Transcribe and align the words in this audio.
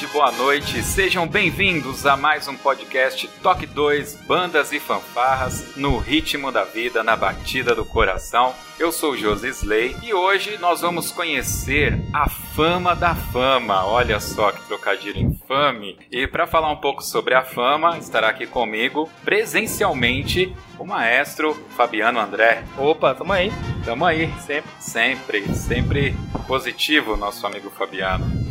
tarde, 0.00 0.06
boa 0.06 0.32
noite. 0.32 0.82
Sejam 0.82 1.26
bem-vindos 1.26 2.06
a 2.06 2.16
mais 2.16 2.48
um 2.48 2.56
podcast 2.56 3.28
Toque 3.42 3.66
2 3.66 4.16
Bandas 4.26 4.72
e 4.72 4.80
Fanfarras 4.80 5.76
no 5.76 5.98
ritmo 5.98 6.50
da 6.50 6.64
vida, 6.64 7.02
na 7.02 7.16
batida 7.16 7.74
do 7.74 7.84
coração. 7.84 8.54
Eu 8.78 8.92
sou 8.92 9.12
o 9.12 9.16
Josi 9.16 9.48
Slay 9.48 9.96
e 10.02 10.14
hoje 10.14 10.56
nós 10.58 10.80
vamos 10.80 11.10
conhecer 11.10 11.98
a 12.14 12.28
fama 12.28 12.94
da 12.94 13.14
fama. 13.14 13.84
Olha 13.84 14.20
só 14.20 14.52
que 14.52 14.66
trocadilho 14.66 15.20
infame. 15.20 15.98
E 16.10 16.26
para 16.26 16.46
falar 16.46 16.70
um 16.70 16.76
pouco 16.76 17.02
sobre 17.02 17.34
a 17.34 17.44
fama, 17.44 17.98
estará 17.98 18.28
aqui 18.28 18.46
comigo 18.46 19.10
presencialmente 19.24 20.54
o 20.78 20.84
maestro 20.84 21.54
Fabiano 21.76 22.20
André. 22.20 22.62
Opa, 22.78 23.14
tamo 23.14 23.32
aí. 23.32 23.52
Tamo 23.84 24.06
aí, 24.06 24.32
sempre, 24.40 24.70
sempre, 24.78 25.54
sempre 25.54 26.16
positivo, 26.46 27.16
nosso 27.16 27.46
amigo 27.46 27.70
Fabiano. 27.70 28.49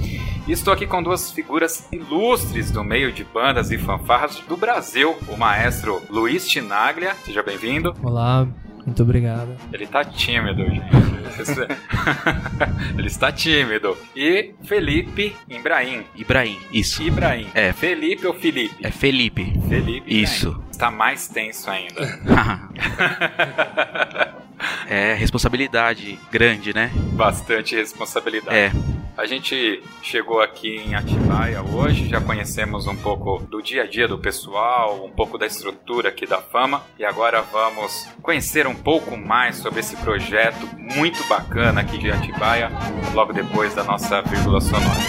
Estou 0.51 0.73
aqui 0.73 0.87
com 0.87 1.03
duas 1.03 1.31
figuras 1.31 1.87
ilustres 1.91 2.71
do 2.71 2.83
meio 2.83 3.11
de 3.11 3.23
bandas 3.23 3.69
e 3.69 3.77
fanfarras 3.77 4.39
do 4.47 4.57
Brasil. 4.57 5.15
O 5.27 5.37
maestro 5.37 6.01
Luiz 6.09 6.47
Tinaglia, 6.47 7.13
seja 7.23 7.43
bem-vindo. 7.43 7.93
Olá, 8.01 8.47
muito 8.83 9.03
obrigado. 9.03 9.55
Ele 9.71 9.85
tá 9.85 10.03
tímido, 10.03 10.65
gente. 10.65 10.89
Ele 12.97 13.07
está 13.07 13.31
tímido. 13.31 13.95
E 14.15 14.55
Felipe 14.63 15.35
Ibrahim. 15.47 16.03
Ibrahim, 16.15 16.57
isso. 16.71 17.03
Ibrahim. 17.03 17.47
É. 17.53 17.71
Felipe 17.71 18.25
ou 18.25 18.33
Felipe? 18.33 18.75
É 18.83 18.89
Felipe. 18.89 19.53
Felipe. 19.69 20.21
Isso. 20.21 20.47
Ibrahim. 20.47 20.69
Está 20.71 20.89
mais 20.89 21.27
tenso 21.27 21.69
ainda. 21.69 22.19
é 24.87 25.13
responsabilidade 25.13 26.19
grande, 26.31 26.73
né? 26.73 26.91
Bastante 27.13 27.75
responsabilidade. 27.75 28.57
É. 28.57 28.71
A 29.19 29.25
gente 29.25 29.83
chegou 30.01 30.41
aqui 30.41 30.77
em 30.77 30.95
Atibaia 30.95 31.61
hoje, 31.61 32.07
já 32.07 32.21
conhecemos 32.21 32.87
um 32.87 32.95
pouco 32.95 33.43
do 33.43 33.61
dia 33.61 33.83
a 33.83 33.85
dia 33.85 34.07
do 34.07 34.17
pessoal, 34.17 35.03
um 35.03 35.11
pouco 35.11 35.37
da 35.37 35.45
estrutura 35.45 36.07
aqui 36.07 36.25
da 36.25 36.41
Fama 36.41 36.81
e 36.97 37.03
agora 37.03 37.41
vamos 37.41 38.07
conhecer 38.21 38.65
um 38.65 38.73
pouco 38.73 39.17
mais 39.17 39.57
sobre 39.57 39.81
esse 39.81 39.97
projeto 39.97 40.69
muito 40.77 41.21
bacana 41.27 41.81
aqui 41.81 41.97
de 41.97 42.09
Atibaia, 42.09 42.71
logo 43.13 43.33
depois 43.33 43.75
da 43.75 43.83
nossa 43.83 44.21
vírgula 44.21 44.61
sonora. 44.61 45.03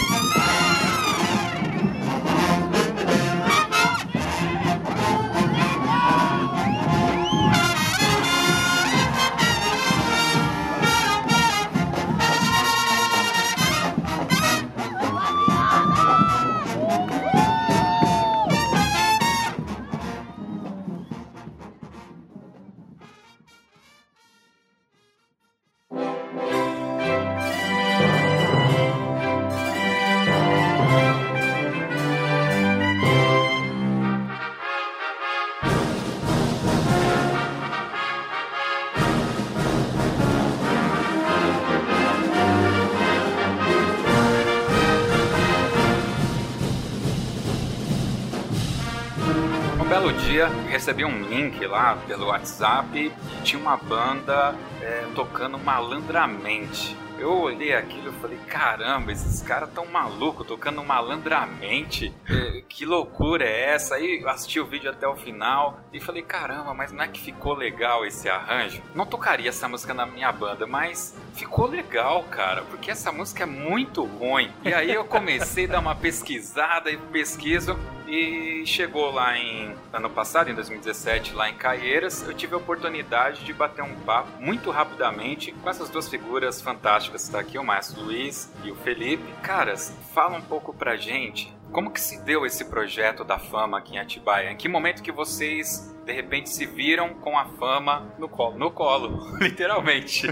Recebi 50.80 51.04
um 51.04 51.22
link 51.24 51.62
lá 51.66 51.94
pelo 52.06 52.28
WhatsApp 52.28 52.98
e 52.98 53.42
tinha 53.42 53.60
uma 53.60 53.76
banda 53.76 54.56
é, 54.80 55.06
tocando 55.14 55.58
malandramente. 55.58 56.96
Eu 57.18 57.38
olhei 57.38 57.74
aquilo 57.74 58.08
e 58.08 58.12
falei, 58.14 58.38
caramba, 58.48 59.12
esses 59.12 59.42
caras 59.42 59.68
tão 59.74 59.84
malucos 59.84 60.46
tocando 60.46 60.82
malandramente. 60.82 62.14
É, 62.26 62.62
que 62.66 62.86
loucura 62.86 63.44
é 63.44 63.74
essa? 63.74 63.96
Aí 63.96 64.24
assisti 64.26 64.58
o 64.58 64.64
vídeo 64.64 64.91
até 64.91 65.06
o 65.06 65.14
final 65.14 65.80
e 65.92 66.00
falei, 66.00 66.22
caramba, 66.22 66.72
mas 66.72 66.92
não 66.92 67.04
é 67.04 67.08
que 67.08 67.20
ficou 67.20 67.52
legal 67.52 68.06
esse 68.06 68.26
arranjo? 68.30 68.80
Não 68.94 69.04
tocaria 69.04 69.50
essa 69.50 69.68
música 69.68 69.92
na 69.92 70.06
minha 70.06 70.32
banda, 70.32 70.66
mas 70.66 71.14
ficou 71.34 71.66
legal, 71.66 72.24
cara, 72.24 72.62
porque 72.62 72.91
essa 72.91 73.12
música 73.12 73.42
é 73.42 73.46
muito 73.46 74.04
ruim. 74.04 74.52
E 74.64 74.72
aí 74.72 74.92
eu 74.92 75.04
comecei 75.04 75.64
a 75.66 75.68
dar 75.68 75.78
uma 75.80 75.94
pesquisada 75.94 76.91
e 76.91 76.96
pesquiso 76.96 77.78
e 78.06 78.64
chegou 78.66 79.12
lá 79.12 79.38
em 79.38 79.74
ano 79.92 80.10
passado, 80.10 80.50
em 80.50 80.54
2017, 80.54 81.32
lá 81.32 81.48
em 81.48 81.54
Caieiras, 81.54 82.26
eu 82.26 82.34
tive 82.34 82.54
a 82.54 82.56
oportunidade 82.56 83.44
de 83.44 83.52
bater 83.52 83.82
um 83.82 83.94
papo 84.00 84.28
muito 84.41 84.70
rapidamente 84.70 85.52
com 85.52 85.70
essas 85.70 85.88
duas 85.88 86.08
figuras 86.08 86.60
fantásticas 86.60 87.22
que 87.22 87.28
está 87.28 87.41
aqui, 87.41 87.58
o 87.58 87.64
Maestro 87.64 88.02
Luiz 88.02 88.52
e 88.64 88.70
o 88.70 88.74
Felipe. 88.74 89.22
Caras, 89.42 89.97
fala 90.12 90.36
um 90.36 90.42
pouco 90.42 90.74
pra 90.74 90.97
gente 90.97 91.59
como 91.72 91.91
que 91.91 92.00
se 92.00 92.22
deu 92.25 92.44
esse 92.44 92.64
projeto 92.64 93.25
da 93.25 93.38
fama 93.38 93.78
aqui 93.78 93.94
em 93.94 93.98
Atibaia? 93.98 94.50
Em 94.50 94.56
que 94.56 94.69
momento 94.69 95.03
que 95.03 95.12
vocês 95.12 95.94
de 96.04 96.12
repente 96.12 96.50
se 96.50 96.66
viram 96.66 97.14
com 97.14 97.38
a 97.38 97.44
fama 97.44 98.12
no 98.19 98.28
colo? 98.28 98.58
No 98.58 98.70
colo, 98.70 99.36
literalmente. 99.41 100.26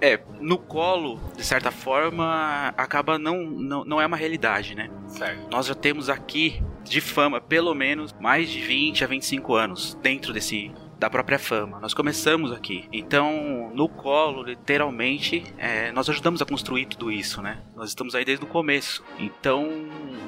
é, 0.00 0.20
no 0.40 0.58
colo, 0.58 1.20
de 1.36 1.44
certa 1.44 1.70
forma, 1.70 2.72
acaba 2.76 3.18
não, 3.18 3.42
não, 3.44 3.84
não 3.84 4.00
é 4.00 4.06
uma 4.06 4.16
realidade, 4.16 4.74
né? 4.74 4.90
Certo. 5.08 5.50
Nós 5.50 5.66
já 5.66 5.74
temos 5.74 6.08
aqui 6.08 6.62
de 6.84 7.00
fama 7.00 7.40
pelo 7.40 7.74
menos 7.74 8.14
mais 8.20 8.48
de 8.48 8.60
20 8.60 9.04
a 9.04 9.06
25 9.06 9.54
anos 9.54 9.98
dentro 10.00 10.32
desse 10.32 10.72
da 10.98 11.10
própria 11.10 11.38
fama. 11.38 11.78
Nós 11.80 11.92
começamos 11.94 12.52
aqui. 12.52 12.88
Então, 12.92 13.70
no 13.74 13.88
colo, 13.88 14.42
literalmente, 14.42 15.44
é, 15.58 15.92
nós 15.92 16.08
ajudamos 16.08 16.40
a 16.40 16.46
construir 16.46 16.86
tudo 16.86 17.10
isso, 17.10 17.42
né? 17.42 17.58
Nós 17.74 17.90
estamos 17.90 18.14
aí 18.14 18.24
desde 18.24 18.44
o 18.44 18.48
começo. 18.48 19.04
Então, 19.18 19.68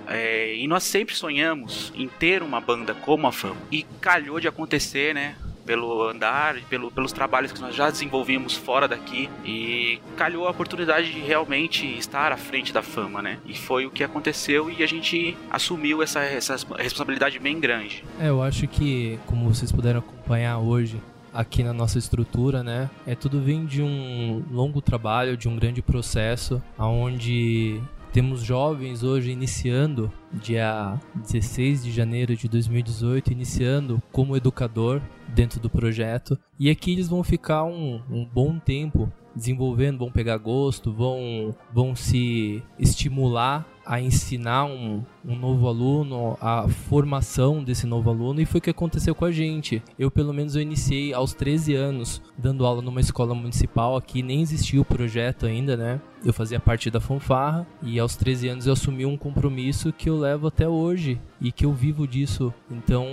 é, 0.07 0.55
e 0.55 0.67
nós 0.69 0.83
sempre 0.85 1.15
sonhamos 1.15 1.93
em 1.95 2.09
ter 2.09 2.43
uma 2.43 2.61
banda 2.61 2.95
como 2.95 3.27
a 3.27 3.33
fama. 3.33 3.57
E 3.71 3.85
calhou 4.01 4.39
de 4.39 4.49
acontecer, 4.49 5.15
né? 5.15 5.37
Pelo 5.69 6.09
andar, 6.09 6.57
pelo, 6.71 6.91
pelos 6.91 7.13
trabalhos 7.13 7.53
que 7.53 7.61
nós 7.61 7.75
já 7.75 7.91
desenvolvimos 7.91 8.55
fora 8.55 8.89
daqui 8.89 9.29
e 9.45 10.01
calhou 10.17 10.47
a 10.47 10.51
oportunidade 10.51 11.13
de 11.13 11.21
realmente 11.21 11.87
estar 11.99 12.33
à 12.33 12.39
frente 12.39 12.73
da 12.73 12.83
fama, 12.83 13.21
né? 13.21 13.39
E 13.45 13.55
foi 13.55 13.85
o 13.85 13.91
que 13.91 14.03
aconteceu 14.03 14.71
e 14.71 14.83
a 14.83 14.87
gente 14.87 15.37
assumiu 15.51 16.03
essa, 16.03 16.21
essa 16.21 16.57
responsabilidade 16.79 17.39
bem 17.39 17.61
grande. 17.61 18.03
É, 18.19 18.31
eu 18.31 18.43
acho 18.43 18.67
que, 18.67 19.21
como 19.27 19.53
vocês 19.53 19.71
puderam 19.71 19.99
acompanhar 19.99 20.57
hoje, 20.57 20.99
aqui 21.35 21.63
na 21.63 21.75
nossa 21.75 21.99
estrutura, 21.99 22.63
né? 22.63 22.89
É 23.07 23.15
tudo 23.15 23.39
vem 23.39 23.67
de 23.67 23.83
um 23.83 24.43
longo 24.51 24.81
trabalho, 24.81 25.37
de 25.37 25.51
um 25.51 25.57
grande 25.57 25.83
processo, 25.83 26.63
aonde 26.79 27.79
temos 28.13 28.43
jovens 28.43 29.03
hoje 29.03 29.31
iniciando, 29.31 30.11
dia 30.33 30.99
16 31.15 31.85
de 31.85 31.93
janeiro 31.93 32.35
de 32.35 32.49
2018, 32.49 33.33
iniciando 33.33 34.03
como 34.11 34.37
educador 34.37 35.01
dentro 35.29 35.61
do 35.61 35.71
projeto. 35.71 36.39
E 36.59 36.71
aqui 36.71 36.93
eles 36.93 37.09
vão 37.09 37.23
ficar 37.23 37.65
um, 37.65 38.01
um 38.11 38.25
bom 38.25 38.59
tempo 38.59 39.13
desenvolvendo, 39.35 39.99
vão 39.99 40.11
pegar 40.11 40.37
gosto, 40.39 40.93
vão, 40.93 41.55
vão 41.73 41.95
se 41.95 42.63
estimular 42.79 43.67
a 43.89 44.03
ensinar 44.03 44.67
um, 44.67 45.03
um 45.25 45.35
novo 45.35 45.67
aluno, 45.67 46.37
a 46.43 46.69
formação 46.69 47.65
desse 47.65 47.87
novo 47.87 48.11
aluno, 48.11 48.39
e 48.39 48.45
foi 48.45 48.59
o 48.59 48.61
que 48.61 48.69
aconteceu 48.69 49.15
com 49.15 49.25
a 49.25 49.33
gente. 49.33 49.83
Eu, 49.99 50.11
pelo 50.11 50.35
menos, 50.35 50.55
eu 50.55 50.61
iniciei 50.61 51.15
aos 51.15 51.33
13 51.33 51.75
anos, 51.75 52.21
dando 52.37 52.67
aula 52.67 52.83
numa 52.83 53.01
escola 53.01 53.35
municipal 53.35 53.97
aqui, 53.97 54.23
nem 54.23 54.43
existia 54.43 54.79
o 54.79 54.85
projeto 54.85 55.47
ainda, 55.47 55.75
né? 55.75 56.03
Eu 56.23 56.35
fazia 56.35 56.61
parte 56.61 56.91
da 56.91 57.01
fanfarra, 57.01 57.67
e 57.83 57.99
aos 57.99 58.15
13 58.15 58.49
anos 58.49 58.67
eu 58.67 58.75
assumi 58.75 59.07
um 59.07 59.17
compromisso 59.17 59.91
que 59.91 60.11
eu 60.11 60.19
levo 60.19 60.49
até 60.49 60.69
hoje, 60.69 61.19
e 61.41 61.51
que 61.51 61.65
eu 61.65 61.73
vivo 61.73 62.07
disso. 62.07 62.53
Então, 62.71 63.07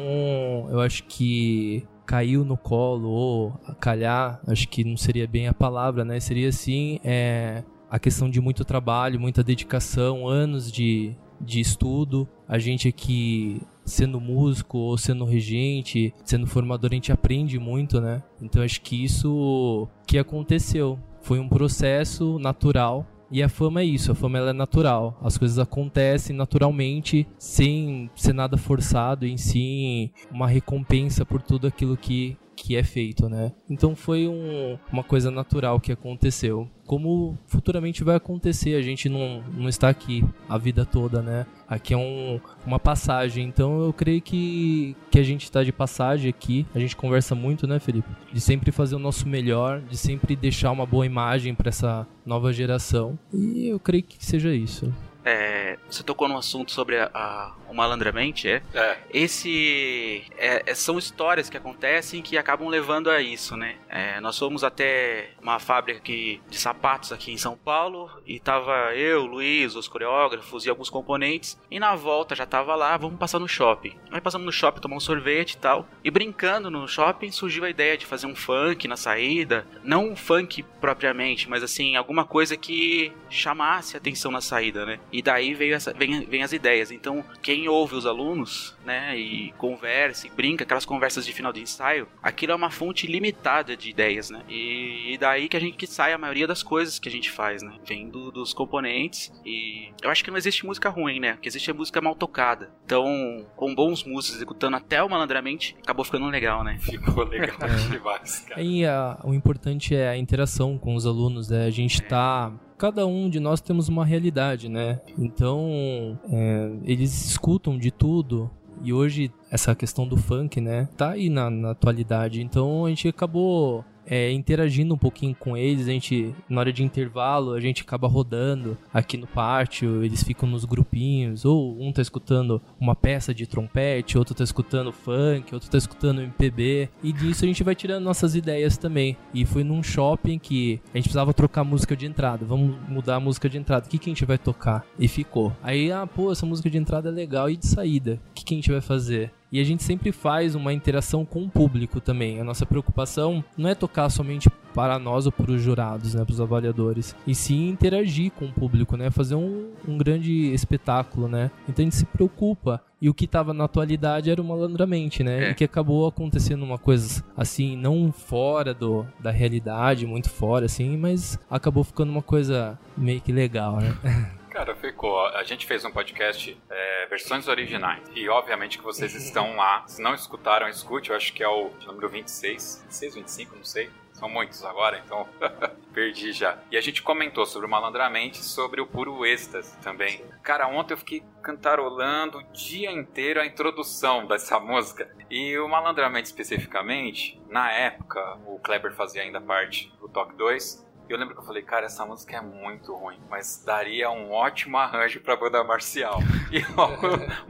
eu 0.69 0.81
acho 0.81 1.06
que 1.06 1.88
caiu 2.06 2.44
no 2.44 2.57
colo 2.57 3.07
ou 3.07 3.51
calhar, 3.80 4.42
acho 4.45 4.68
que 4.68 4.83
não 4.83 4.98
seria 4.98 5.25
bem 5.25 5.48
a 5.48 5.54
palavra, 5.54 6.04
né? 6.04 6.19
Seria 6.19 6.50
assim, 6.50 7.00
é, 7.01 7.63
a 7.95 8.00
questão 8.00 8.30
de 8.30 8.42
muito 8.42 8.65
trabalho, 8.65 9.19
muita 9.19 9.42
dedicação, 9.42 10.27
anos 10.27 10.69
de, 10.69 11.15
de 11.39 11.62
estudo. 11.62 12.27
A 12.45 12.59
gente 12.59 12.89
aqui, 12.89 13.62
sendo 13.86 14.19
músico 14.19 14.77
ou 14.77 14.97
sendo 14.97 15.24
regente, 15.24 16.13
sendo 16.25 16.45
formador, 16.45 16.92
a 16.92 16.95
gente 16.95 17.13
aprende 17.13 17.57
muito, 17.57 18.01
né? 18.01 18.21
Então 18.42 18.62
acho 18.62 18.81
que 18.81 19.01
isso 19.01 19.88
que 20.06 20.18
aconteceu 20.18 21.00
foi 21.21 21.39
um 21.39 21.47
processo 21.47 22.38
natural 22.38 23.07
e 23.31 23.42
a 23.42 23.50
fama 23.50 23.81
é 23.81 23.86
isso, 23.86 24.12
a 24.12 24.15
fama 24.15 24.38
ela 24.38 24.50
é 24.50 24.53
natural. 24.53 25.18
As 25.21 25.38
coisas 25.38 25.57
acontecem 25.57 26.36
naturalmente, 26.36 27.25
sem 27.39 28.09
ser 28.13 28.33
nada 28.33 28.57
forçado, 28.57 29.25
em 29.25 29.38
si 29.38 30.12
uma 30.30 30.47
recompensa 30.47 31.25
por 31.25 31.42
tudo 31.42 31.65
aquilo 31.65 31.95
que, 31.95 32.38
que 32.56 32.75
é 32.75 32.84
feito, 32.84 33.28
né? 33.30 33.52
Então 33.69 33.96
foi 33.96 34.28
um, 34.28 34.78
uma 34.92 35.04
coisa 35.04 35.30
natural 35.30 35.80
que 35.80 35.92
aconteceu. 35.92 36.69
Como 36.86 37.38
futuramente 37.48 38.04
vai 38.04 38.16
acontecer, 38.16 38.75
a 38.75 38.81
gente 38.81 39.10
não, 39.10 39.44
não 39.54 39.68
está 39.68 39.90
aqui 39.90 40.24
a 40.48 40.57
vida 40.57 40.86
toda, 40.86 41.22
né? 41.22 41.46
Aqui 41.68 41.94
é 41.94 41.98
um, 41.98 42.40
uma 42.66 42.80
passagem, 42.80 43.46
então 43.46 43.84
eu 43.84 43.92
creio 43.92 44.22
que, 44.22 44.96
que 45.10 45.19
a 45.19 45.24
gente 45.24 45.44
está 45.44 45.63
de 45.63 45.72
passagem 45.72 46.30
aqui. 46.30 46.66
A 46.74 46.80
gente 46.80 46.96
conversa 46.96 47.34
muito, 47.34 47.68
né, 47.68 47.80
Felipe? 47.80 48.10
De 48.31 48.40
sempre 48.40 48.72
fazer 48.72 48.96
o 48.96 49.00
nosso 49.00 49.28
melhor, 49.28 49.81
de 49.81 49.98
sempre 49.98 50.36
deixar 50.36 50.72
uma 50.72 50.86
boa 50.86 51.06
imagem 51.06 51.56
para 51.56 51.69
essa 51.69 52.07
nova 52.25 52.54
geração. 52.54 53.18
E 53.34 53.68
eu 53.68 53.80
creio 53.80 54.04
que 54.04 54.24
seja 54.24 54.54
isso. 54.54 54.94
É, 55.28 55.80
você 55.90 56.04
tocou 56.04 56.28
no 56.28 56.38
assunto 56.38 56.72
sobre 56.72 57.00
a, 57.00 57.10
a, 57.12 57.56
malandramente, 57.73 58.47
é? 58.47 58.62
É. 58.73 58.97
Esse 59.12 60.23
é, 60.38 60.63
é, 60.65 60.75
são 60.75 60.97
histórias 60.97 61.50
que 61.50 61.57
acontecem 61.57 62.21
que 62.21 62.38
acabam 62.38 62.67
levando 62.67 63.09
a 63.09 63.21
isso, 63.21 63.56
né? 63.56 63.75
É, 63.89 64.19
nós 64.19 64.38
fomos 64.38 64.63
até 64.63 65.29
uma 65.41 65.59
fábrica 65.59 66.00
aqui, 66.00 66.41
de 66.50 66.57
sapatos 66.57 67.12
aqui 67.12 67.31
em 67.31 67.38
São 67.38 67.57
Paulo 67.57 68.09
e 68.25 68.39
tava 68.39 68.94
eu, 68.95 69.25
Luiz, 69.25 69.75
os 69.75 69.88
coreógrafos 69.88 70.65
e 70.65 70.69
alguns 70.69 70.89
componentes 70.89 71.59
e 71.69 71.79
na 71.79 71.95
volta 71.95 72.35
já 72.35 72.45
tava 72.45 72.75
lá, 72.75 72.95
vamos 72.97 73.19
passar 73.19 73.39
no 73.39 73.47
shopping. 73.47 73.95
Aí 74.11 74.21
passamos 74.21 74.45
no 74.45 74.51
shopping, 74.51 74.81
tomar 74.81 74.95
um 74.95 75.00
sorvete 75.00 75.53
e 75.53 75.57
tal 75.57 75.88
e 76.03 76.11
brincando 76.11 76.69
no 76.69 76.88
shopping 76.88 77.31
surgiu 77.31 77.65
a 77.65 77.69
ideia 77.69 77.97
de 77.97 78.06
fazer 78.06 78.27
um 78.27 78.35
funk 78.35 78.88
na 78.88 78.97
saída, 78.97 79.65
não 79.83 80.09
um 80.09 80.15
funk 80.15 80.63
propriamente, 80.81 81.50
mas 81.50 81.63
assim 81.63 81.95
alguma 81.95 82.25
coisa 82.25 82.56
que 82.57 83.11
chamasse 83.29 83.97
atenção 83.97 84.31
na 84.31 84.41
saída, 84.41 84.85
né? 84.85 85.00
E 85.11 85.21
daí 85.21 85.53
veio 85.53 85.75
essa, 85.75 85.94
vem, 85.94 86.25
vem 86.25 86.44
as 86.44 86.53
ideias. 86.53 86.91
Então, 86.91 87.23
quem 87.41 87.55
ouve 87.68 87.96
os 87.96 88.06
alunos, 88.06 88.75
né, 88.86 89.18
e 89.18 89.52
conversa, 89.57 90.28
e 90.28 90.30
brinca, 90.30 90.63
aquelas 90.63 90.86
conversas 90.86 91.25
de 91.25 91.34
final 91.34 91.52
de 91.52 91.62
ensaio, 91.62 92.07
aquilo 92.22 92.52
é 92.52 92.56
uma 92.56 92.69
fonte 92.69 93.07
limitada 93.07 93.75
de 93.75 93.90
ideias, 93.90 94.30
né? 94.30 94.44
E, 94.50 95.13
e 95.13 95.18
daí 95.18 95.48
que 95.48 95.57
a 95.57 95.60
gente 95.60 95.78
que 95.78 95.88
sai 95.88 96.13
a 96.13 96.18
maioria 96.18 96.48
das 96.48 96.62
coisas 96.62 97.00
que 97.00 97.10
a 97.10 97.12
gente 97.12 97.31
faz, 97.31 97.62
né? 97.62 97.74
Vem 97.86 98.10
do, 98.10 98.31
dos 98.31 98.54
componentes. 98.54 99.31
E 99.46 99.90
eu 100.02 100.10
acho 100.10 100.24
que 100.24 100.31
não 100.31 100.38
existe 100.38 100.66
música 100.66 100.90
ruim, 100.90 101.19
né? 101.19 101.34
O 101.34 101.38
que 101.38 101.48
existe 101.48 101.69
é 101.69 101.74
música 101.74 102.02
mal 102.02 102.16
tocada. 102.16 102.72
Então, 102.86 103.46
com 103.56 103.74
bons 103.74 104.04
músicos 104.04 104.36
executando 104.38 104.78
até 104.78 105.02
o 105.04 105.10
malandramente, 105.10 105.75
acabou 105.81 106.06
ficando 106.06 106.28
legal, 106.28 106.63
né? 106.63 106.78
Ficou 106.81 107.24
legal 107.24 107.57
demais, 107.90 108.40
cara. 108.48 108.62
E 108.62 108.86
a, 108.86 109.19
o 109.24 109.34
importante 109.34 109.96
é 109.96 110.10
a 110.10 110.18
interação 110.18 110.78
com 110.78 110.96
os 110.96 111.06
alunos, 111.06 111.50
né? 111.50 111.66
A 111.66 111.72
gente 111.72 112.02
tá 112.02 112.52
cada 112.85 113.07
um 113.07 113.27
de 113.27 113.39
nós 113.39 113.61
temos 113.61 113.89
uma 113.89 114.05
realidade, 114.05 114.69
né? 114.69 115.01
Então, 115.17 116.19
é, 116.31 116.71
eles 116.83 117.25
escutam 117.25 117.79
de 117.79 117.89
tudo. 117.89 118.47
E 118.83 118.93
hoje, 118.93 119.31
essa 119.49 119.73
questão 119.73 120.07
do 120.07 120.15
funk, 120.15 120.61
né? 120.61 120.87
Tá 120.95 121.11
aí 121.11 121.27
na, 121.27 121.49
na 121.49 121.71
atualidade. 121.71 122.43
Então, 122.43 122.85
a 122.85 122.89
gente 122.89 123.07
acabou 123.07 123.83
é, 124.06 124.31
interagindo 124.31 124.94
um 124.94 124.98
pouquinho 124.98 125.36
com 125.36 125.56
eles. 125.57 125.88
A 125.88 125.92
gente, 125.92 126.34
na 126.50 126.60
hora 126.60 126.74
de 126.74 126.84
intervalo, 126.84 127.54
a 127.54 127.60
gente 127.60 127.81
acaba 127.81 128.07
rodando 128.07 128.78
aqui 128.94 129.18
no 129.18 129.28
pátio, 129.28 130.04
eles 130.04 130.24
ficam 130.24 130.48
nos 130.48 130.66
grupinhos, 130.66 131.46
ou 131.46 131.80
um 131.81 131.92
tá 131.92 132.02
escutando 132.02 132.62
uma 132.80 132.96
peça 132.96 133.34
de 133.34 133.46
trompete, 133.46 134.18
outro 134.18 134.36
tá 134.36 134.44
escutando 134.44 134.92
funk, 134.92 135.54
outro 135.54 135.69
tá 135.69 135.78
escutando 135.78 136.22
MPB, 136.22 136.90
e 137.04 137.12
disso 137.12 137.46
a 137.46 137.48
gente 137.48 137.63
vai 137.63 137.75
tirando 137.75 138.04
nossas 138.04 138.36
ideias 138.36 138.78
também. 138.78 139.18
E 139.34 139.46
foi 139.46 139.63
num 139.63 139.84
shopping 139.84 140.40
que 140.40 140.80
a 140.94 140.98
gente 140.98 141.06
precisava 141.06 141.34
trocar 141.34 141.63
música 141.63 141.96
de 141.96 142.06
entrada, 142.06 142.46
vamos 142.46 142.75
mudar 142.88 143.16
a 143.16 143.19
música 143.19 143.50
de 143.50 143.57
entrada, 143.57 143.86
o 143.86 143.90
que, 143.90 143.98
que 143.98 144.10
a 144.10 144.13
gente 144.13 144.25
vai 144.25 144.38
tocar? 144.38 144.86
E 145.00 145.07
ficou. 145.07 145.56
Aí, 145.63 145.92
ah, 145.92 146.07
pô, 146.07 146.31
essa 146.31 146.46
música 146.46 146.69
de 146.69 146.78
entrada 146.78 147.10
é 147.10 147.12
legal, 147.12 147.50
e 147.50 147.56
de 147.56 147.68
saída? 147.68 148.19
O 148.31 148.34
que, 148.34 148.46
que 148.46 148.54
a 148.54 148.57
gente 148.57 148.72
vai 148.72 148.81
fazer? 148.81 149.31
E 149.56 149.62
a 149.62 149.63
gente 149.63 149.84
sempre 149.84 150.12
faz 150.12 150.54
uma 150.54 150.74
interação 150.74 151.24
com 151.24 151.46
o 151.46 151.50
público 151.50 152.02
também. 152.02 152.42
A 152.42 152.44
nossa 152.44 152.66
preocupação 152.66 153.42
não 153.57 153.69
é 153.69 153.74
tocar 153.74 154.10
somente 154.10 154.50
para 154.74 155.00
nós 155.00 155.25
ou 155.25 155.31
para 155.31 155.50
os 155.50 155.62
jurados, 155.62 156.13
né, 156.13 156.25
para 156.25 156.34
os 156.34 156.42
avaliadores, 156.42 157.16
e 157.25 157.34
sim 157.34 157.69
interagir 157.69 158.34
com 158.34 158.48
o 158.48 158.52
público, 158.52 158.98
né, 158.98 159.10
fazer 159.10 159.36
um, 159.36 159.72
um 159.88 159.98
grande 159.98 160.54
espetáculo, 160.54 161.30
né. 161.30 161.50
Então 161.69 161.84
a 161.84 161.86
gente 161.86 161.96
se 161.96 162.06
preocupa. 162.06 162.81
E 163.02 163.10
o 163.10 163.13
que 163.13 163.24
estava 163.24 163.54
na 163.54 163.63
atualidade 163.63 164.30
era 164.30 164.42
o 164.42 164.44
malandramente, 164.44 165.24
né? 165.24 165.46
É. 165.46 165.52
E 165.52 165.54
que 165.54 165.63
acabou 165.63 166.07
acontecendo 166.07 166.63
uma 166.63 166.78
coisa 166.78 167.24
assim, 167.38 167.78
não 167.78 168.12
fora 168.12 168.74
do, 168.74 169.06
da 169.22 169.31
realidade, 169.31 170.06
muito 170.06 170.30
fora, 170.30 170.66
assim, 170.66 170.98
mas 170.98 171.40
acabou 171.50 171.84
ficando 171.86 172.12
uma 172.12 172.22
coisa 172.22 172.78
meio 172.98 173.22
que 173.22 173.31
legal, 173.31 173.78
né? 173.78 173.96
Cara, 174.56 174.74
ficou. 174.74 175.19
A 175.19 175.44
gente 175.44 175.66
fez 175.66 175.84
um 175.84 175.92
podcast 175.92 176.57
é, 176.69 177.07
versões 177.07 177.46
originais. 177.50 178.02
E 178.16 178.30
obviamente 178.30 178.78
que 178.78 178.84
vocês 178.86 179.13
estão 179.13 179.57
lá. 179.57 179.86
Se 179.86 180.02
não 180.02 180.13
escutaram, 180.13 180.69
escute. 180.69 181.10
Eu 181.10 181.18
acho 181.18 181.34
que 181.34 181.44
é 181.44 181.48
o 181.50 181.72
número 181.86 182.07
26. 182.07 182.84
26, 182.86 183.16
25, 183.16 183.56
não 183.57 183.66
sei. 183.66 183.90
São 184.13 184.30
muitos 184.30 184.63
agora, 184.63 185.04
então 185.06 185.28
perdi 185.94 186.31
já. 186.31 186.57
E 186.72 186.78
a 186.78 186.81
gente 186.81 187.02
comentou 187.02 187.46
sobre 187.46 187.68
o 187.68 187.69
Malandramente 187.69 188.38
sobre 188.38 188.80
o 188.80 188.88
Puro 188.88 189.25
Êxtase 189.25 189.78
também. 189.80 190.24
Cara, 190.42 190.69
ontem 190.69 190.94
eu 190.94 190.98
fiquei 190.98 191.22
cantarolando 191.42 192.38
o 192.38 192.44
dia 192.54 192.90
inteiro 192.94 193.42
a 193.42 193.46
introdução 193.46 194.25
dessa 194.25 194.57
música. 194.57 195.13
E 195.30 195.57
o 195.57 195.68
Malandramente 195.68 196.28
especificamente, 196.28 197.38
na 197.50 197.69
época, 197.74 198.38
o 198.45 198.57
Kleber 198.59 198.94
fazia 198.94 199.21
ainda 199.21 199.42
parte 199.42 199.94
do 200.00 200.07
Toque 200.07 200.33
2. 200.38 200.84
E 201.07 201.12
eu 201.14 201.18
lembro 201.18 201.35
que 201.35 201.42
eu 201.42 201.45
falei, 201.45 201.62
cara, 201.62 201.85
essa 201.85 202.06
música 202.06 202.38
é 202.38 202.42
muito 202.42 202.94
ruim, 202.95 203.19
mas 203.30 203.64
daria 203.64 204.09
um 204.09 204.31
ótimo 204.31 204.78
arranjo 204.78 205.19
pra 205.21 205.35
banda 205.35 205.64
marcial. 205.64 206.19
E 206.52 206.59
ó, 206.78 206.90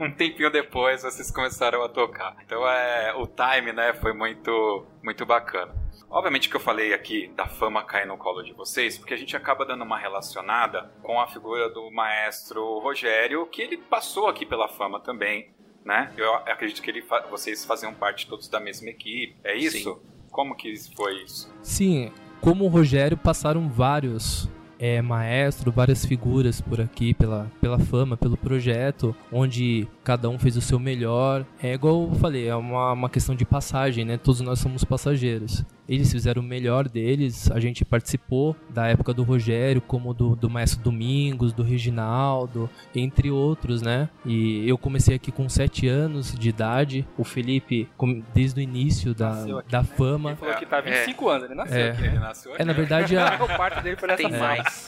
um 0.02 0.10
tempinho 0.10 0.50
depois 0.50 1.02
vocês 1.02 1.30
começaram 1.30 1.82
a 1.82 1.88
tocar. 1.88 2.34
Então 2.44 2.66
é, 2.66 3.14
o 3.14 3.26
time, 3.26 3.72
né, 3.72 3.92
foi 3.92 4.12
muito, 4.12 4.86
muito 5.02 5.24
bacana. 5.26 5.74
Obviamente 6.08 6.48
que 6.48 6.56
eu 6.56 6.60
falei 6.60 6.94
aqui 6.94 7.28
da 7.36 7.46
fama 7.46 7.84
cair 7.84 8.06
no 8.06 8.16
colo 8.16 8.42
de 8.42 8.52
vocês, 8.52 8.96
porque 8.96 9.12
a 9.12 9.16
gente 9.16 9.36
acaba 9.36 9.66
dando 9.66 9.84
uma 9.84 9.98
relacionada 9.98 10.90
com 11.02 11.20
a 11.20 11.26
figura 11.26 11.68
do 11.68 11.90
maestro 11.90 12.78
Rogério, 12.78 13.46
que 13.46 13.60
ele 13.60 13.76
passou 13.76 14.28
aqui 14.28 14.46
pela 14.46 14.66
fama 14.66 14.98
também, 14.98 15.50
né? 15.84 16.12
Eu 16.16 16.34
acredito 16.34 16.80
que 16.80 16.90
ele 16.90 17.04
vocês 17.30 17.64
faziam 17.64 17.92
parte 17.92 18.26
todos 18.26 18.48
da 18.48 18.58
mesma 18.58 18.88
equipe. 18.88 19.36
É 19.44 19.54
isso? 19.54 19.94
Sim. 19.94 20.00
Como 20.30 20.54
que 20.54 20.74
foi 20.94 21.22
isso? 21.22 21.52
Sim, 21.62 22.12
como 22.40 22.64
o 22.64 22.68
Rogério 22.68 23.16
passaram 23.16 23.68
vários 23.68 24.48
é, 24.78 25.00
maestros, 25.00 25.74
várias 25.74 26.04
figuras 26.04 26.60
por 26.60 26.80
aqui 26.80 27.14
pela, 27.14 27.50
pela 27.60 27.78
fama, 27.78 28.16
pelo 28.16 28.36
projeto, 28.36 29.14
onde 29.32 29.88
cada 30.04 30.28
um 30.28 30.38
fez 30.38 30.56
o 30.56 30.60
seu 30.60 30.78
melhor. 30.78 31.44
É 31.62 31.74
igual 31.74 32.08
eu 32.08 32.14
falei, 32.16 32.48
é 32.48 32.54
uma, 32.54 32.92
uma 32.92 33.10
questão 33.10 33.34
de 33.34 33.44
passagem, 33.44 34.04
né? 34.04 34.16
Todos 34.16 34.40
nós 34.40 34.58
somos 34.58 34.84
passageiros. 34.84 35.64
Eles 35.88 36.10
fizeram 36.10 36.42
o 36.42 36.44
melhor 36.44 36.88
deles, 36.88 37.50
a 37.50 37.60
gente 37.60 37.84
participou 37.84 38.56
da 38.70 38.86
época 38.88 39.12
do 39.14 39.22
Rogério, 39.22 39.80
como 39.80 40.12
do, 40.12 40.34
do 40.36 40.50
Maestro 40.50 40.80
Domingos, 40.82 41.52
do 41.52 41.62
Reginaldo, 41.62 42.68
entre 42.94 43.30
outros, 43.30 43.82
né? 43.82 44.08
E 44.24 44.68
eu 44.68 44.76
comecei 44.76 45.14
aqui 45.16 45.30
com 45.30 45.48
7 45.48 45.86
anos 45.88 46.34
de 46.34 46.48
idade, 46.48 47.06
o 47.16 47.24
Felipe, 47.24 47.88
com- 47.96 48.22
desde 48.34 48.60
o 48.60 48.62
início 48.62 49.14
da, 49.14 49.42
aqui, 49.42 49.70
da 49.70 49.82
né? 49.82 49.88
fama. 49.96 50.30
Ele 50.30 50.36
falou 50.38 50.54
que 50.56 50.66
tá 50.66 50.80
25 50.80 51.28
anos, 51.28 51.44
ele 51.44 51.54
nasceu 51.54 51.78
É. 51.80 51.90
aqui. 51.90 52.04
Ele 52.04 52.18
nasceu 52.18 52.52
aqui. 52.52 52.62
É, 52.62 52.64
na 52.64 52.72
verdade, 52.72 53.16
a, 53.16 53.36
O 53.44 53.46
parto 53.56 53.82
dele 53.82 53.96
foi 53.96 54.08
nessa 54.08 54.22
Tem 54.22 54.30
fase. 54.32 54.38
mais. 54.40 54.86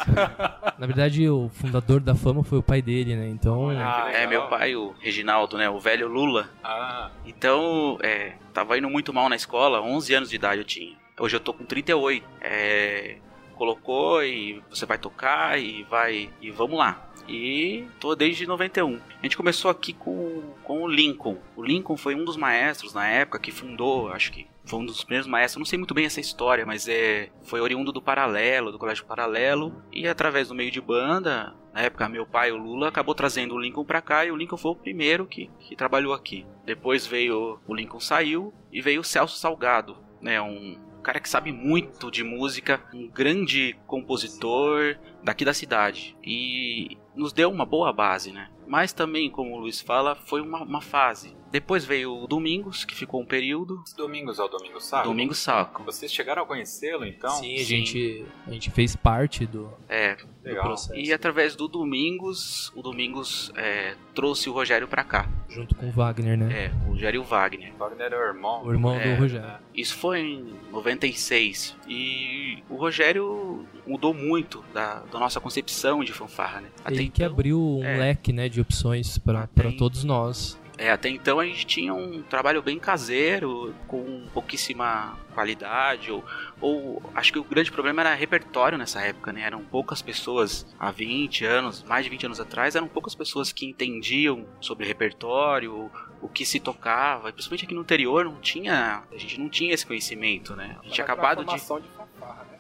na 0.78 0.86
verdade, 0.86 1.28
o 1.28 1.48
fundador 1.50 2.00
da 2.00 2.14
fama 2.14 2.42
foi 2.42 2.58
o 2.58 2.62
pai 2.62 2.82
dele, 2.82 3.14
né? 3.16 3.28
Então, 3.28 3.70
Ah, 3.70 4.10
É, 4.12 4.26
meu 4.26 4.46
pai, 4.48 4.74
o 4.74 4.94
Reginaldo, 5.00 5.56
né? 5.56 5.68
O 5.70 5.78
velho 5.78 6.08
Lula. 6.08 6.48
Ah, 6.62 7.10
Então, 7.26 7.98
é, 8.02 8.32
tava 8.58 8.76
indo 8.76 8.90
muito 8.90 9.14
mal 9.14 9.28
na 9.28 9.36
escola, 9.36 9.80
11 9.80 10.14
anos 10.14 10.30
de 10.30 10.36
idade 10.36 10.60
eu 10.60 10.64
tinha. 10.64 10.96
Hoje 11.20 11.36
eu 11.36 11.40
tô 11.40 11.54
com 11.54 11.64
38. 11.64 12.26
É, 12.40 13.18
colocou 13.54 14.22
e 14.22 14.60
você 14.68 14.84
vai 14.84 14.98
tocar 14.98 15.60
e 15.60 15.84
vai 15.84 16.28
e 16.40 16.50
vamos 16.50 16.76
lá. 16.76 17.08
E 17.28 17.86
tô 18.00 18.16
desde 18.16 18.46
91. 18.46 18.96
A 18.96 19.22
gente 19.22 19.36
começou 19.36 19.70
aqui 19.70 19.92
com, 19.92 20.42
com 20.64 20.82
o 20.82 20.88
Lincoln. 20.88 21.36
O 21.54 21.62
Lincoln 21.62 21.96
foi 21.96 22.16
um 22.16 22.24
dos 22.24 22.36
maestros 22.36 22.94
na 22.94 23.06
época 23.06 23.38
que 23.38 23.52
fundou, 23.52 24.10
acho 24.10 24.32
que 24.32 24.48
foi 24.64 24.80
um 24.80 24.84
dos 24.84 25.04
primeiros 25.04 25.28
maestros, 25.28 25.58
não 25.58 25.64
sei 25.64 25.78
muito 25.78 25.94
bem 25.94 26.04
essa 26.04 26.20
história, 26.20 26.66
mas 26.66 26.88
é 26.88 27.30
foi 27.44 27.60
oriundo 27.60 27.92
do 27.92 28.02
Paralelo, 28.02 28.72
do 28.72 28.78
Colégio 28.78 29.04
Paralelo, 29.04 29.74
e 29.92 30.08
através 30.08 30.48
do 30.48 30.54
meio 30.54 30.70
de 30.70 30.80
banda, 30.80 31.54
na 31.78 31.84
época 31.84 32.08
meu 32.08 32.26
pai, 32.26 32.50
o 32.50 32.56
Lula, 32.56 32.88
acabou 32.88 33.14
trazendo 33.14 33.54
o 33.54 33.60
Lincoln 33.60 33.84
pra 33.84 34.02
cá, 34.02 34.26
e 34.26 34.32
o 34.32 34.36
Lincoln 34.36 34.56
foi 34.56 34.72
o 34.72 34.76
primeiro 34.76 35.26
que, 35.26 35.48
que 35.60 35.76
trabalhou 35.76 36.12
aqui. 36.12 36.44
Depois 36.64 37.06
veio, 37.06 37.60
o 37.68 37.74
Lincoln 37.74 38.00
saiu, 38.00 38.52
e 38.72 38.82
veio 38.82 39.00
o 39.00 39.04
Celso 39.04 39.38
Salgado, 39.38 39.96
né, 40.20 40.40
um 40.42 40.76
cara 41.04 41.20
que 41.20 41.28
sabe 41.28 41.52
muito 41.52 42.10
de 42.10 42.24
música, 42.24 42.82
um 42.92 43.08
grande 43.08 43.78
compositor 43.86 44.98
daqui 45.22 45.44
da 45.44 45.54
cidade. 45.54 46.16
E 46.22 46.98
nos 47.14 47.32
deu 47.32 47.48
uma 47.48 47.64
boa 47.64 47.92
base, 47.92 48.32
né? 48.32 48.50
Mas 48.66 48.92
também, 48.92 49.30
como 49.30 49.54
o 49.54 49.60
Luiz 49.60 49.80
fala, 49.80 50.16
foi 50.16 50.42
uma, 50.42 50.62
uma 50.62 50.80
fase. 50.80 51.34
Depois 51.50 51.84
veio 51.84 52.14
o 52.22 52.26
Domingos, 52.26 52.84
que 52.84 52.94
ficou 52.94 53.20
um 53.20 53.24
período. 53.24 53.82
Domingos 53.96 54.38
é 54.38 54.42
o 54.42 54.48
Domingo 54.48 54.80
Saco? 54.80 55.08
Domingo 55.08 55.34
Saco. 55.34 55.82
Vocês 55.84 56.12
chegaram 56.12 56.42
a 56.42 56.46
conhecê-lo, 56.46 57.04
então? 57.06 57.30
Sim, 57.30 57.54
a 57.58 57.64
gente, 57.64 58.24
a 58.46 58.50
gente 58.50 58.70
fez 58.70 58.94
parte 58.94 59.46
do, 59.46 59.70
É, 59.88 60.16
Legal. 60.44 60.62
do 60.64 60.68
processo. 60.68 60.94
e 60.98 61.12
através 61.12 61.56
do 61.56 61.66
Domingos, 61.66 62.70
o 62.76 62.82
Domingos 62.82 63.50
é, 63.56 63.94
trouxe 64.14 64.50
o 64.50 64.52
Rogério 64.52 64.86
pra 64.86 65.02
cá. 65.02 65.28
Junto 65.48 65.74
com 65.74 65.86
o 65.88 65.90
Wagner, 65.90 66.36
né? 66.36 66.66
É, 66.66 66.70
o 66.86 66.90
Rogério 66.92 67.22
Wagner. 67.24 67.72
Wagner 67.78 68.12
é 68.12 68.16
o 68.16 68.26
irmão. 68.28 68.64
O 68.66 68.70
irmão 68.72 68.94
É, 68.96 69.14
do 69.14 69.20
Rogério. 69.22 69.50
Isso 69.74 69.96
foi 69.96 70.20
em 70.20 70.54
96. 70.70 71.76
E 71.88 72.62
o 72.68 72.76
Rogério 72.76 73.64
mudou 73.86 74.12
muito 74.12 74.62
da, 74.74 75.00
da 75.10 75.18
nossa 75.18 75.40
concepção 75.40 76.04
de 76.04 76.12
fanfarra, 76.12 76.60
né? 76.60 76.68
Até 76.84 76.96
Ele 76.96 77.08
que 77.08 77.22
então- 77.22 77.32
abriu 77.32 77.58
um 77.60 77.84
é. 77.84 77.96
leque 77.96 78.32
né, 78.32 78.48
de 78.48 78.60
opções 78.60 79.16
para 79.18 79.48
todos 79.78 80.04
nós. 80.04 80.58
É, 80.78 80.92
até 80.92 81.08
então 81.08 81.40
a 81.40 81.44
gente 81.44 81.66
tinha 81.66 81.92
um 81.92 82.22
trabalho 82.22 82.62
bem 82.62 82.78
caseiro, 82.78 83.74
com 83.88 84.24
pouquíssima 84.32 85.18
qualidade, 85.34 86.12
ou, 86.12 86.24
ou 86.60 87.02
acho 87.16 87.32
que 87.32 87.38
o 87.40 87.44
grande 87.44 87.72
problema 87.72 88.02
era 88.02 88.14
repertório 88.14 88.78
nessa 88.78 89.00
época, 89.00 89.32
né? 89.32 89.42
Eram 89.42 89.64
poucas 89.64 90.00
pessoas, 90.00 90.64
há 90.78 90.92
20 90.92 91.44
anos, 91.44 91.82
mais 91.82 92.04
de 92.04 92.10
20 92.10 92.26
anos 92.26 92.40
atrás, 92.40 92.76
eram 92.76 92.86
poucas 92.86 93.12
pessoas 93.12 93.50
que 93.50 93.66
entendiam 93.66 94.46
sobre 94.60 94.86
repertório, 94.86 95.90
o 96.22 96.28
que 96.28 96.46
se 96.46 96.60
tocava, 96.60 97.32
principalmente 97.32 97.64
aqui 97.64 97.74
no 97.74 97.80
interior 97.80 98.24
não 98.24 98.36
tinha, 98.36 99.02
a 99.10 99.16
gente 99.16 99.40
não 99.40 99.48
tinha 99.48 99.74
esse 99.74 99.84
conhecimento, 99.84 100.54
né? 100.54 100.76
A 100.78 100.84
gente 100.84 100.94
tinha 100.94 101.04
acabado 101.04 101.44
de... 101.44 101.54
de 101.54 101.60
fanfarra, 101.60 102.46
né? 102.52 102.57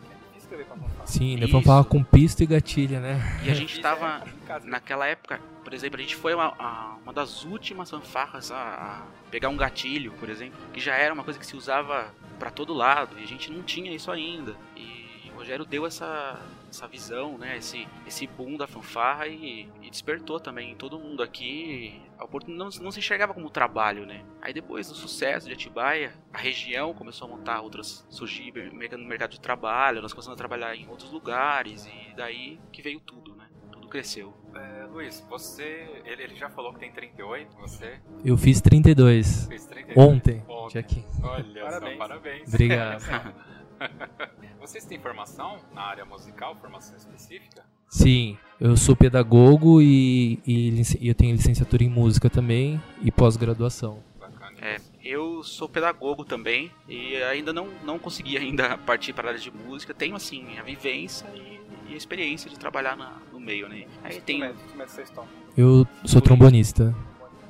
É 0.50 0.54
escrever 0.54 0.64
pra 0.66 0.76
fanfarra. 0.76 1.06
Sim, 1.06 1.34
ainda 1.34 1.48
falar 1.62 1.84
com 1.84 2.02
pista 2.02 2.42
e 2.42 2.46
gatilha, 2.46 3.00
né? 3.00 3.40
E 3.44 3.50
a 3.50 3.54
gente 3.54 3.80
tava... 3.80 4.22
Casa. 4.46 4.66
Naquela 4.66 5.06
época, 5.06 5.40
por 5.62 5.74
exemplo, 5.74 5.98
a 5.98 6.02
gente 6.02 6.16
foi 6.16 6.34
uma, 6.34 6.54
a- 6.58 6.96
uma 7.02 7.12
das 7.12 7.44
últimas 7.44 7.90
fanfarras 7.90 8.50
a, 8.50 8.56
a 8.56 9.02
pegar 9.30 9.48
um 9.50 9.56
gatilho, 9.56 10.12
por 10.12 10.30
exemplo, 10.30 10.58
que 10.72 10.80
já 10.80 10.94
era 10.94 11.12
uma 11.12 11.22
coisa 11.22 11.38
que 11.38 11.44
se 11.46 11.54
usava 11.56 12.12
pra 12.38 12.50
todo 12.50 12.72
lado 12.72 13.18
e 13.18 13.22
a 13.22 13.26
gente 13.26 13.50
não 13.52 13.62
tinha 13.62 13.92
isso 13.94 14.10
ainda. 14.10 14.56
E 14.76 15.30
o 15.34 15.38
Rogério 15.38 15.64
deu 15.66 15.86
essa, 15.86 16.40
essa 16.68 16.86
visão, 16.86 17.38
né, 17.38 17.56
esse, 17.56 17.86
esse 18.06 18.26
boom 18.26 18.56
da 18.56 18.66
fanfarra 18.66 19.26
e, 19.26 19.68
e 19.82 19.90
despertou 19.90 20.38
também 20.38 20.74
todo 20.74 20.98
mundo 20.98 21.22
aqui. 21.22 22.00
A 22.18 22.24
oportunidade 22.24 22.76
não, 22.78 22.84
não 22.84 22.90
se 22.90 22.98
enxergava 22.98 23.32
como 23.32 23.48
trabalho, 23.50 24.04
né? 24.04 24.24
Aí 24.42 24.52
depois 24.52 24.88
do 24.88 24.94
sucesso 24.94 25.46
de 25.46 25.54
Atibaia, 25.54 26.12
a 26.32 26.38
região 26.38 26.92
começou 26.92 27.26
a 27.26 27.30
montar 27.30 27.60
outras, 27.60 28.06
surgir 28.10 28.52
no 28.72 29.04
mercado 29.04 29.30
de 29.30 29.40
trabalho, 29.40 30.02
nós 30.02 30.12
começamos 30.12 30.34
a 30.34 30.38
trabalhar 30.38 30.74
em 30.76 30.88
outros 30.88 31.10
lugares 31.10 31.86
e 31.86 32.14
daí 32.16 32.58
que 32.72 32.82
veio 32.82 33.00
tudo, 33.00 33.34
né? 33.34 33.46
Tudo 33.72 33.88
cresceu. 33.88 34.34
É, 34.54 34.84
Luiz, 34.86 35.24
você. 35.28 36.02
Ele, 36.04 36.22
ele 36.22 36.34
já 36.34 36.50
falou 36.50 36.72
que 36.72 36.80
tem 36.80 36.90
38, 36.90 37.56
você 37.56 38.00
Eu 38.24 38.36
fiz 38.36 38.60
32 38.60 39.46
fez 39.46 39.66
38. 39.66 39.98
ontem. 40.00 40.42
Ontem. 40.48 40.84
Olha 41.22 41.62
Parabéns. 41.62 41.92
só, 41.92 41.98
parabéns. 41.98 42.48
Obrigado. 42.48 43.02
Vocês 44.60 44.84
têm 44.84 44.98
formação 44.98 45.58
na 45.74 45.82
área 45.82 46.04
musical, 46.04 46.56
formação 46.56 46.96
específica? 46.96 47.64
Sim, 47.88 48.36
eu 48.60 48.76
sou 48.76 48.94
pedagogo 48.94 49.80
e, 49.80 50.40
e 50.46 50.82
e 51.00 51.08
eu 51.08 51.14
tenho 51.14 51.34
licenciatura 51.34 51.82
em 51.82 51.88
música 51.88 52.28
também 52.28 52.80
e 53.02 53.10
pós-graduação. 53.10 54.02
Bacana. 54.20 54.56
É, 54.60 54.78
eu 55.02 55.42
sou 55.42 55.68
pedagogo 55.68 56.24
também 56.24 56.70
e 56.88 57.16
ainda 57.22 57.52
não, 57.52 57.68
não 57.84 57.98
consegui 57.98 58.36
ainda 58.36 58.76
partir 58.84 59.12
para 59.14 59.28
a 59.28 59.30
área 59.30 59.40
de 59.40 59.50
música. 59.50 59.94
Tenho 59.94 60.16
assim 60.16 60.58
a 60.58 60.62
vivência 60.62 61.26
e, 61.34 61.60
e 61.90 61.94
a 61.94 61.96
experiência 61.96 62.50
de 62.50 62.58
trabalhar 62.58 62.94
na- 62.96 63.16
no 63.32 63.40
meio, 63.40 63.68
né? 63.68 63.86
Aí 64.04 64.20
tem, 64.20 64.40
vocês 64.76 65.08
tocam. 65.08 65.28
Eu 65.56 65.86
sou 66.04 66.20
trombonista. 66.20 66.94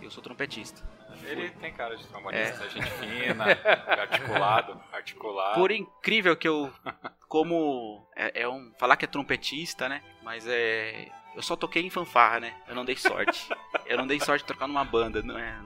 eu 0.00 0.10
sou 0.10 0.22
trompetista. 0.22 0.82
Ele 1.30 1.50
tem 1.50 1.72
cara 1.72 1.96
de 1.96 2.04
É. 2.04 2.06
trombonista, 2.06 2.68
gente 2.70 2.90
fina, 2.90 3.44
articulado, 3.86 4.80
articulado. 4.92 5.54
Por 5.54 5.70
incrível 5.70 6.36
que 6.36 6.48
eu, 6.48 6.72
como 7.28 8.06
é, 8.16 8.42
é 8.42 8.48
um 8.48 8.72
falar 8.78 8.96
que 8.96 9.04
é 9.04 9.08
trompetista, 9.08 9.88
né? 9.88 10.02
Mas 10.22 10.46
é 10.46 11.08
eu 11.34 11.42
só 11.42 11.54
toquei 11.54 11.84
em 11.86 11.90
fanfarra, 11.90 12.40
né? 12.40 12.56
Eu 12.66 12.74
não 12.74 12.84
dei 12.84 12.96
sorte. 12.96 13.48
eu 13.86 13.96
não 13.96 14.08
dei 14.08 14.18
sorte 14.18 14.42
de 14.42 14.48
tocar 14.48 14.66
numa 14.66 14.84
banda, 14.84 15.22
não 15.22 15.38
é? 15.38 15.56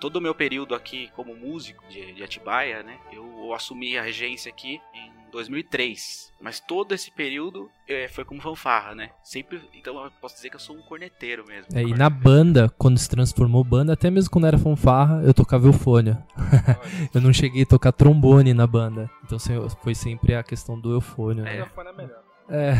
Todo 0.00 0.16
o 0.16 0.20
meu 0.20 0.34
período 0.34 0.72
aqui 0.74 1.10
como 1.16 1.34
músico 1.34 1.84
de, 1.88 2.12
de 2.12 2.22
Atibaia, 2.22 2.84
né? 2.84 2.98
Eu 3.10 3.52
assumi 3.52 3.98
a 3.98 4.02
regência 4.02 4.50
aqui 4.50 4.80
em 4.94 5.12
2003. 5.32 6.32
Mas 6.40 6.60
todo 6.60 6.92
esse 6.92 7.10
período 7.10 7.68
é, 7.88 8.08
foi 8.08 8.24
como 8.24 8.40
fanfarra, 8.40 8.94
né? 8.94 9.10
Sempre, 9.22 9.60
então 9.74 10.02
eu 10.04 10.10
posso 10.20 10.36
dizer 10.36 10.50
que 10.50 10.56
eu 10.56 10.60
sou 10.60 10.76
um 10.76 10.82
corneteiro 10.82 11.44
mesmo. 11.46 11.66
É, 11.74 11.82
e 11.82 11.94
na 11.94 12.10
banda, 12.10 12.68
quando 12.78 12.98
se 12.98 13.08
transformou 13.08 13.64
banda, 13.64 13.94
até 13.94 14.10
mesmo 14.10 14.30
quando 14.30 14.46
era 14.46 14.58
fanfarra, 14.58 15.22
eu 15.24 15.32
tocava 15.32 15.66
eufônia. 15.66 16.22
eu 17.14 17.20
não 17.20 17.32
cheguei 17.32 17.62
a 17.62 17.66
tocar 17.66 17.92
trombone 17.92 18.52
na 18.52 18.66
banda. 18.66 19.10
Então 19.24 19.38
foi 19.82 19.94
sempre 19.94 20.34
a 20.34 20.42
questão 20.42 20.78
do 20.78 20.92
eufônio, 20.92 21.46
É. 21.46 21.60
né? 21.60 21.66
Foi 21.74 21.84
na 21.84 21.92
melhor. 21.92 22.22
É. 22.48 22.74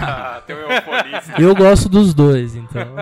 Ah, 0.00 0.42
tem 0.46 0.54
um 0.54 0.60
eufonista. 0.60 1.40
Eu 1.42 1.54
gosto 1.54 1.88
dos 1.88 2.14
dois, 2.14 2.54
então. 2.54 2.94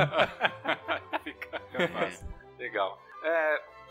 Fica, 1.23 1.61
fica 1.71 1.89
fácil. 1.89 2.36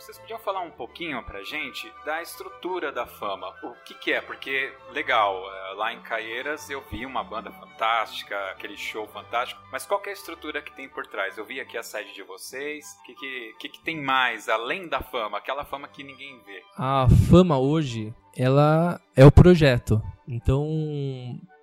Vocês 0.06 0.20
podiam 0.20 0.38
falar 0.38 0.62
um 0.62 0.70
pouquinho 0.70 1.24
pra 1.24 1.44
gente 1.44 1.92
da 2.06 2.22
estrutura 2.22 2.92
da 2.92 3.08
fama. 3.08 3.52
O 3.64 3.74
que, 3.84 3.96
que 3.96 4.14
é? 4.14 4.22
Porque, 4.22 4.72
legal, 4.94 5.36
é, 5.52 5.74
lá 5.74 5.92
em 5.92 6.00
Caieiras 6.02 6.70
eu 6.70 6.80
vi 6.92 7.08
uma 7.08 7.24
banda 7.24 7.52
fantástica, 7.52 8.38
aquele 8.52 8.78
show 8.78 9.08
fantástico, 9.08 9.60
mas 9.72 9.84
qual 9.84 10.00
é 10.06 10.10
a 10.10 10.14
estrutura 10.14 10.62
que 10.62 10.72
tem 10.74 10.88
por 10.88 11.08
trás? 11.08 11.40
Eu 11.40 11.44
vi 11.44 11.60
aqui 11.60 11.76
a 11.76 11.82
sede 11.82 12.14
de 12.14 12.22
vocês. 12.22 12.86
O 13.00 13.04
que, 13.04 13.16
que, 13.16 13.56
que, 13.58 13.70
que 13.70 13.80
tem 13.80 14.00
mais, 14.00 14.48
além 14.48 14.88
da 14.88 15.02
fama? 15.02 15.40
Aquela 15.40 15.66
fama 15.66 15.88
que 15.88 16.04
ninguém 16.04 16.40
vê. 16.46 16.62
A 16.78 17.08
fama 17.28 17.58
hoje, 17.58 18.14
ela 18.38 19.02
é 19.16 19.26
o 19.26 19.32
projeto. 19.32 20.00
Então, 20.28 20.70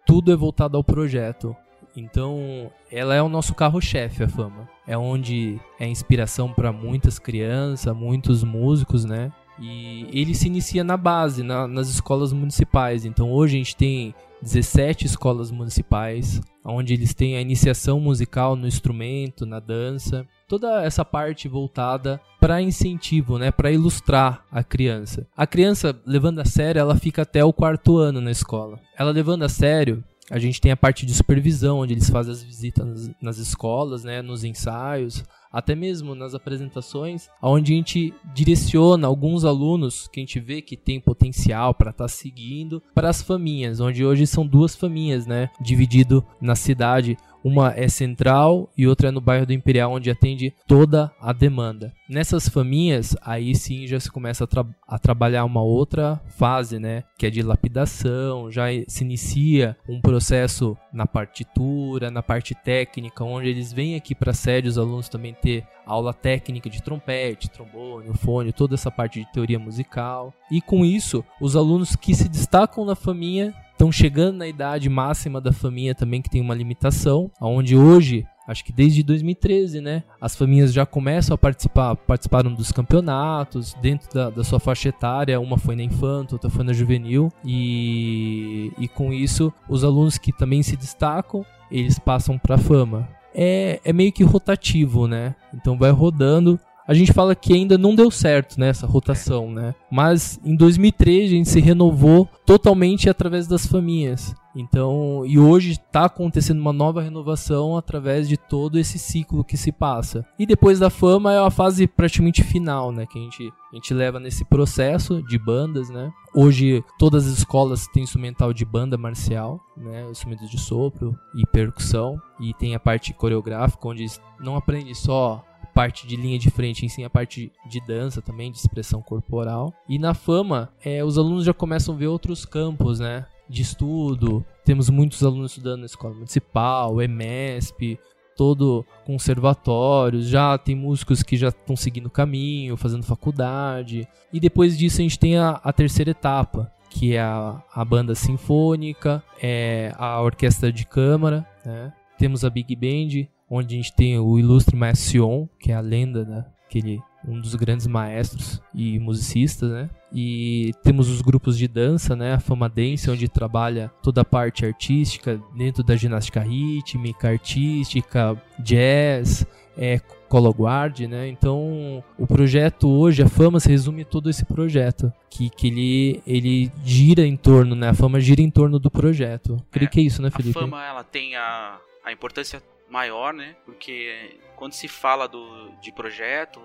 tudo 0.04 0.32
é 0.32 0.37
voltado 0.37 0.76
ao 0.76 0.82
projeto. 0.82 1.56
Então, 1.96 2.70
ela 2.90 3.14
é 3.14 3.22
o 3.22 3.28
nosso 3.28 3.54
carro-chefe, 3.54 4.22
a 4.22 4.28
fama. 4.28 4.68
É 4.87 4.96
onde 4.96 5.61
é 5.78 5.87
inspiração 5.87 6.52
para 6.52 6.72
muitas 6.72 7.18
crianças, 7.18 7.94
muitos 7.94 8.42
músicos, 8.42 9.04
né? 9.04 9.30
E 9.61 10.06
ele 10.12 10.34
se 10.34 10.46
inicia 10.46 10.82
na 10.82 10.96
base, 10.96 11.42
na- 11.42 11.68
nas 11.68 11.88
escolas 11.88 12.32
municipais. 12.32 13.04
Então, 13.04 13.30
hoje 13.30 13.54
a 13.54 13.58
gente 13.58 13.76
tem 13.76 14.14
17 14.40 15.06
escolas 15.06 15.50
municipais, 15.52 16.40
onde 16.64 16.94
eles 16.94 17.14
têm 17.14 17.37
a 17.37 17.40
iniciação 17.40 18.00
musical 18.00 18.56
no 18.56 18.66
instrumento, 18.66 19.46
na 19.46 19.61
dança, 19.61 20.26
toda 20.49 20.82
essa 20.82 21.04
parte 21.04 21.46
voltada 21.46 22.20
para 22.40 22.61
incentivo, 22.61 23.38
né, 23.38 23.52
para 23.52 23.70
ilustrar 23.70 24.44
a 24.50 24.64
criança. 24.64 25.26
A 25.37 25.46
criança 25.46 25.96
levando 26.04 26.40
a 26.40 26.44
sério, 26.44 26.80
ela 26.80 26.96
fica 26.96 27.22
até 27.22 27.44
o 27.44 27.52
quarto 27.52 27.99
ano 27.99 28.20
na 28.20 28.32
escola. 28.32 28.80
Ela 28.99 29.12
levando 29.12 29.44
a 29.44 29.49
sério, 29.49 30.02
a 30.31 30.38
gente 30.38 30.61
tem 30.61 30.71
a 30.71 30.76
parte 30.76 31.05
de 31.05 31.14
supervisão, 31.14 31.81
onde 31.81 31.95
eles 31.95 32.09
fazem 32.09 32.33
as 32.33 32.43
visitas 32.43 33.11
nas, 33.21 33.38
escolas, 33.38 34.05
né, 34.05 34.23
nos 34.23 34.45
ensaios, 34.45 35.25
até 35.52 35.75
mesmo 35.75 36.14
nas 36.14 36.35
apresentações, 36.35 37.29
onde 37.43 37.73
a 37.73 37.76
gente 37.76 38.14
direciona 38.33 39.07
alguns 39.07 39.45
alunos 39.45 40.09
que 40.09 40.21
a 40.21 40.23
gente 40.23 40.41
vê 40.41 40.62
que 40.62 40.76
tem 40.76 41.00
potencial 41.00 41.75
para 41.75 41.91
estar 41.91 42.09
seguindo 42.09 42.83
para 42.95 43.11
as 43.11 43.21
faminhas, 43.21 43.81
onde 43.81 44.05
hoje 44.05 44.26
são 44.26 44.47
duas 44.47 44.75
faminhas, 44.75 45.26
né, 45.26 45.50
dividido 45.61 46.25
na 46.41 46.55
cidade. 46.55 47.19
Uma 47.44 47.72
é 47.76 47.88
central 47.88 48.70
e 48.76 48.87
outra 48.87 49.08
é 49.08 49.11
no 49.11 49.20
bairro 49.20 49.46
do 49.46 49.52
Imperial, 49.52 49.92
onde 49.92 50.11
atende 50.11 50.54
toda 50.66 51.12
a 51.20 51.32
demanda. 51.32 51.92
Nessas 52.08 52.49
faminhas, 52.49 53.16
aí 53.22 53.54
sim 53.54 53.87
já 53.87 53.99
se 53.99 54.11
começa 54.11 54.44
a, 54.44 54.46
tra- 54.46 54.66
a 54.87 54.99
trabalhar 54.99 55.44
uma 55.44 55.62
outra 55.62 56.20
fase, 56.37 56.78
né? 56.78 57.04
Que 57.18 57.26
é 57.26 57.30
de 57.30 57.42
lapidação, 57.42 58.50
já 58.50 58.66
se 58.87 59.02
inicia 59.02 59.76
um 59.88 60.00
processo 60.00 60.76
na 60.92 61.06
partitura, 61.06 62.11
na 62.11 62.22
parte 62.22 62.54
técnica, 62.54 63.25
onde 63.25 63.49
eles 63.49 63.72
vêm 63.72 63.96
aqui 63.96 64.14
para 64.14 64.30
a 64.30 64.34
sede 64.34 64.68
os 64.68 64.78
alunos 64.78 65.08
também 65.08 65.34
ter 65.34 65.64
aula 65.87 66.14
técnica 66.14 66.70
de 66.70 66.82
trompete, 66.82 67.50
trombone, 67.50 68.12
fone, 68.14 68.52
toda 68.52 68.75
essa 68.75 68.90
parte 68.90 69.20
de 69.20 69.32
teoria 69.32 69.58
musical. 69.58 70.32
E 70.50 70.61
com 70.61 70.84
isso, 70.84 71.25
os 71.40 71.56
alunos 71.56 71.96
que 71.96 72.14
se 72.14 72.28
destacam 72.28 72.84
na 72.84 72.94
faminha 72.94 73.54
estão 73.82 73.90
chegando 73.90 74.36
na 74.36 74.46
idade 74.46 74.88
máxima 74.88 75.40
da 75.40 75.52
família 75.52 75.92
também, 75.92 76.22
que 76.22 76.30
tem 76.30 76.40
uma 76.40 76.54
limitação, 76.54 77.28
onde 77.40 77.76
hoje 77.76 78.24
acho 78.46 78.64
que 78.64 78.72
desde 78.72 79.02
2013, 79.02 79.80
né? 79.80 80.04
As 80.20 80.36
famílias 80.36 80.72
já 80.72 80.86
começam 80.86 81.34
a 81.34 81.38
participar, 81.38 81.96
participaram 81.96 82.54
dos 82.54 82.70
campeonatos 82.70 83.74
dentro 83.74 84.08
da, 84.12 84.30
da 84.30 84.44
sua 84.44 84.60
faixa 84.60 84.88
etária. 84.88 85.40
Uma 85.40 85.58
foi 85.58 85.74
na 85.74 85.82
infanto, 85.82 86.36
outra 86.36 86.48
foi 86.48 86.64
na 86.64 86.72
juvenil. 86.72 87.28
E, 87.44 88.72
e 88.78 88.86
com 88.86 89.12
isso, 89.12 89.52
os 89.68 89.82
alunos 89.82 90.16
que 90.16 90.32
também 90.32 90.62
se 90.62 90.76
destacam, 90.76 91.44
eles 91.70 91.98
passam 91.98 92.38
para 92.38 92.54
a 92.56 92.58
fama. 92.58 93.08
É, 93.34 93.80
é 93.84 93.92
meio 93.92 94.12
que 94.12 94.22
rotativo, 94.22 95.08
né? 95.08 95.34
Então 95.54 95.76
vai 95.76 95.90
rodando 95.90 96.58
a 96.86 96.94
gente 96.94 97.12
fala 97.12 97.34
que 97.34 97.52
ainda 97.52 97.78
não 97.78 97.94
deu 97.94 98.10
certo 98.10 98.58
nessa 98.58 98.86
né, 98.86 98.92
rotação, 98.92 99.50
né? 99.50 99.74
Mas 99.90 100.40
em 100.44 100.56
2003 100.56 101.30
a 101.30 101.34
gente 101.34 101.48
se 101.48 101.60
renovou 101.60 102.28
totalmente 102.44 103.08
através 103.08 103.46
das 103.46 103.66
famílias. 103.66 104.34
Então, 104.54 105.24
e 105.24 105.38
hoje 105.38 105.72
está 105.72 106.04
acontecendo 106.04 106.60
uma 106.60 106.72
nova 106.72 107.00
renovação 107.00 107.76
através 107.76 108.28
de 108.28 108.36
todo 108.36 108.78
esse 108.78 108.98
ciclo 108.98 109.42
que 109.42 109.56
se 109.56 109.72
passa. 109.72 110.26
E 110.38 110.44
depois 110.44 110.78
da 110.78 110.90
fama 110.90 111.32
é 111.32 111.38
a 111.38 111.50
fase 111.50 111.86
praticamente 111.86 112.42
final, 112.42 112.92
né? 112.92 113.06
Que 113.06 113.18
a 113.18 113.22
gente, 113.22 113.52
a 113.72 113.76
gente 113.76 113.94
leva 113.94 114.20
nesse 114.20 114.44
processo 114.44 115.22
de 115.22 115.38
bandas, 115.38 115.88
né? 115.88 116.12
Hoje 116.34 116.84
todas 116.98 117.26
as 117.26 117.38
escolas 117.38 117.86
têm 117.88 118.02
instrumental 118.02 118.52
de 118.52 118.64
banda 118.64 118.98
marcial, 118.98 119.58
né? 119.76 120.06
Instrumentos 120.10 120.50
de 120.50 120.60
sopro 120.60 121.16
e 121.34 121.46
percussão. 121.46 122.20
E 122.38 122.52
tem 122.52 122.74
a 122.74 122.80
parte 122.80 123.14
coreográfica, 123.14 123.88
onde 123.88 124.04
não 124.40 124.56
aprende 124.56 124.94
só 124.94 125.42
parte 125.75 126.07
de 126.07 126.17
linha 126.17 126.38
de 126.38 126.50
frente, 126.50 126.85
ensina 126.85 127.07
a 127.07 127.11
parte 127.11 127.50
de 127.69 127.81
dança 127.87 128.21
também, 128.21 128.50
de 128.50 128.59
expressão 128.59 129.02
corporal. 129.02 129.73
E 129.88 129.99
na 129.99 130.14
fama, 130.14 130.71
é, 130.85 131.05
os 131.05 131.19
alunos 131.19 131.45
já 131.45 131.55
começam 131.55 131.95
a 131.95 131.99
ver 131.99 132.07
outros 132.07 132.45
campos, 132.45 133.00
né? 133.00 133.26
De 133.49 133.62
estudo. 133.62 134.45
Temos 134.64 134.88
muitos 134.88 135.23
alunos 135.23 135.52
estudando 135.52 135.81
na 135.81 135.87
escola 135.87 136.14
municipal, 136.14 137.00
EMESP, 137.02 137.99
todo 138.37 138.85
conservatórios, 139.05 140.26
já 140.26 140.57
tem 140.57 140.75
músicos 140.75 141.23
que 141.23 141.37
já 141.37 141.49
estão 141.49 141.76
seguindo 141.76 142.07
o 142.07 142.11
caminho, 142.11 142.76
fazendo 142.76 143.05
faculdade. 143.05 144.07
E 144.33 144.41
depois 144.41 144.76
disso 144.76 145.00
a 145.00 145.02
gente 145.02 145.19
tem 145.19 145.37
a, 145.37 145.61
a 145.62 145.73
terceira 145.73 146.11
etapa, 146.11 146.73
que 146.91 147.14
é 147.14 147.21
a, 147.21 147.62
a 147.75 147.85
banda 147.85 148.14
sinfônica, 148.14 149.23
é 149.41 149.93
a 149.97 150.21
orquestra 150.21 150.73
de 150.73 150.87
câmara, 150.87 151.47
né? 151.64 151.93
Temos 152.19 152.45
a 152.45 152.50
Big 152.50 152.76
Band, 152.76 153.26
onde 153.52 153.75
a 153.75 153.76
gente 153.76 153.92
tem 153.92 154.18
o 154.18 154.38
ilustre 154.38 154.75
Maestro 154.75 155.11
Sion, 155.11 155.47
que 155.61 155.71
é 155.71 155.75
a 155.75 155.80
lenda, 155.80 156.25
né? 156.25 156.47
Aquele, 156.64 157.02
um 157.28 157.38
dos 157.38 157.54
grandes 157.54 157.87
maestros 157.87 158.62
e 158.75 158.99
musicistas, 158.99 159.71
né? 159.71 159.90
E 160.11 160.73
temos 160.82 161.11
os 161.11 161.21
grupos 161.21 161.59
de 161.59 161.68
dança, 161.68 162.16
né? 162.16 162.32
A 162.32 162.40
Fama 162.40 162.66
Dance, 162.66 163.11
onde 163.11 163.28
trabalha 163.28 163.92
toda 164.02 164.23
a 164.23 164.25
parte 164.25 164.64
artística 164.64 165.38
dentro 165.54 165.82
da 165.82 165.94
ginástica 165.94 166.40
rítmica, 166.40 167.28
artística, 167.28 168.42
jazz, 168.59 169.47
é, 169.76 170.00
Cologuard, 170.30 171.00
né? 171.00 171.28
Então, 171.28 172.02
o 172.18 172.26
projeto 172.26 172.88
hoje, 172.88 173.23
a 173.23 173.28
Fama 173.28 173.61
se 173.61 173.68
resume 173.68 174.02
todo 174.02 174.30
esse 174.30 174.47
projeto, 174.47 175.12
que, 175.28 175.50
que 175.50 175.66
ele, 175.66 176.23
ele 176.26 176.73
gira 176.82 177.26
em 177.26 177.37
torno, 177.37 177.75
né? 177.75 177.90
A 177.90 177.94
Fama 177.94 178.18
gira 178.18 178.40
em 178.40 178.49
torno 178.50 178.78
do 178.78 178.90
projeto. 178.90 179.62
Creio 179.71 179.88
é, 179.88 179.90
que 179.90 180.00
é 180.00 180.04
isso, 180.04 180.23
né, 180.23 180.30
Felipe? 180.30 180.59
A 180.59 180.62
Fama, 180.62 180.82
ela 180.82 181.04
tem 181.04 181.37
a, 181.37 181.76
a 182.02 182.11
importância 182.11 182.62
maior, 182.92 183.32
né? 183.32 183.56
Porque 183.64 184.38
quando 184.54 184.75
se 184.75 184.87
fala 184.87 185.26
do, 185.26 185.70
de 185.80 185.90
projeto, 185.90 186.61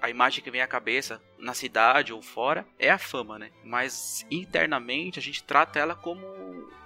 a 0.00 0.10
imagem 0.10 0.44
que 0.44 0.50
vem 0.50 0.60
à 0.60 0.66
cabeça 0.66 1.20
na 1.38 1.54
cidade 1.54 2.12
ou 2.12 2.20
fora 2.20 2.66
é 2.78 2.90
a 2.90 2.98
fama, 2.98 3.38
né? 3.38 3.50
Mas 3.64 4.26
internamente 4.30 5.18
a 5.18 5.22
gente 5.22 5.42
trata 5.42 5.78
ela 5.78 5.94
como 5.94 6.24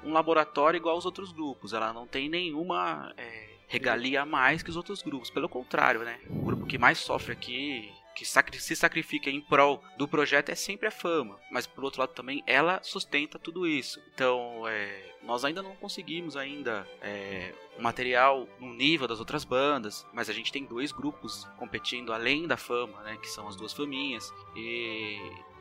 um 0.04 0.12
laboratório 0.12 0.78
igual 0.78 0.94
aos 0.94 1.04
outros 1.04 1.32
grupos. 1.32 1.72
Ela 1.72 1.92
não 1.92 2.06
tem 2.06 2.28
nenhuma 2.28 3.12
é, 3.16 3.48
regalia 3.66 4.22
a 4.22 4.26
mais 4.26 4.62
que 4.62 4.70
os 4.70 4.76
outros 4.76 5.02
grupos. 5.02 5.28
Pelo 5.28 5.48
contrário, 5.48 6.04
né? 6.04 6.20
O 6.30 6.44
grupo 6.44 6.66
que 6.66 6.78
mais 6.78 6.98
sofre 6.98 7.32
aqui 7.32 7.92
que 8.18 8.60
se 8.60 8.76
sacrifica 8.76 9.30
em 9.30 9.40
prol 9.40 9.82
do 9.96 10.08
projeto 10.08 10.50
é 10.50 10.54
sempre 10.54 10.88
a 10.88 10.90
fama, 10.90 11.38
mas 11.50 11.66
por 11.66 11.84
outro 11.84 12.00
lado 12.00 12.12
também 12.12 12.42
ela 12.46 12.80
sustenta 12.82 13.38
tudo 13.38 13.66
isso. 13.66 14.00
Então, 14.14 14.66
é, 14.66 15.14
nós 15.22 15.44
ainda 15.44 15.62
não 15.62 15.76
conseguimos 15.76 16.36
ainda 16.36 16.86
é, 17.00 17.52
material 17.78 18.48
no 18.58 18.72
nível 18.74 19.06
das 19.06 19.18
outras 19.18 19.44
bandas, 19.44 20.06
mas 20.12 20.28
a 20.30 20.32
gente 20.32 20.52
tem 20.52 20.64
dois 20.64 20.92
grupos 20.92 21.44
competindo 21.58 22.12
além 22.12 22.46
da 22.46 22.56
fama, 22.56 23.02
né, 23.02 23.16
que 23.20 23.28
são 23.28 23.46
as 23.46 23.56
duas 23.56 23.72
faminhas 23.72 24.32
e 24.56 25.18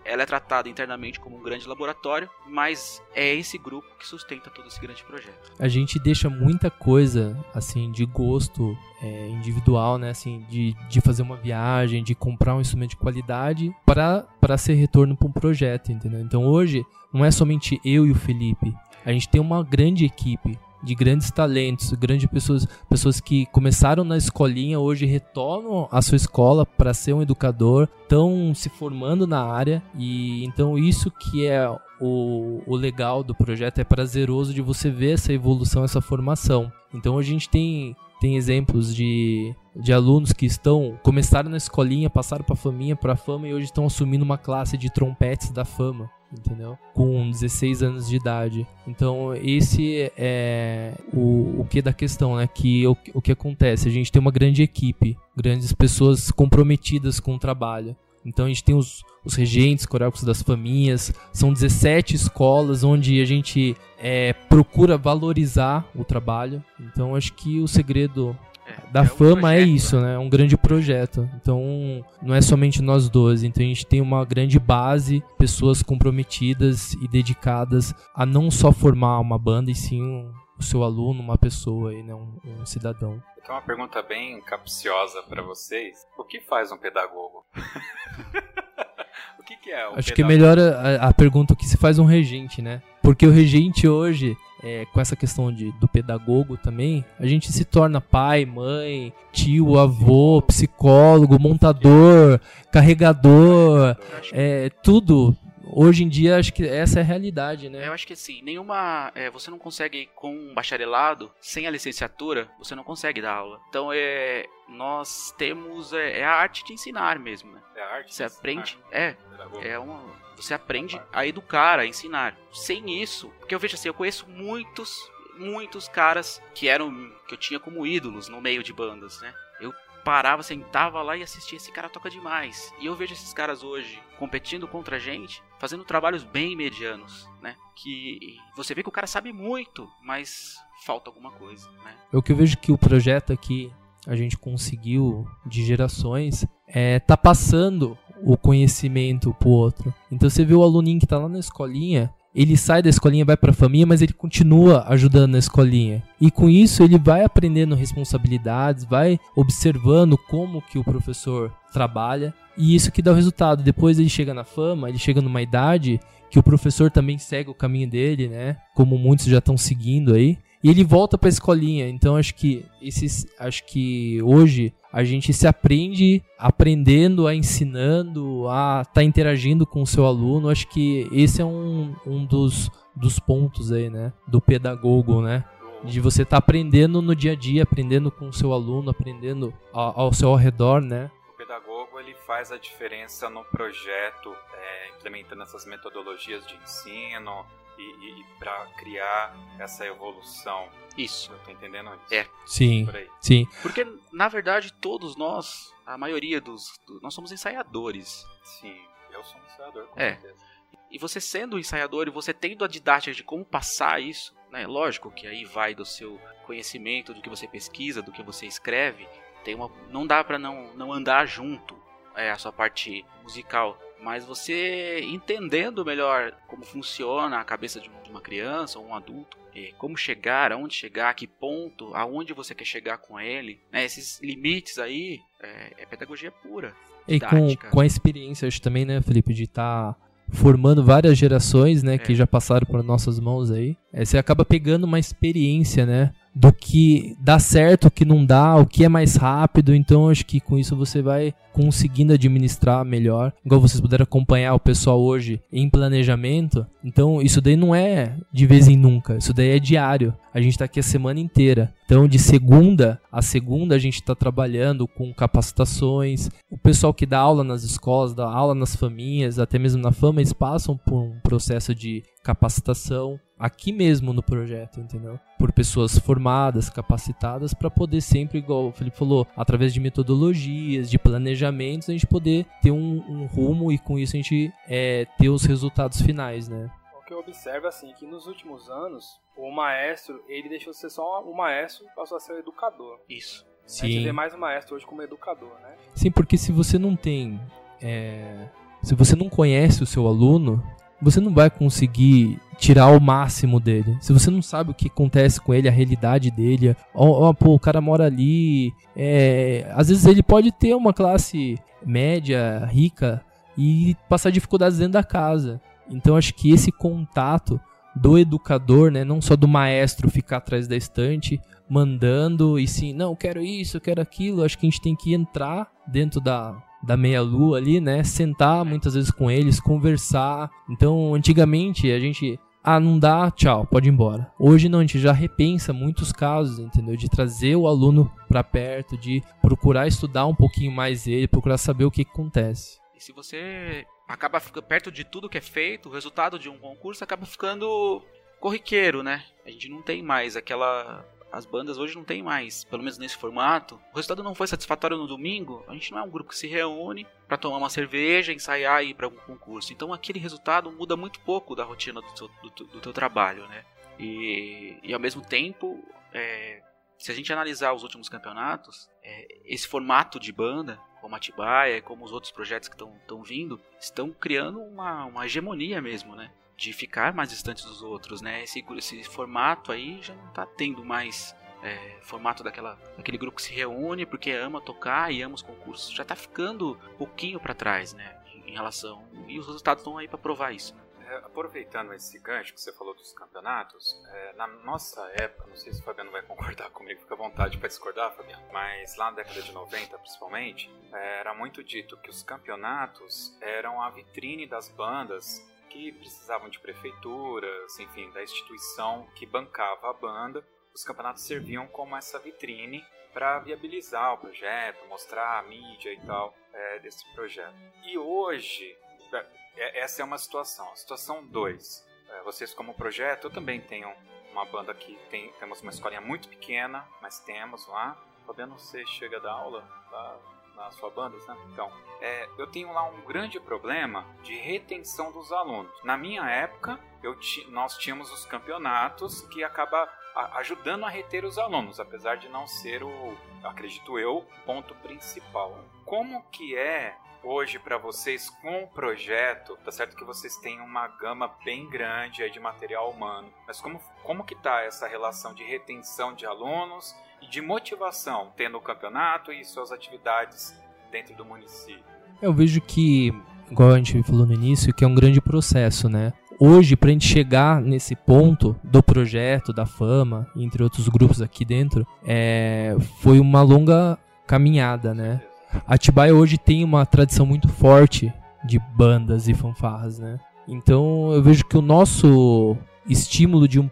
ela 0.08 0.24
é 0.24 0.26
tratada 0.26 0.70
internamente 0.70 1.20
como 1.20 1.38
um 1.38 1.44
grande 1.44 1.68
laboratório, 1.68 2.30
mas 2.48 3.04
é 3.14 3.36
esse 3.36 3.58
grupo 3.58 3.88
que 4.00 4.08
sustenta 4.08 4.50
todo 4.50 4.68
esse 4.68 4.80
grande 4.80 5.04
projeto. 5.04 5.52
A 5.60 5.68
gente 5.68 6.00
deixa 6.00 6.30
muita 6.30 6.72
coisa 6.72 7.38
assim 7.54 7.92
de 7.92 8.06
gosto 8.06 8.76
é, 9.02 9.28
individual, 9.28 9.98
né, 9.98 10.10
assim, 10.10 10.46
de, 10.50 10.74
de 10.90 11.02
fazer 11.02 11.22
uma 11.22 11.36
viagem, 11.36 12.04
de 12.04 12.16
comprar 12.16 12.56
um 12.56 12.62
instrumento 12.62 12.92
de 12.92 12.98
qualidade 12.98 13.76
para 13.86 14.58
ser 14.58 14.76
retorno 14.76 15.16
para 15.16 15.28
um 15.28 15.32
projeto, 15.32 15.92
entendeu? 15.92 16.22
Então 16.22 16.46
hoje 16.46 16.86
não 17.14 17.26
é 17.26 17.30
somente 17.30 17.80
eu 17.84 18.08
e 18.08 18.12
o 18.12 18.16
Felipe, 18.16 18.74
a 19.06 19.12
gente 19.12 19.28
tem 19.28 19.42
uma 19.42 19.64
grande 19.64 20.06
equipe 20.06 20.58
de 20.84 20.96
grandes 20.96 21.32
talentos, 21.32 21.92
grandes 21.94 22.30
pessoas, 22.30 22.68
pessoas 22.90 23.20
que 23.20 23.46
começaram 23.48 24.04
na 24.04 24.18
escolinha, 24.18 24.80
hoje 24.80 25.06
retornam 25.06 25.88
à 25.92 26.02
sua 26.02 26.16
escola 26.16 26.66
para 26.66 26.94
ser 26.94 27.14
um 27.14 27.22
educador, 27.22 27.88
estão 28.04 28.54
se 28.54 28.70
formando 28.70 29.26
na 29.26 29.44
área 29.44 29.82
e 29.98 30.46
então 30.46 30.78
isso 30.78 31.12
que 31.12 31.46
é 31.46 31.70
o, 32.00 32.62
o 32.66 32.76
legal 32.76 33.24
do 33.24 33.34
projeto 33.34 33.80
é 33.80 33.84
prazeroso 33.84 34.54
de 34.54 34.62
você 34.62 34.90
ver 34.90 35.14
essa 35.14 35.34
evolução, 35.34 35.84
essa 35.84 36.02
formação. 36.02 36.72
Então 36.94 37.18
a 37.18 37.24
gente 37.24 37.50
tem 37.50 37.96
tem 38.20 38.36
exemplos 38.36 38.96
de, 38.96 39.54
de 39.76 39.94
alunos 39.94 40.34
que 40.34 40.46
estão 40.46 40.98
começaram 41.04 41.50
na 41.50 41.58
escolinha, 41.58 42.10
passaram 42.10 42.44
para 42.44 42.56
faminha, 42.56 42.96
para 42.96 43.16
fama 43.16 43.48
e 43.48 43.54
hoje 43.54 43.66
estão 43.66 43.86
assumindo 43.86 44.26
uma 44.26 44.38
classe 44.38 44.78
de 44.78 44.92
trompetes 44.92 45.50
da 45.50 45.66
fama 45.66 46.10
entendeu? 46.32 46.78
Com 46.94 47.30
16 47.30 47.84
anos 47.84 48.08
de 48.08 48.16
idade. 48.16 48.68
Então, 48.86 49.34
esse 49.36 50.12
é 50.18 50.94
o, 51.14 51.62
o 51.62 51.66
que 51.70 51.82
da 51.82 51.94
questão, 51.94 52.36
né? 52.36 52.48
Que 52.48 52.86
o, 52.86 52.98
o 53.14 53.22
que 53.22 53.32
acontece? 53.32 53.88
A 53.88 53.92
gente 53.92 54.12
tem 54.12 54.20
uma 54.20 54.32
grande 54.32 54.62
equipe, 54.62 55.18
grandes 55.36 55.72
pessoas 55.74 56.32
comprometidas 56.32 57.20
com 57.20 57.36
o 57.36 57.40
trabalho. 57.40 57.96
Então 58.26 58.44
a 58.46 58.48
gente 58.50 58.64
tem 58.64 58.76
os, 58.76 59.04
os 59.24 59.36
regentes 59.36 59.86
coreógrafos 59.86 60.26
das 60.26 60.42
famílias, 60.42 61.14
são 61.32 61.54
17 61.54 62.14
escolas 62.16 62.84
onde 62.84 63.22
a 63.22 63.26
gente 63.26 63.76
é, 63.98 64.34
procura 64.34 64.98
valorizar 64.98 65.86
o 65.96 66.04
trabalho. 66.04 66.64
Então 66.80 67.16
acho 67.16 67.34
que 67.34 67.60
o 67.60 67.68
segredo 67.68 68.38
é, 68.68 68.92
da 68.92 69.02
é 69.02 69.06
fama 69.06 69.48
um 69.48 69.52
é 69.52 69.62
isso, 69.62 70.00
né? 70.00 70.16
É 70.16 70.20
um 70.20 70.30
grande 70.30 70.58
projeto. 70.58 71.30
Então, 71.36 72.06
não 72.22 72.36
é 72.36 72.42
somente 72.42 72.82
nós 72.82 73.08
dois. 73.10 73.44
Então, 73.44 73.64
a 73.64 73.68
gente 73.68 73.86
tem 73.86 74.02
uma 74.02 74.26
grande 74.26 74.60
base, 74.60 75.24
pessoas 75.38 75.82
comprometidas 75.82 76.94
e 76.94 77.08
dedicadas 77.08 77.96
a 78.14 78.26
não 78.26 78.52
só 78.52 78.74
formar 78.74 79.20
uma 79.20 79.40
banda, 79.40 79.72
e 79.72 79.76
sim 79.76 80.02
um, 80.02 80.34
o 80.60 80.64
seu 80.64 80.84
aluno, 80.84 81.22
uma 81.22 81.38
pessoa, 81.38 81.92
aí, 81.92 82.04
né? 82.04 82.14
um, 82.14 82.38
um 82.44 82.66
cidadão. 82.66 83.24
Então, 83.42 83.56
uma 83.56 83.62
pergunta 83.62 84.02
bem 84.02 84.42
capciosa 84.42 85.24
para 85.24 85.42
vocês: 85.42 85.96
o 86.18 86.26
que 86.26 86.42
faz 86.42 86.70
um 86.70 86.78
pedagogo? 86.78 87.46
o 89.40 89.44
que, 89.44 89.56
que 89.56 89.72
é 89.72 89.88
um 89.88 89.96
Acho 89.96 90.10
pedagogo? 90.10 90.16
que 90.16 90.22
é 90.22 90.26
melhor 90.26 90.60
a, 90.60 91.08
a 91.08 91.14
pergunta 91.14 91.56
que 91.56 91.66
se 91.66 91.78
faz 91.78 91.98
um 91.98 92.06
regente, 92.06 92.62
né? 92.62 92.82
Porque 93.08 93.26
o 93.26 93.32
regente 93.32 93.88
hoje 93.88 94.36
é, 94.62 94.86
com 94.88 95.00
essa 95.00 95.16
questão 95.16 95.50
de, 95.50 95.72
do 95.80 95.88
pedagogo 95.88 96.58
também, 96.58 97.06
a 97.18 97.26
gente 97.26 97.54
se 97.54 97.64
torna 97.64 98.02
pai, 98.02 98.44
mãe, 98.44 99.14
tio, 99.32 99.80
avô, 99.80 100.42
psicólogo, 100.42 101.40
montador, 101.40 102.38
carregador, 102.70 103.96
é, 104.34 104.70
tudo. 104.84 105.34
Hoje 105.70 106.04
em 106.04 106.10
dia, 106.10 106.38
acho 106.38 106.52
que 106.52 106.68
essa 106.68 107.00
é 107.00 107.02
a 107.02 107.06
realidade, 107.06 107.70
né? 107.70 107.88
Eu 107.88 107.94
acho 107.94 108.06
que 108.06 108.12
assim, 108.12 108.42
nenhuma. 108.42 109.10
É, 109.16 109.30
você 109.30 109.50
não 109.50 109.58
consegue, 109.58 110.10
com 110.14 110.34
um 110.34 110.54
bacharelado, 110.54 111.32
sem 111.40 111.66
a 111.66 111.72
licenciatura, 111.72 112.50
você 112.60 112.76
não 112.76 112.84
consegue 112.84 113.22
dar 113.22 113.36
aula. 113.36 113.62
Então, 113.70 113.90
é, 113.94 114.46
nós 114.68 115.34
temos. 115.38 115.94
É, 115.94 116.20
é 116.20 116.26
a 116.26 116.34
arte 116.34 116.66
de 116.66 116.74
ensinar 116.74 117.18
mesmo, 117.20 117.54
né? 117.54 117.62
É 117.74 117.82
a 117.82 117.96
arte 117.96 118.14
Você 118.14 118.26
aprende. 118.26 118.78
É. 118.92 119.16
É 119.62 119.80
uma 119.80 120.27
você 120.38 120.54
aprende 120.54 121.02
a 121.12 121.26
educar, 121.26 121.80
a 121.80 121.86
ensinar. 121.86 122.38
Sem 122.52 123.02
isso, 123.02 123.30
porque 123.40 123.54
eu 123.54 123.60
vejo 123.60 123.76
assim, 123.76 123.90
eu 123.90 123.94
conheço 123.94 124.28
muitos, 124.30 125.10
muitos 125.38 125.88
caras 125.88 126.42
que 126.54 126.68
eram 126.68 127.12
que 127.28 127.34
eu 127.34 127.38
tinha 127.38 127.60
como 127.60 127.86
ídolos 127.86 128.30
no 128.30 128.40
meio 128.40 128.64
de 128.64 128.72
bandas, 128.72 129.20
né? 129.22 129.34
Eu 129.60 129.74
parava, 130.06 130.42
sentava 130.42 131.02
lá 131.02 131.18
e 131.18 131.24
assistia 131.24 131.58
esse 131.58 131.72
cara 131.72 131.90
toca 131.90 132.10
demais. 132.10 132.74
E 132.80 132.86
eu 132.86 132.96
vejo 132.96 133.14
esses 133.14 133.34
caras 133.34 133.62
hoje 133.64 134.02
competindo 134.18 134.68
contra 134.68 134.96
a 134.96 135.00
gente, 135.00 135.44
fazendo 135.60 135.84
trabalhos 135.84 136.24
bem 136.24 136.56
medianos, 136.56 137.28
né? 137.42 137.56
Que 137.76 138.38
você 138.56 138.74
vê 138.74 138.84
que 138.84 138.90
o 138.90 138.92
cara 138.92 139.08
sabe 139.08 139.34
muito, 139.34 139.90
mas 140.02 140.56
falta 140.86 141.10
alguma 141.10 141.32
coisa, 141.32 141.70
né? 141.84 141.94
O 142.14 142.22
que 142.22 142.32
eu 142.32 142.36
vejo 142.38 142.58
que 142.58 142.72
o 142.72 142.78
projeto 142.78 143.34
aqui 143.34 143.74
a 144.08 144.16
gente 144.16 144.38
conseguiu 144.38 145.28
de 145.46 145.66
gerações 145.66 146.46
é 146.66 147.00
tá 147.00 147.18
passando 147.18 147.98
o 148.24 148.38
conhecimento 148.38 149.34
pro 149.40 149.50
outro. 149.50 149.94
Então 150.12 150.30
você 150.30 150.44
vê 150.44 150.54
o 150.54 150.64
aluninho 150.64 151.00
que 151.00 151.08
tá 151.08 151.18
lá 151.18 151.30
na 151.30 151.40
escolinha, 151.40 152.12
ele 152.34 152.56
sai 152.56 152.84
da 152.84 152.90
escolinha, 152.90 153.26
vai 153.26 153.36
para 153.36 153.50
a 153.50 153.54
família, 153.54 153.88
mas 153.88 154.02
ele 154.02 154.14
continua 154.14 154.86
ajudando 154.90 155.32
na 155.32 155.40
escolinha. 155.40 156.04
E 156.22 156.30
com 156.30 156.48
isso 156.48 156.84
ele 156.84 156.98
vai 156.98 157.24
aprendendo 157.24 157.74
responsabilidades, 157.74 158.86
vai 158.86 159.20
observando 159.36 160.18
como 160.30 160.62
que 160.62 160.78
o 160.78 160.84
professor 160.84 161.52
trabalha 161.74 162.34
e 162.56 162.76
isso 162.76 162.92
que 162.92 163.02
dá 163.02 163.12
o 163.12 163.16
resultado. 163.16 163.64
Depois 163.64 163.98
ele 163.98 164.10
chega 164.10 164.34
na 164.34 164.44
fama, 164.44 164.90
ele 164.90 165.00
chega 165.00 165.22
numa 165.22 165.42
idade 165.42 166.00
que 166.30 166.38
o 166.38 166.44
professor 166.44 166.92
também 166.92 167.18
segue 167.18 167.50
o 167.50 167.56
caminho 167.56 167.90
dele, 167.90 168.28
né? 168.28 168.58
Como 168.76 168.98
muitos 168.98 169.26
já 169.26 169.40
estão 169.40 169.58
seguindo 169.58 170.14
aí. 170.14 170.38
E 170.64 170.70
ele 170.70 170.84
volta 170.84 171.18
para 171.18 171.28
a 171.28 171.30
escolinha. 171.30 171.88
Então 171.88 172.16
acho 172.16 172.34
que 172.36 172.66
esses, 172.82 173.28
acho 173.40 173.66
que 173.66 174.22
hoje 174.24 174.74
a 174.92 175.04
gente 175.04 175.34
se 175.34 175.48
aprende 175.48 176.24
aprendendo, 176.38 177.28
a 177.28 177.36
ensinando, 177.36 178.48
a 178.50 178.82
estar 178.82 178.94
tá 178.94 179.04
interagindo 179.04 179.66
com 179.66 179.82
o 179.82 179.88
seu 179.88 180.06
aluno. 180.06 180.50
Acho 180.50 180.68
que 180.68 181.08
esse 181.12 181.42
é 181.42 181.46
um, 181.46 181.96
um 182.06 182.26
dos, 182.26 182.70
dos 182.96 183.20
pontos 183.20 183.72
aí, 183.72 183.90
né? 183.90 184.12
Do 184.28 184.42
pedagogo, 184.42 185.22
né? 185.22 185.44
De 185.84 186.00
você 186.00 186.24
estar 186.24 186.38
tá 186.38 186.40
aprendendo 186.40 187.02
no 187.02 187.16
dia 187.16 187.34
a 187.34 187.36
dia, 187.36 187.64
aprendendo 187.64 188.10
com 188.12 188.30
o 188.30 188.34
seu 188.34 188.54
aluno, 188.54 188.90
aprendendo 188.90 189.54
ao, 189.72 190.00
ao 190.00 190.14
seu 190.14 190.34
redor, 190.36 190.82
né? 190.82 191.12
O 191.34 191.38
pedagogo 191.38 192.00
ele 192.00 192.16
faz 192.26 192.52
a 192.52 192.58
diferença 192.58 193.30
no 193.30 193.44
projeto, 193.44 194.36
é, 194.54 194.90
implementando 194.98 195.44
essas 195.44 195.66
metodologias 195.66 196.46
de 196.48 196.56
ensino, 196.56 197.46
e, 197.78 197.82
e, 197.82 198.22
e 198.22 198.24
para 198.40 198.66
criar 198.78 199.36
essa 199.60 199.86
evolução. 199.86 200.70
Isso. 200.98 201.32
Eu 201.32 201.40
tô 201.40 201.52
entendendo 201.52 201.94
isso. 202.06 202.14
É. 202.14 202.28
Sim. 202.46 202.88
Sim. 203.22 203.48
Porque, 203.62 203.86
na 204.12 204.28
verdade, 204.28 204.74
todos 204.74 205.16
nós, 205.16 205.74
a 205.86 205.98
maioria 205.98 206.42
dos. 206.42 206.74
nós 207.02 207.14
somos 207.14 207.32
ensaiadores. 207.32 208.26
Sim, 208.44 208.76
eu 209.12 209.24
sou 209.24 209.40
um 209.40 209.46
ensaiador, 209.46 209.88
com 209.88 210.00
é. 210.00 210.16
certeza. 210.16 210.48
E 210.90 210.98
você 210.98 211.20
sendo 211.20 211.58
um 211.58 211.60
ensaiador 211.60 212.08
e 212.08 212.12
você 212.12 212.34
tendo 212.34 212.64
a 212.64 212.68
didática 212.68 213.14
de 213.14 213.24
como 213.24 213.44
passar 213.44 214.02
isso, 214.02 214.34
né? 214.50 214.66
Lógico 214.66 215.12
que 215.12 215.28
aí 215.28 215.44
vai 215.44 215.76
do 215.76 215.86
seu 215.86 216.20
conhecimento, 216.46 217.14
do 217.14 217.22
que 217.22 217.30
você 217.30 217.48
pesquisa, 217.48 218.02
do 218.02 218.12
que 218.12 218.24
você 218.24 218.46
escreve. 218.46 219.08
Tem 219.44 219.54
uma, 219.54 219.70
não 219.90 220.08
dá 220.08 220.24
para 220.24 220.40
não, 220.40 220.74
não 220.76 220.94
andar 220.94 221.26
junto 221.26 221.78
é, 222.16 222.32
a 222.32 222.38
sua 222.38 222.52
parte 222.52 223.06
musical 223.22 223.78
mas 224.02 224.26
você 224.26 225.00
entendendo 225.02 225.86
melhor 225.86 226.34
como 226.48 226.64
funciona 226.64 227.40
a 227.40 227.44
cabeça 227.44 227.80
de 227.80 227.90
uma 228.10 228.22
criança 228.22 228.80
ou 228.80 228.88
um 228.88 228.96
adulto, 228.96 229.38
como 229.78 229.98
chegar, 229.98 230.52
aonde 230.52 230.76
chegar, 230.76 231.10
a 231.10 231.14
que 231.14 231.26
ponto, 231.26 231.94
aonde 231.96 232.34
você 232.34 232.54
quer 232.54 232.66
chegar 232.66 232.98
com 233.00 233.20
ele, 233.20 233.60
né? 233.72 233.84
esses 233.84 234.20
limites 234.22 234.78
aí 234.78 235.20
é, 235.42 235.74
é 235.80 235.86
pedagogia 235.86 236.32
pura. 236.32 236.76
E 237.08 237.20
com, 237.20 237.56
com 237.72 237.80
a 237.80 237.86
experiência, 237.86 238.48
acho 238.48 238.62
também, 238.62 238.86
né, 238.86 239.02
Felipe, 239.02 239.34
de 239.34 239.44
estar 239.44 239.94
tá 239.94 240.00
formando 240.30 240.84
várias 240.84 241.18
gerações, 241.18 241.82
né, 241.82 241.96
é. 241.96 241.98
que 241.98 242.14
já 242.14 242.28
passaram 242.28 242.68
por 242.68 242.84
nossas 242.84 243.20
mãos 243.20 243.50
aí, 243.50 243.78
é, 243.94 244.04
você 244.04 244.18
acaba 244.18 244.44
pegando 244.44 244.84
uma 244.84 245.00
experiência, 245.00 245.86
né, 245.86 246.12
do 246.38 246.54
que 246.54 247.18
dá 247.20 247.40
certo, 247.40 247.88
o 247.88 247.92
que 247.92 248.06
não 248.06 248.24
dá, 248.24 248.56
o 248.58 248.66
que 248.66 248.84
é 248.84 248.90
mais 248.90 249.16
rápido. 249.16 249.74
Então 249.74 250.10
acho 250.10 250.24
que 250.24 250.40
com 250.40 250.58
isso 250.58 250.76
você 250.76 251.02
vai 251.02 251.34
conseguindo 251.52 252.14
administrar 252.14 252.86
melhor. 252.86 253.34
Igual 253.44 253.60
vocês 253.60 253.82
puderam 253.82 254.04
acompanhar 254.04 254.54
o 254.54 254.60
pessoal 254.60 255.02
hoje 255.02 255.42
em 255.52 255.68
planejamento. 255.68 256.66
Então 256.84 257.22
isso 257.22 257.42
daí 257.42 257.56
não 257.56 257.74
é 257.74 258.16
de 258.32 258.46
vez 258.46 258.68
em 258.68 258.78
nunca, 258.78 259.18
isso 259.18 259.34
daí 259.34 259.50
é 259.50 259.60
diário. 259.60 260.14
A 260.32 260.40
gente 260.40 260.52
está 260.52 260.66
aqui 260.66 260.80
a 260.80 260.84
semana 260.84 261.20
inteira. 261.20 261.74
Então 261.86 262.08
de 262.08 262.20
segunda 262.20 263.02
a 263.12 263.22
segunda 263.24 263.74
a 263.74 263.80
gente 263.80 263.96
está 263.96 264.14
trabalhando 264.14 264.88
com 264.88 265.12
capacitações. 265.12 266.30
O 266.52 266.58
pessoal 266.58 266.94
que 266.94 267.08
dá 267.08 267.18
aula 267.18 267.44
nas 267.44 267.64
escolas, 267.64 268.14
dá 268.14 268.30
aula 268.30 268.54
nas 268.54 268.76
famílias, 268.76 269.40
até 269.40 269.58
mesmo 269.58 269.82
na 269.82 269.92
fama, 269.92 270.22
eles 270.22 270.34
passam 270.34 270.78
por 270.78 271.02
um 271.02 271.20
processo 271.24 271.74
de 271.74 272.04
capacitação 272.24 273.20
aqui 273.40 273.72
mesmo 273.72 274.14
no 274.14 274.24
projeto, 274.24 274.80
entendeu? 274.80 275.20
Por 275.38 275.52
pessoas 275.52 275.98
formadas, 275.98 276.70
capacitadas, 276.70 277.54
para 277.54 277.70
poder 277.70 278.02
sempre, 278.02 278.40
igual 278.40 278.68
o 278.68 278.72
Felipe 278.72 278.98
falou, 278.98 279.28
através 279.36 279.74
de 279.74 279.80
metodologias, 279.80 280.90
de 280.90 280.98
planejamentos, 280.98 281.90
a 281.90 281.94
gente 281.94 282.08
poder 282.08 282.46
ter 282.62 282.72
um, 282.72 283.04
um 283.08 283.26
rumo 283.26 283.72
e 283.72 283.78
com 283.78 283.98
isso 284.00 284.16
a 284.16 284.20
gente 284.20 284.52
é, 284.68 285.06
ter 285.18 285.30
os 285.30 285.46
resultados 285.46 286.02
finais, 286.02 286.48
né? 286.48 286.70
O 287.00 287.06
que 287.06 287.14
eu 287.14 287.20
observo 287.20 287.68
assim, 287.68 287.94
que 287.94 288.06
nos 288.06 288.28
últimos 288.28 288.70
anos, 288.70 289.20
o 289.38 289.52
maestro, 289.52 290.22
ele 290.28 290.50
deixou 290.50 290.74
de 290.74 290.80
ser 290.80 290.90
só 290.90 291.24
um 291.24 291.34
maestro 291.34 291.86
e 291.86 291.96
passou 291.96 292.18
a 292.18 292.20
ser 292.20 292.34
um 292.34 292.38
educador. 292.40 293.00
Isso. 293.08 293.46
Sim. 293.66 293.86
A 293.86 293.90
gente 293.90 294.04
vê 294.04 294.12
mais 294.12 294.34
o 294.34 294.38
maestro 294.38 294.76
hoje 294.76 294.86
como 294.86 295.02
educador, 295.02 295.54
né? 295.62 295.76
Sim, 295.94 296.12
porque 296.12 296.38
se 296.38 296.52
você 296.52 296.78
não 296.78 296.96
tem... 296.96 297.40
É... 297.82 298.48
Se 298.82 298.96
você 298.96 299.16
não 299.16 299.28
conhece 299.28 299.84
o 299.84 299.86
seu 299.86 300.08
aluno, 300.08 300.64
você 301.02 301.20
não 301.20 301.34
vai 301.34 301.50
conseguir 301.50 302.40
tirar 302.58 302.88
o 302.88 303.00
máximo 303.00 303.60
dele. 303.60 303.98
Se 304.02 304.12
você 304.12 304.32
não 304.32 304.42
sabe 304.42 304.72
o 304.72 304.74
que 304.74 304.88
acontece 304.88 305.40
com 305.40 305.54
ele, 305.54 305.68
a 305.68 305.72
realidade 305.72 306.32
dele, 306.32 306.76
ó, 306.94 307.30
ó 307.30 307.34
pô, 307.34 307.54
o 307.54 307.60
cara 307.60 307.80
mora 307.80 308.06
ali, 308.06 308.74
é, 308.96 309.72
às 309.76 309.90
vezes 309.90 310.06
ele 310.06 310.24
pode 310.24 310.52
ter 310.52 310.74
uma 310.76 310.94
classe 310.94 311.58
média, 311.86 312.68
rica 312.72 313.24
e 313.58 313.96
passar 314.10 314.32
dificuldades 314.32 314.78
dentro 314.78 314.94
da 314.94 315.04
casa. 315.04 315.62
Então 315.90 316.16
acho 316.16 316.34
que 316.34 316.52
esse 316.52 316.72
contato 316.72 317.60
do 317.96 318.18
educador, 318.18 318.92
né, 318.92 319.04
não 319.04 319.22
só 319.22 319.36
do 319.36 319.48
maestro 319.48 320.10
ficar 320.10 320.38
atrás 320.38 320.68
da 320.68 320.76
estante 320.76 321.40
mandando 321.70 322.58
e 322.60 322.68
sim, 322.68 322.94
não, 322.94 323.16
quero 323.16 323.42
isso, 323.42 323.80
quero 323.80 324.02
aquilo, 324.02 324.44
acho 324.44 324.58
que 324.58 324.66
a 324.66 324.70
gente 324.70 324.82
tem 324.82 324.96
que 324.96 325.14
entrar 325.14 325.68
dentro 325.86 326.22
da 326.22 326.56
da 326.88 326.96
meia-lua 326.96 327.58
ali, 327.58 327.82
né? 327.82 328.02
Sentar 328.02 328.64
muitas 328.64 328.94
vezes 328.94 329.12
com 329.12 329.30
eles, 329.30 329.60
conversar. 329.60 330.50
Então, 330.70 331.14
antigamente 331.14 331.92
a 331.92 332.00
gente 332.00 332.40
ah, 332.64 332.80
não 332.80 332.98
dá, 332.98 333.30
tchau, 333.30 333.66
pode 333.66 333.90
ir 333.90 333.92
embora. 333.92 334.32
Hoje 334.40 334.70
não, 334.70 334.80
a 334.80 334.82
gente 334.82 334.98
já 334.98 335.12
repensa 335.12 335.74
muitos 335.74 336.14
casos, 336.14 336.60
entendeu? 336.60 336.96
De 336.96 337.10
trazer 337.10 337.58
o 337.58 337.68
aluno 337.68 338.10
para 338.30 338.42
perto, 338.42 338.98
de 338.98 339.22
procurar 339.42 339.86
estudar 339.88 340.26
um 340.26 340.36
pouquinho 340.36 340.72
mais 340.72 341.08
ele, 341.08 341.28
procurar 341.28 341.58
saber 341.58 341.84
o 341.84 341.92
que, 341.92 342.06
que 342.06 342.12
acontece. 342.12 342.80
E 342.96 343.04
se 343.04 343.12
você 343.12 343.86
acaba 344.08 344.40
ficando 344.40 344.66
perto 344.66 344.90
de 344.90 345.04
tudo 345.04 345.30
que 345.30 345.38
é 345.38 345.42
feito, 345.42 345.90
o 345.90 345.92
resultado 345.92 346.40
de 346.40 346.48
um 346.48 346.58
concurso 346.58 347.04
acaba 347.04 347.26
ficando 347.26 348.02
corriqueiro, 348.40 349.04
né? 349.04 349.24
A 349.46 349.50
gente 349.50 349.70
não 349.70 349.82
tem 349.82 350.02
mais 350.02 350.38
aquela 350.38 351.06
as 351.32 351.46
bandas 351.46 351.78
hoje 351.78 351.96
não 351.96 352.04
tem 352.04 352.24
mais, 352.24 352.64
pelo 352.64 352.82
menos 352.82 352.98
nesse 352.98 353.18
formato. 353.18 353.80
O 353.92 353.96
resultado 353.96 354.24
não 354.24 354.34
foi 354.34 354.48
satisfatório 354.48 354.98
no 354.98 355.08
domingo. 355.08 355.64
A 355.68 355.74
gente 355.74 355.92
não 355.92 356.00
é 356.00 356.04
um 356.04 356.10
grupo 356.10 356.30
que 356.30 356.38
se 356.38 356.48
reúne 356.48 357.06
para 357.28 357.38
tomar 357.38 357.58
uma 357.58 357.70
cerveja, 357.70 358.34
ensaiar 358.34 358.84
e 358.84 358.90
ir 358.90 358.94
para 358.94 359.08
algum 359.08 359.20
concurso. 359.20 359.74
Então 359.74 359.94
aquele 359.94 360.20
resultado 360.20 360.72
muda 360.72 360.96
muito 360.96 361.20
pouco 361.22 361.56
da 361.56 361.64
rotina 361.64 362.02
do 362.02 362.14
teu, 362.14 362.30
do, 362.42 362.66
do 362.66 362.80
teu 362.80 362.94
trabalho, 362.94 363.48
né? 363.48 363.66
E, 364.00 364.78
e 364.84 364.94
ao 364.94 365.00
mesmo 365.00 365.22
tempo, 365.22 365.84
é, 366.14 366.62
se 366.98 367.12
a 367.12 367.16
gente 367.16 367.32
analisar 367.34 367.74
os 367.74 367.84
últimos 367.84 368.08
campeonatos, 368.10 368.90
é, 369.04 369.28
esse 369.46 369.68
formato 369.68 370.20
de 370.20 370.32
banda, 370.32 370.80
como 371.02 371.14
a 371.14 371.18
Atibaia, 371.18 371.82
como 371.82 372.06
os 372.06 372.12
outros 372.12 372.32
projetos 372.32 372.70
que 372.70 372.76
estão 372.76 373.24
vindo, 373.24 373.60
estão 373.80 374.12
criando 374.12 374.60
uma, 374.60 375.06
uma 375.06 375.26
hegemonia 375.26 375.82
mesmo, 375.82 376.16
né? 376.16 376.32
De 376.58 376.74
ficar 376.74 377.14
mais 377.14 377.30
distantes 377.30 377.64
dos 377.64 377.84
outros, 377.84 378.20
né? 378.20 378.44
Esse, 378.44 378.66
esse 378.76 379.04
formato 379.04 379.72
aí 379.72 380.02
já 380.02 380.16
não 380.16 380.28
tá 380.34 380.46
tendo 380.46 380.84
mais 380.84 381.36
é, 381.62 382.00
formato 382.02 382.44
daquela, 382.44 382.76
daquele 382.98 383.18
grupo 383.18 383.38
que 383.38 383.44
se 383.44 383.54
reúne 383.54 384.06
porque 384.06 384.32
ama 384.32 384.60
tocar 384.60 385.14
e 385.14 385.22
ama 385.22 385.36
os 385.36 385.44
concursos. 385.44 385.94
Já 385.94 386.04
tá 386.04 386.16
ficando 386.16 386.72
um 386.94 386.98
pouquinho 386.98 387.40
para 387.40 387.54
trás, 387.54 387.94
né? 387.94 388.20
Em 388.46 388.54
relação. 388.54 389.08
E 389.28 389.38
os 389.38 389.46
resultados 389.46 389.82
estão 389.82 389.98
aí 390.00 390.08
para 390.08 390.18
provar 390.18 390.52
isso. 390.52 390.74
Né? 390.74 390.82
É, 391.10 391.18
aproveitando 391.18 391.94
esse 391.94 392.18
gancho 392.20 392.54
que 392.54 392.60
você 392.60 392.74
falou 392.74 392.94
dos 392.94 393.14
campeonatos, 393.14 393.96
é, 394.08 394.34
na 394.34 394.48
nossa 394.48 395.02
época, 395.14 395.46
não 395.48 395.56
sei 395.56 395.74
se 395.74 395.80
o 395.80 395.84
Fabiano 395.84 396.12
vai 396.12 396.22
concordar 396.26 396.70
comigo, 396.72 397.00
fica 397.02 397.14
à 397.14 397.18
vontade 397.18 397.58
para 397.58 397.68
discordar, 397.68 398.14
Fabiano, 398.16 398.44
mas 398.52 398.98
lá 398.98 399.12
na 399.12 399.18
década 399.18 399.42
de 399.42 399.52
90 399.52 399.98
principalmente, 400.00 400.72
é, 400.92 401.20
era 401.20 401.34
muito 401.34 401.64
dito 401.64 401.98
que 401.98 402.10
os 402.10 402.24
campeonatos 402.24 403.38
eram 403.42 403.82
a 403.82 403.90
vitrine 403.90 404.48
das 404.48 404.70
bandas 404.70 405.46
que 405.70 405.92
precisavam 405.94 406.50
de 406.50 406.60
prefeituras, 406.60 407.80
enfim, 407.80 408.10
da 408.12 408.24
instituição 408.24 409.08
que 409.16 409.26
bancava 409.26 409.90
a 409.90 409.94
banda. 409.94 410.44
Os 410.74 410.84
campeonatos 410.84 411.24
serviam 411.24 411.68
como 411.68 411.96
essa 411.96 412.20
vitrine 412.20 412.86
para 413.14 413.40
viabilizar 413.40 414.14
o 414.14 414.18
projeto, 414.18 414.86
mostrar 414.88 415.40
a 415.40 415.44
mídia 415.44 415.92
e 415.92 416.00
tal 416.02 416.36
é, 416.54 416.80
desse 416.80 417.04
projeto. 417.14 417.56
E 417.84 417.98
hoje, 417.98 418.78
é, 419.14 419.26
é 419.56 419.80
essa 419.80 420.02
é 420.02 420.06
uma 420.06 420.18
situação. 420.18 420.72
A 420.72 420.76
situação 420.76 421.26
2, 421.26 421.88
é, 422.10 422.22
vocês 422.24 422.54
como 422.54 422.74
projeto, 422.74 423.26
eu 423.26 423.32
também 423.32 423.60
tenho 423.60 423.92
uma 424.32 424.46
banda 424.46 424.74
que 424.74 424.96
tem, 425.10 425.32
temos 425.40 425.62
uma 425.62 425.72
escolinha 425.72 426.02
muito 426.02 426.30
pequena, 426.30 426.88
mas 427.02 427.20
temos 427.20 427.68
lá. 427.68 427.98
Fabiano, 428.26 428.60
você 428.60 428.86
chega 428.86 429.20
da 429.20 429.32
aula? 429.32 429.62
Tá? 429.90 430.37
Na 430.58 430.72
sua 430.72 430.90
banda, 430.90 431.16
né? 431.28 431.38
Então, 431.54 431.72
é, 432.02 432.28
eu 432.38 432.48
tenho 432.48 432.74
lá 432.74 432.84
um 432.84 433.02
grande 433.02 433.40
problema 433.40 434.06
de 434.24 434.36
retenção 434.36 435.12
dos 435.12 435.32
alunos. 435.32 435.72
Na 435.84 435.96
minha 435.96 436.28
época, 436.30 436.80
eu 437.04 437.16
nós 437.50 437.78
tínhamos 437.78 438.12
os 438.12 438.26
campeonatos 438.26 439.22
que 439.22 439.44
acaba 439.44 439.88
ajudando 440.34 440.84
a 440.84 440.90
reter 440.90 441.24
os 441.24 441.38
alunos, 441.38 441.80
apesar 441.80 442.18
de 442.18 442.28
não 442.28 442.48
ser 442.48 442.84
o, 442.84 443.18
acredito 443.44 444.00
eu, 444.00 444.26
ponto 444.46 444.74
principal. 444.76 445.64
Como 445.86 446.24
que 446.32 446.58
é 446.58 446.98
hoje 447.24 447.60
para 447.60 447.78
vocês 447.78 448.30
com 448.30 448.64
o 448.64 448.68
projeto? 448.68 449.58
Tá 449.64 449.72
certo 449.72 449.96
que 449.96 450.04
vocês 450.04 450.36
têm 450.38 450.60
uma 450.60 450.88
gama 450.88 451.28
bem 451.46 451.70
grande 451.70 452.28
de 452.30 452.40
material 452.40 452.90
humano, 452.90 453.32
mas 453.46 453.62
como, 453.62 453.80
como 454.04 454.24
que 454.24 454.36
tá 454.36 454.62
essa 454.62 454.88
relação 454.88 455.34
de 455.34 455.44
retenção 455.44 456.14
de 456.14 456.26
alunos 456.26 456.96
de 457.30 457.42
motivação, 457.42 458.30
tendo 458.36 458.58
o 458.58 458.62
campeonato 458.62 459.32
e 459.32 459.44
suas 459.44 459.72
atividades 459.72 460.56
dentro 460.92 461.16
do 461.16 461.26
município? 461.26 461.84
Eu 462.22 462.34
vejo 462.34 462.62
que, 462.62 463.14
igual 463.52 463.72
a 463.72 463.78
gente 463.78 464.02
falou 464.04 464.26
no 464.26 464.34
início, 464.34 464.74
que 464.74 464.84
é 464.84 464.88
um 464.88 464.96
grande 464.96 465.22
processo, 465.22 465.88
né? 465.88 466.14
Hoje, 466.40 466.76
para 466.76 466.90
a 466.90 466.92
gente 466.92 467.08
chegar 467.08 467.62
nesse 467.62 467.96
ponto 467.96 468.56
do 468.64 468.84
projeto, 468.84 469.52
da 469.52 469.66
fama, 469.66 470.28
entre 470.36 470.64
outros 470.64 470.88
grupos 470.88 471.22
aqui 471.22 471.44
dentro, 471.44 471.86
é, 472.06 472.76
foi 473.02 473.20
uma 473.20 473.42
longa 473.42 473.98
caminhada, 474.28 474.94
né? 474.94 475.22
Atibaia 475.66 476.14
hoje 476.14 476.38
tem 476.38 476.64
uma 476.64 476.86
tradição 476.86 477.26
muito 477.26 477.48
forte 477.48 478.14
de 478.44 478.60
bandas 478.60 479.28
e 479.28 479.34
fanfarras, 479.34 479.98
né? 479.98 480.20
Então 480.48 481.12
eu 481.12 481.22
vejo 481.22 481.44
que 481.44 481.58
o 481.58 481.62
nosso 481.62 482.56
estímulo 482.88 483.48
de 483.48 483.60
um, 483.60 483.70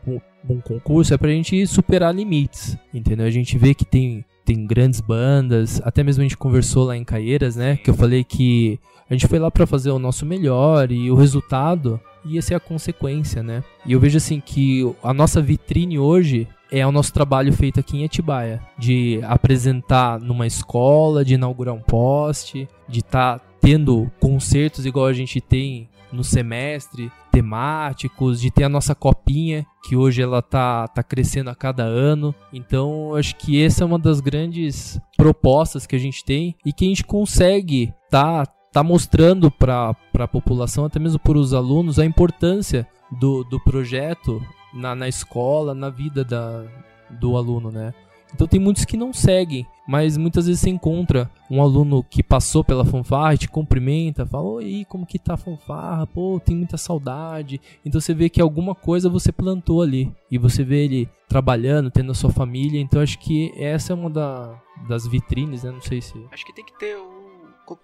um 0.54 0.62
concurso 0.62 1.14
é 1.14 1.18
pra 1.18 1.30
gente 1.30 1.66
superar 1.68 2.14
limites, 2.14 2.78
entendeu? 2.94 3.26
A 3.26 3.32
gente 3.32 3.58
vê 3.58 3.74
que 3.74 3.86
tem, 3.86 4.24
tem 4.44 4.66
grandes 4.66 5.02
bandas, 5.02 5.82
até 5.84 6.04
mesmo 6.04 6.22
a 6.22 6.26
gente 6.26 6.38
conversou 6.38 6.86
lá 6.86 6.96
em 6.96 7.04
Caieiras, 7.04 7.56
né? 7.56 7.78
Que 7.78 7.90
eu 7.90 7.94
falei 7.94 8.24
que 8.24 8.80
a 9.10 9.14
gente 9.14 9.28
foi 9.28 9.40
lá 9.40 9.52
para 9.52 9.68
fazer 9.68 9.92
o 9.92 10.00
nosso 10.00 10.26
melhor 10.26 10.92
e 10.92 11.12
o 11.12 11.16
resultado 11.16 12.00
ia 12.26 12.42
ser 12.42 12.56
a 12.56 12.60
consequência, 12.60 13.44
né? 13.44 13.64
E 13.86 13.94
eu 13.94 14.00
vejo 14.00 14.18
assim 14.18 14.40
que 14.40 14.82
a 15.04 15.14
nossa 15.14 15.42
vitrine 15.42 16.00
hoje 16.00 16.48
é 16.72 16.86
o 16.86 16.92
nosso 16.92 17.14
trabalho 17.14 17.54
feito 17.54 17.80
aqui 17.80 17.98
em 17.98 18.06
Atibaia, 18.06 18.60
de 18.78 19.20
apresentar 19.24 20.20
numa 20.20 20.48
escola, 20.48 21.24
de 21.24 21.36
inaugurar 21.36 21.74
um 21.74 21.82
poste, 21.82 22.68
de 22.90 23.00
estar 23.00 23.40
tá 23.40 23.46
tendo 23.62 24.12
concertos 24.20 24.86
igual 24.86 25.06
a 25.06 25.14
gente 25.14 25.40
tem 25.40 25.88
no 26.15 26.23
semestre, 26.23 27.12
temáticos, 27.32 28.39
de 28.41 28.49
ter 28.49 28.63
a 28.63 28.69
nossa 28.69 28.95
copinha, 28.95 29.65
que 29.84 29.95
hoje 29.95 30.21
ela 30.21 30.41
tá, 30.41 30.88
tá 30.88 31.04
crescendo 31.04 31.49
a 31.49 31.56
cada 31.56 31.84
ano. 31.84 32.34
Então, 32.51 33.13
acho 33.15 33.36
que 33.36 33.62
essa 33.62 33.84
é 33.84 33.86
uma 33.86 33.99
das 33.99 34.21
grandes 34.21 34.99
propostas 35.17 35.86
que 35.86 35.95
a 35.95 35.99
gente 35.99 36.23
tem 36.23 36.56
e 36.65 36.71
que 36.71 36.86
a 36.86 36.88
gente 36.88 37.04
consegue 37.04 37.93
tá 38.10 38.45
tá 38.75 38.84
mostrando 38.84 39.49
para 39.49 39.95
a 40.19 40.28
população, 40.28 40.84
até 40.84 40.99
mesmo 40.99 41.17
para 41.17 41.38
os 41.38 41.54
alunos, 41.54 41.97
a 41.97 42.04
importância 42.04 42.86
do, 43.10 43.41
do 43.45 43.58
projeto 43.58 44.41
na, 44.73 44.93
na 44.93 45.08
escola, 45.08 45.73
na 45.73 45.89
vida 45.89 46.25
da, 46.25 46.65
do 47.10 47.38
aluno, 47.38 47.71
né? 47.71 47.93
Então 48.34 48.48
tem 48.48 48.60
muitos 48.60 48.84
que 48.84 48.98
não 48.98 49.14
seguem, 49.14 49.66
mas 49.88 50.18
muitas 50.18 50.48
vezes 50.48 50.62
você 50.62 50.70
encontra 50.70 51.30
um 51.50 51.62
aluno 51.62 52.04
que 52.04 52.24
passou 52.24 52.64
pela 52.64 52.84
fanfarra 52.84 53.38
te 53.38 53.48
cumprimenta, 53.48 54.26
fala, 54.26 54.44
oi, 54.44 54.86
como 54.90 55.06
que 55.06 55.20
tá 55.20 55.36
a 55.36 55.38
fanfarra? 55.38 56.08
Pô, 56.08 56.40
tem 56.44 56.56
muita 56.56 56.78
saudade. 56.78 57.62
Então 57.86 58.02
você 58.02 58.14
vê 58.14 58.30
que 58.30 58.42
alguma 58.42 58.76
coisa 58.76 59.10
você 59.10 59.32
plantou 59.32 59.82
ali. 59.82 60.14
E 60.30 60.38
você 60.38 60.64
vê 60.64 60.84
ele 60.84 61.10
trabalhando, 61.28 61.92
tendo 61.92 62.12
a 62.12 62.16
sua 62.16 62.32
família. 62.32 62.80
Então 62.82 63.02
acho 63.02 63.20
que 63.20 63.54
essa 63.56 63.94
é 63.94 63.96
uma 63.96 64.10
da, 64.10 64.60
das 64.88 65.08
vitrines, 65.08 65.64
né? 65.64 65.72
Não 65.72 65.82
sei 65.82 66.02
se... 66.02 66.14
Acho 66.32 66.46
que 66.46 66.54
tem 66.54 66.66
que 66.66 66.78
ter 66.78 66.98
um 66.98 67.36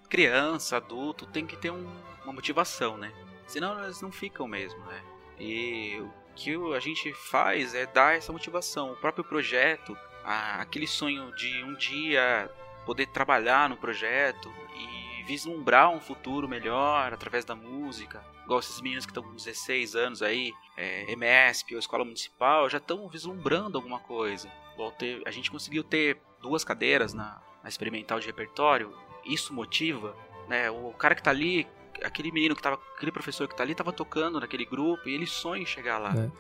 criança, 0.10 0.78
adulto, 0.78 1.26
tem 1.26 1.46
que 1.46 1.56
ter 1.56 1.72
um, 1.72 1.88
uma 2.24 2.34
motivação, 2.34 2.98
né? 2.98 3.12
Senão 3.48 3.84
eles 3.84 4.02
não 4.02 4.12
ficam 4.12 4.48
mesmo, 4.48 4.80
né? 4.86 5.02
E 5.40 6.00
o 6.00 6.10
que 6.36 6.56
a 6.76 6.80
gente 6.80 7.12
faz 7.14 7.74
é 7.74 7.86
dar 7.86 8.16
essa 8.16 8.32
motivação. 8.32 8.92
O 8.92 8.96
próprio 8.96 9.24
projeto, 9.24 9.98
a, 10.24 10.62
aquele 10.62 10.88
sonho 10.88 11.34
de 11.36 11.64
um 11.64 11.76
dia 11.76 12.50
poder 12.86 13.08
trabalhar 13.08 13.70
no 13.70 13.78
projeto 13.78 14.52
e 14.76 15.24
vislumbrar 15.24 15.90
um 15.92 16.00
futuro 16.00 16.48
melhor 16.48 17.14
através 17.14 17.46
da 17.46 17.56
música. 17.56 18.24
Igual 18.44 18.60
esses 18.60 18.82
meninos 18.82 19.06
que 19.06 19.12
estão 19.12 19.24
com 19.24 19.36
16 19.36 19.96
anos 19.96 20.22
aí, 20.22 20.52
é, 20.76 21.12
MSP 21.12 21.76
ou 21.76 21.80
Escola 21.80 22.04
Municipal, 22.04 22.70
já 22.70 22.80
estão 22.80 23.08
vislumbrando 23.08 23.78
alguma 23.78 24.00
coisa. 24.00 24.50
Ter, 24.98 25.22
a 25.28 25.32
gente 25.32 25.52
conseguiu 25.52 25.84
ter 25.84 26.20
duas 26.42 26.64
cadeiras 26.64 27.14
na, 27.14 27.40
na 27.62 27.70
experimental 27.70 28.20
de 28.20 28.26
repertório 28.26 28.92
isso 29.26 29.54
motiva, 29.54 30.16
né? 30.48 30.70
O 30.70 30.94
cara 30.98 31.16
que 31.16 31.24
tá 31.24 31.32
ali, 31.32 31.68
aquele 32.04 32.32
menino 32.32 32.56
que 32.56 32.62
tava, 32.62 32.80
aquele 32.96 33.12
professor 33.12 33.48
que 33.48 33.56
tá 33.56 33.64
ali 33.64 33.76
tava 33.76 33.92
tocando 33.92 34.40
naquele 34.40 34.66
grupo 34.66 35.08
e 35.08 35.14
ele 35.14 35.28
sonha 35.28 35.62
em 35.62 35.66
chegar 35.66 35.98
lá. 35.98 36.14
É. 36.16 36.32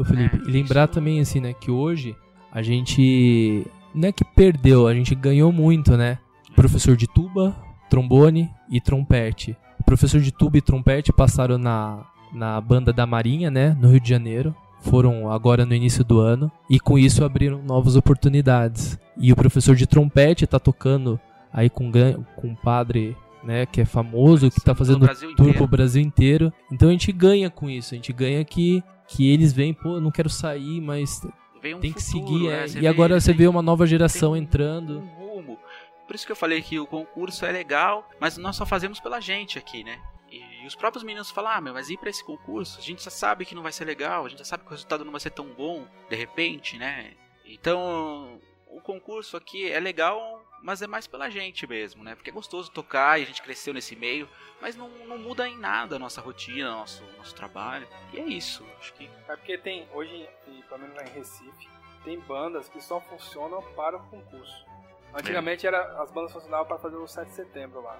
O 0.00 0.04
Felipe, 0.04 0.36
é, 0.36 0.50
lembrar 0.50 0.84
isso... 0.84 0.94
também 0.94 1.20
assim, 1.20 1.40
né, 1.40 1.52
que 1.52 1.70
hoje 1.70 2.16
a 2.52 2.62
gente 2.62 3.66
não 3.94 4.08
é 4.08 4.12
que 4.12 4.24
perdeu, 4.24 4.86
a 4.86 4.94
gente 4.94 5.14
ganhou 5.14 5.52
muito, 5.52 5.96
né? 5.96 6.18
Professor 6.54 6.96
de 6.96 7.06
tuba, 7.06 7.56
trombone 7.88 8.50
e 8.70 8.80
trompete. 8.80 9.56
Professor 9.84 10.20
de 10.20 10.32
tuba 10.32 10.58
e 10.58 10.60
trompete 10.60 11.12
passaram 11.12 11.56
na 11.56 12.04
na 12.32 12.60
banda 12.60 12.92
da 12.92 13.06
Marinha, 13.06 13.50
né, 13.50 13.76
no 13.80 13.88
Rio 13.88 14.00
de 14.00 14.08
Janeiro. 14.08 14.54
Foram 14.80 15.30
agora 15.30 15.66
no 15.66 15.74
início 15.74 16.04
do 16.04 16.20
ano 16.20 16.50
e 16.70 16.78
com 16.78 16.98
isso 16.98 17.24
abriram 17.24 17.60
novas 17.62 17.96
oportunidades. 17.96 18.98
E 19.16 19.32
o 19.32 19.36
professor 19.36 19.74
de 19.74 19.86
trompete 19.86 20.44
está 20.44 20.58
tocando 20.58 21.18
aí 21.52 21.68
com, 21.68 21.90
com 22.36 22.48
um 22.48 22.54
padre 22.54 23.16
né, 23.42 23.66
que 23.66 23.80
é 23.80 23.84
famoso, 23.84 24.50
que 24.50 24.58
está 24.58 24.74
fazendo 24.74 25.08
tour 25.36 25.52
pro 25.54 25.66
Brasil 25.66 26.00
inteiro. 26.00 26.52
Então 26.70 26.88
a 26.88 26.92
gente 26.92 27.10
ganha 27.10 27.50
com 27.50 27.68
isso, 27.68 27.94
a 27.94 27.96
gente 27.96 28.12
ganha 28.12 28.44
que, 28.44 28.82
que 29.08 29.28
eles 29.28 29.52
veem, 29.52 29.74
pô, 29.74 29.96
eu 29.96 30.00
não 30.00 30.12
quero 30.12 30.30
sair, 30.30 30.80
mas 30.80 31.26
um 31.74 31.80
tem 31.80 31.92
que 31.92 32.02
seguir. 32.02 32.48
Né? 32.48 32.64
É. 32.64 32.80
E 32.80 32.86
agora 32.86 33.20
você 33.20 33.32
vê 33.32 33.46
uma 33.46 33.62
nova 33.62 33.86
geração 33.86 34.36
entrando. 34.36 35.00
Um 35.00 35.06
rumo. 35.06 35.58
Por 36.06 36.14
isso 36.14 36.24
que 36.24 36.32
eu 36.32 36.36
falei 36.36 36.62
que 36.62 36.78
o 36.78 36.86
concurso 36.86 37.44
é 37.44 37.52
legal, 37.52 38.08
mas 38.18 38.38
nós 38.38 38.56
só 38.56 38.64
fazemos 38.64 38.98
pela 38.98 39.20
gente 39.20 39.58
aqui, 39.58 39.84
né? 39.84 40.00
E, 40.30 40.66
os 40.66 40.74
próprios 40.74 41.02
meninos 41.04 41.30
falam, 41.30 41.52
ah, 41.52 41.60
mas 41.60 41.90
ir 41.90 41.98
para 41.98 42.10
esse 42.10 42.24
concurso, 42.24 42.78
a 42.78 42.82
gente 42.82 43.02
já 43.02 43.10
sabe 43.10 43.44
que 43.44 43.54
não 43.54 43.62
vai 43.62 43.72
ser 43.72 43.84
legal, 43.84 44.24
a 44.24 44.28
gente 44.28 44.38
já 44.38 44.44
sabe 44.44 44.62
que 44.62 44.68
o 44.68 44.72
resultado 44.72 45.04
não 45.04 45.12
vai 45.12 45.20
ser 45.20 45.30
tão 45.30 45.46
bom, 45.46 45.86
de 46.08 46.16
repente, 46.16 46.76
né? 46.78 47.12
Então, 47.44 48.40
o 48.66 48.80
concurso 48.80 49.36
aqui 49.36 49.70
é 49.70 49.80
legal 49.80 50.42
mas 50.62 50.82
é 50.82 50.86
mais 50.86 51.06
pela 51.06 51.30
gente 51.30 51.66
mesmo, 51.66 52.02
né? 52.02 52.14
Porque 52.14 52.30
é 52.30 52.32
gostoso 52.32 52.70
tocar 52.70 53.18
e 53.18 53.22
a 53.22 53.26
gente 53.26 53.42
cresceu 53.42 53.72
nesse 53.72 53.94
meio, 53.94 54.28
mas 54.60 54.76
não, 54.76 54.88
não 55.06 55.18
muda 55.18 55.48
em 55.48 55.56
nada 55.56 55.96
a 55.96 55.98
nossa 55.98 56.20
rotina, 56.20 56.70
nosso, 56.70 57.04
nosso 57.16 57.34
trabalho. 57.34 57.86
E 58.12 58.18
é 58.18 58.24
isso, 58.24 58.64
acho 58.78 58.92
que. 58.94 59.08
É 59.28 59.36
porque 59.36 59.58
tem, 59.58 59.88
hoje, 59.92 60.28
pelo 60.68 60.80
menos 60.80 60.96
lá 60.96 61.04
em 61.04 61.10
Recife, 61.10 61.68
tem 62.04 62.18
bandas 62.20 62.68
que 62.68 62.80
só 62.80 63.00
funcionam 63.00 63.62
para 63.74 63.96
o 63.96 64.00
concurso. 64.08 64.66
Antigamente 65.14 65.66
é. 65.66 65.68
era, 65.68 66.02
as 66.02 66.10
bandas 66.10 66.32
funcionavam 66.32 66.66
para 66.66 66.78
fazer 66.78 66.96
o 66.96 67.06
7 67.06 67.28
de 67.28 67.34
setembro 67.34 67.80
lá. 67.80 67.98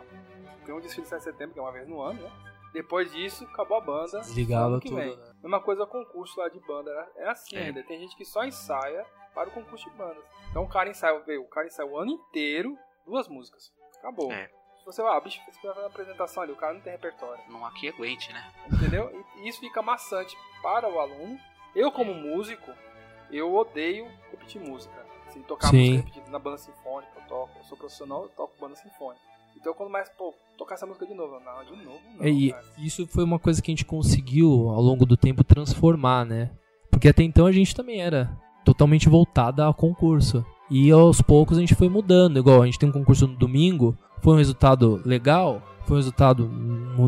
Tem 0.64 0.74
um 0.74 0.80
desfile 0.80 1.04
de 1.04 1.08
7 1.08 1.18
de 1.18 1.24
setembro, 1.24 1.54
que 1.54 1.58
é 1.58 1.62
uma 1.62 1.72
vez 1.72 1.88
no 1.88 2.00
ano, 2.02 2.20
né? 2.20 2.30
Depois 2.72 3.10
disso, 3.12 3.44
acabou 3.44 3.78
a 3.78 3.80
banda. 3.80 4.20
Desligava 4.20 4.78
tudo. 4.80 4.96
Né? 4.96 5.16
Mesma 5.42 5.60
coisa 5.60 5.86
concurso 5.86 6.38
lá 6.38 6.48
de 6.48 6.60
banda. 6.60 6.90
É 7.16 7.28
assim 7.28 7.56
é. 7.56 7.64
ainda. 7.64 7.82
Tem 7.82 7.98
gente 7.98 8.14
que 8.16 8.24
só 8.24 8.44
ensaia 8.44 9.06
para 9.38 9.50
o 9.50 9.52
concurso 9.52 9.88
de 9.88 9.96
bandas. 9.96 10.24
Então 10.50 10.64
o 10.64 10.68
cara 10.68 10.90
ensaia, 10.90 11.14
o 11.14 11.48
cara 11.48 11.68
ensaia 11.68 11.88
o 11.88 11.96
ano 11.96 12.10
inteiro, 12.10 12.76
duas 13.06 13.28
músicas. 13.28 13.72
Acabou. 13.98 14.32
É. 14.32 14.50
Se 14.80 14.84
você 14.84 15.00
vai, 15.00 15.16
ah, 15.16 15.20
bicho, 15.20 15.40
você 15.48 15.60
vai 15.64 15.74
fazer 15.74 15.80
uma 15.80 15.86
apresentação 15.86 16.42
ali, 16.42 16.50
o 16.50 16.56
cara 16.56 16.74
não 16.74 16.80
tem 16.80 16.92
repertório. 16.92 17.40
Não 17.48 17.64
aqui 17.64 17.88
aguente, 17.88 18.32
né? 18.32 18.52
Entendeu? 18.72 19.24
E 19.36 19.48
isso 19.48 19.60
fica 19.60 19.80
maçante 19.80 20.36
para 20.60 20.88
o 20.88 20.98
aluno. 20.98 21.38
Eu, 21.72 21.92
como 21.92 22.12
músico, 22.14 22.72
eu 23.30 23.54
odeio 23.54 24.10
repetir 24.30 24.60
música. 24.60 25.06
Se 25.28 25.38
tocar 25.40 25.68
Sim. 25.68 25.90
música 25.90 26.06
repetida 26.08 26.30
na 26.30 26.38
banda 26.40 26.58
sinfônica, 26.58 27.12
eu 27.14 27.22
toco. 27.28 27.58
Eu 27.58 27.64
sou 27.64 27.78
profissional, 27.78 28.22
eu 28.24 28.28
toco 28.30 28.58
banda 28.58 28.74
sinfônica. 28.74 29.22
Então 29.56 29.72
quando 29.74 29.90
mais, 29.90 30.08
pô, 30.08 30.34
tocar 30.56 30.74
essa 30.74 30.86
música 30.86 31.06
de 31.06 31.14
novo, 31.14 31.38
não, 31.40 31.64
de 31.64 31.84
novo 31.84 32.00
não. 32.16 32.24
É, 32.24 32.28
e 32.28 32.54
isso 32.78 33.06
foi 33.06 33.22
uma 33.22 33.38
coisa 33.38 33.60
que 33.60 33.70
a 33.70 33.72
gente 33.72 33.84
conseguiu 33.84 34.68
ao 34.68 34.80
longo 34.80 35.06
do 35.06 35.16
tempo 35.16 35.44
transformar, 35.44 36.24
né? 36.24 36.50
Porque 36.90 37.08
até 37.08 37.22
então 37.22 37.46
a 37.46 37.52
gente 37.52 37.74
também 37.74 38.00
era 38.00 38.30
totalmente 38.78 39.08
voltada 39.08 39.68
a 39.68 39.74
concurso. 39.74 40.46
E 40.70 40.90
aos 40.92 41.20
poucos 41.20 41.58
a 41.58 41.60
gente 41.60 41.74
foi 41.74 41.88
mudando. 41.88 42.38
Igual 42.38 42.62
a 42.62 42.66
gente 42.66 42.78
tem 42.78 42.88
um 42.88 42.92
concurso 42.92 43.26
no 43.26 43.34
domingo, 43.34 43.96
foi 44.22 44.34
um 44.34 44.36
resultado 44.36 45.02
legal, 45.04 45.60
foi 45.84 45.96
um 45.96 45.98
resultado 46.00 46.48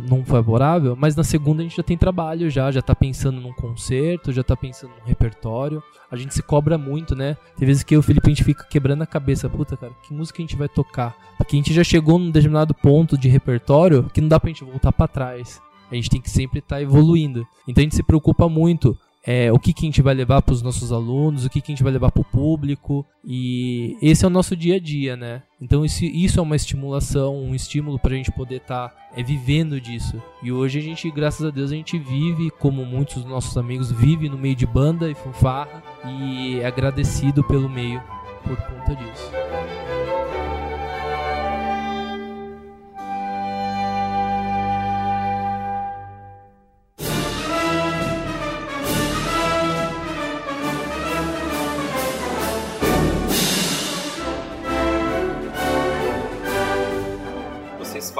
não 0.08 0.24
favorável, 0.24 0.96
mas 0.96 1.14
na 1.14 1.22
segunda 1.22 1.60
a 1.60 1.62
gente 1.62 1.76
já 1.76 1.82
tem 1.82 1.96
trabalho 1.96 2.50
já, 2.50 2.72
já 2.72 2.82
tá 2.82 2.94
pensando 2.94 3.40
num 3.40 3.52
concerto, 3.52 4.32
já 4.32 4.42
tá 4.42 4.56
pensando 4.56 4.90
num 4.98 5.06
repertório. 5.06 5.82
A 6.10 6.16
gente 6.16 6.34
se 6.34 6.42
cobra 6.42 6.76
muito, 6.76 7.14
né? 7.14 7.36
Tem 7.56 7.66
vezes 7.66 7.84
que 7.84 7.94
eu 7.94 7.98
e 7.98 8.00
o 8.00 8.02
Felipe 8.02 8.26
a 8.26 8.30
gente 8.30 8.42
fica 8.42 8.64
quebrando 8.64 9.02
a 9.02 9.06
cabeça, 9.06 9.48
puta 9.48 9.76
cara, 9.76 9.92
que 10.02 10.12
música 10.12 10.38
a 10.38 10.42
gente 10.42 10.56
vai 10.56 10.68
tocar? 10.68 11.14
Porque 11.36 11.54
a 11.54 11.58
gente 11.58 11.72
já 11.72 11.84
chegou 11.84 12.18
num 12.18 12.30
determinado 12.30 12.74
ponto 12.74 13.16
de 13.16 13.28
repertório 13.28 14.10
que 14.12 14.20
não 14.20 14.28
dá 14.28 14.40
pra 14.40 14.48
gente 14.48 14.64
voltar 14.64 14.90
para 14.90 15.06
trás. 15.06 15.62
A 15.90 15.94
gente 15.94 16.10
tem 16.10 16.20
que 16.20 16.30
sempre 16.30 16.60
estar 16.60 16.76
tá 16.76 16.82
evoluindo. 16.82 17.46
Então 17.68 17.82
a 17.82 17.84
gente 17.84 17.96
se 17.96 18.02
preocupa 18.02 18.48
muito 18.48 18.96
é, 19.26 19.52
o 19.52 19.58
que, 19.58 19.72
que 19.72 19.84
a 19.84 19.88
gente 19.88 20.02
vai 20.02 20.14
levar 20.14 20.40
para 20.42 20.54
os 20.54 20.62
nossos 20.62 20.92
alunos, 20.92 21.44
o 21.44 21.50
que, 21.50 21.60
que 21.60 21.70
a 21.70 21.74
gente 21.74 21.82
vai 21.82 21.92
levar 21.92 22.10
para 22.10 22.22
o 22.22 22.24
público. 22.24 23.04
E 23.24 23.96
esse 24.00 24.24
é 24.24 24.28
o 24.28 24.30
nosso 24.30 24.56
dia 24.56 24.76
a 24.76 24.80
dia, 24.80 25.16
né? 25.16 25.42
Então 25.60 25.84
isso, 25.84 26.04
isso 26.04 26.40
é 26.40 26.42
uma 26.42 26.56
estimulação, 26.56 27.36
um 27.36 27.54
estímulo 27.54 27.98
para 27.98 28.14
a 28.14 28.16
gente 28.16 28.32
poder 28.32 28.56
estar 28.56 28.88
tá, 28.88 28.96
é, 29.14 29.22
vivendo 29.22 29.80
disso. 29.80 30.20
E 30.42 30.50
hoje 30.50 30.78
a 30.78 30.82
gente, 30.82 31.10
graças 31.10 31.44
a 31.44 31.50
Deus, 31.50 31.70
a 31.70 31.74
gente 31.74 31.98
vive, 31.98 32.50
como 32.50 32.84
muitos 32.84 33.16
dos 33.16 33.26
nossos 33.26 33.56
amigos, 33.56 33.92
vive 33.92 34.28
no 34.28 34.38
meio 34.38 34.56
de 34.56 34.66
banda 34.66 35.10
e 35.10 35.14
fanfarra 35.14 35.82
e 36.06 36.60
é 36.60 36.66
agradecido 36.66 37.44
pelo 37.44 37.68
meio 37.68 38.02
por 38.42 38.56
conta 38.56 38.96
disso. 38.96 39.30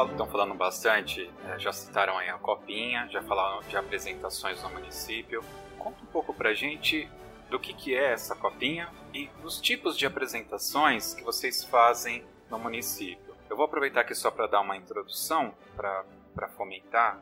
Estão 0.07 0.27
falando 0.27 0.55
bastante, 0.55 1.31
é, 1.49 1.59
já 1.59 1.73
citaram 1.73 2.19
aí 2.19 2.29
a 2.29 2.39
Copinha, 2.39 3.09
já 3.11 3.23
falaram 3.23 3.61
de 3.63 3.77
apresentações 3.77 4.63
no 4.63 4.71
município. 4.71 5.43
Conta 5.79 6.03
um 6.03 6.07
pouco 6.07 6.33
pra 6.35 6.53
gente 6.55 7.09
do 7.49 7.59
que, 7.59 7.73
que 7.73 7.95
é 7.95 8.13
essa 8.13 8.35
Copinha 8.35 8.89
e 9.13 9.27
dos 9.43 9.61
tipos 9.61 9.97
de 9.97 10.07
apresentações 10.07 11.15
que 11.15 11.25
vocês 11.25 11.65
fazem 11.65 12.25
no 12.49 12.59
município. 12.59 13.35
Eu 13.49 13.57
vou 13.57 13.65
aproveitar 13.65 14.03
aqui 14.03 14.15
só 14.15 14.31
para 14.31 14.47
dar 14.47 14.61
uma 14.61 14.77
introdução, 14.77 15.53
para 15.77 16.49
fomentar 16.57 17.21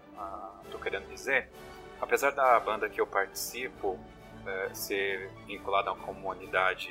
que 0.69 0.75
eu 0.75 0.81
querendo 0.81 1.09
dizer. 1.09 1.49
Apesar 2.01 2.31
da 2.33 2.61
banda 2.61 2.89
que 2.89 3.01
eu 3.01 3.07
participo 3.07 3.99
é, 4.47 4.75
ser 4.75 5.31
vinculada 5.47 5.91
a 5.91 5.95
uma 5.95 6.05
comunidade 6.05 6.91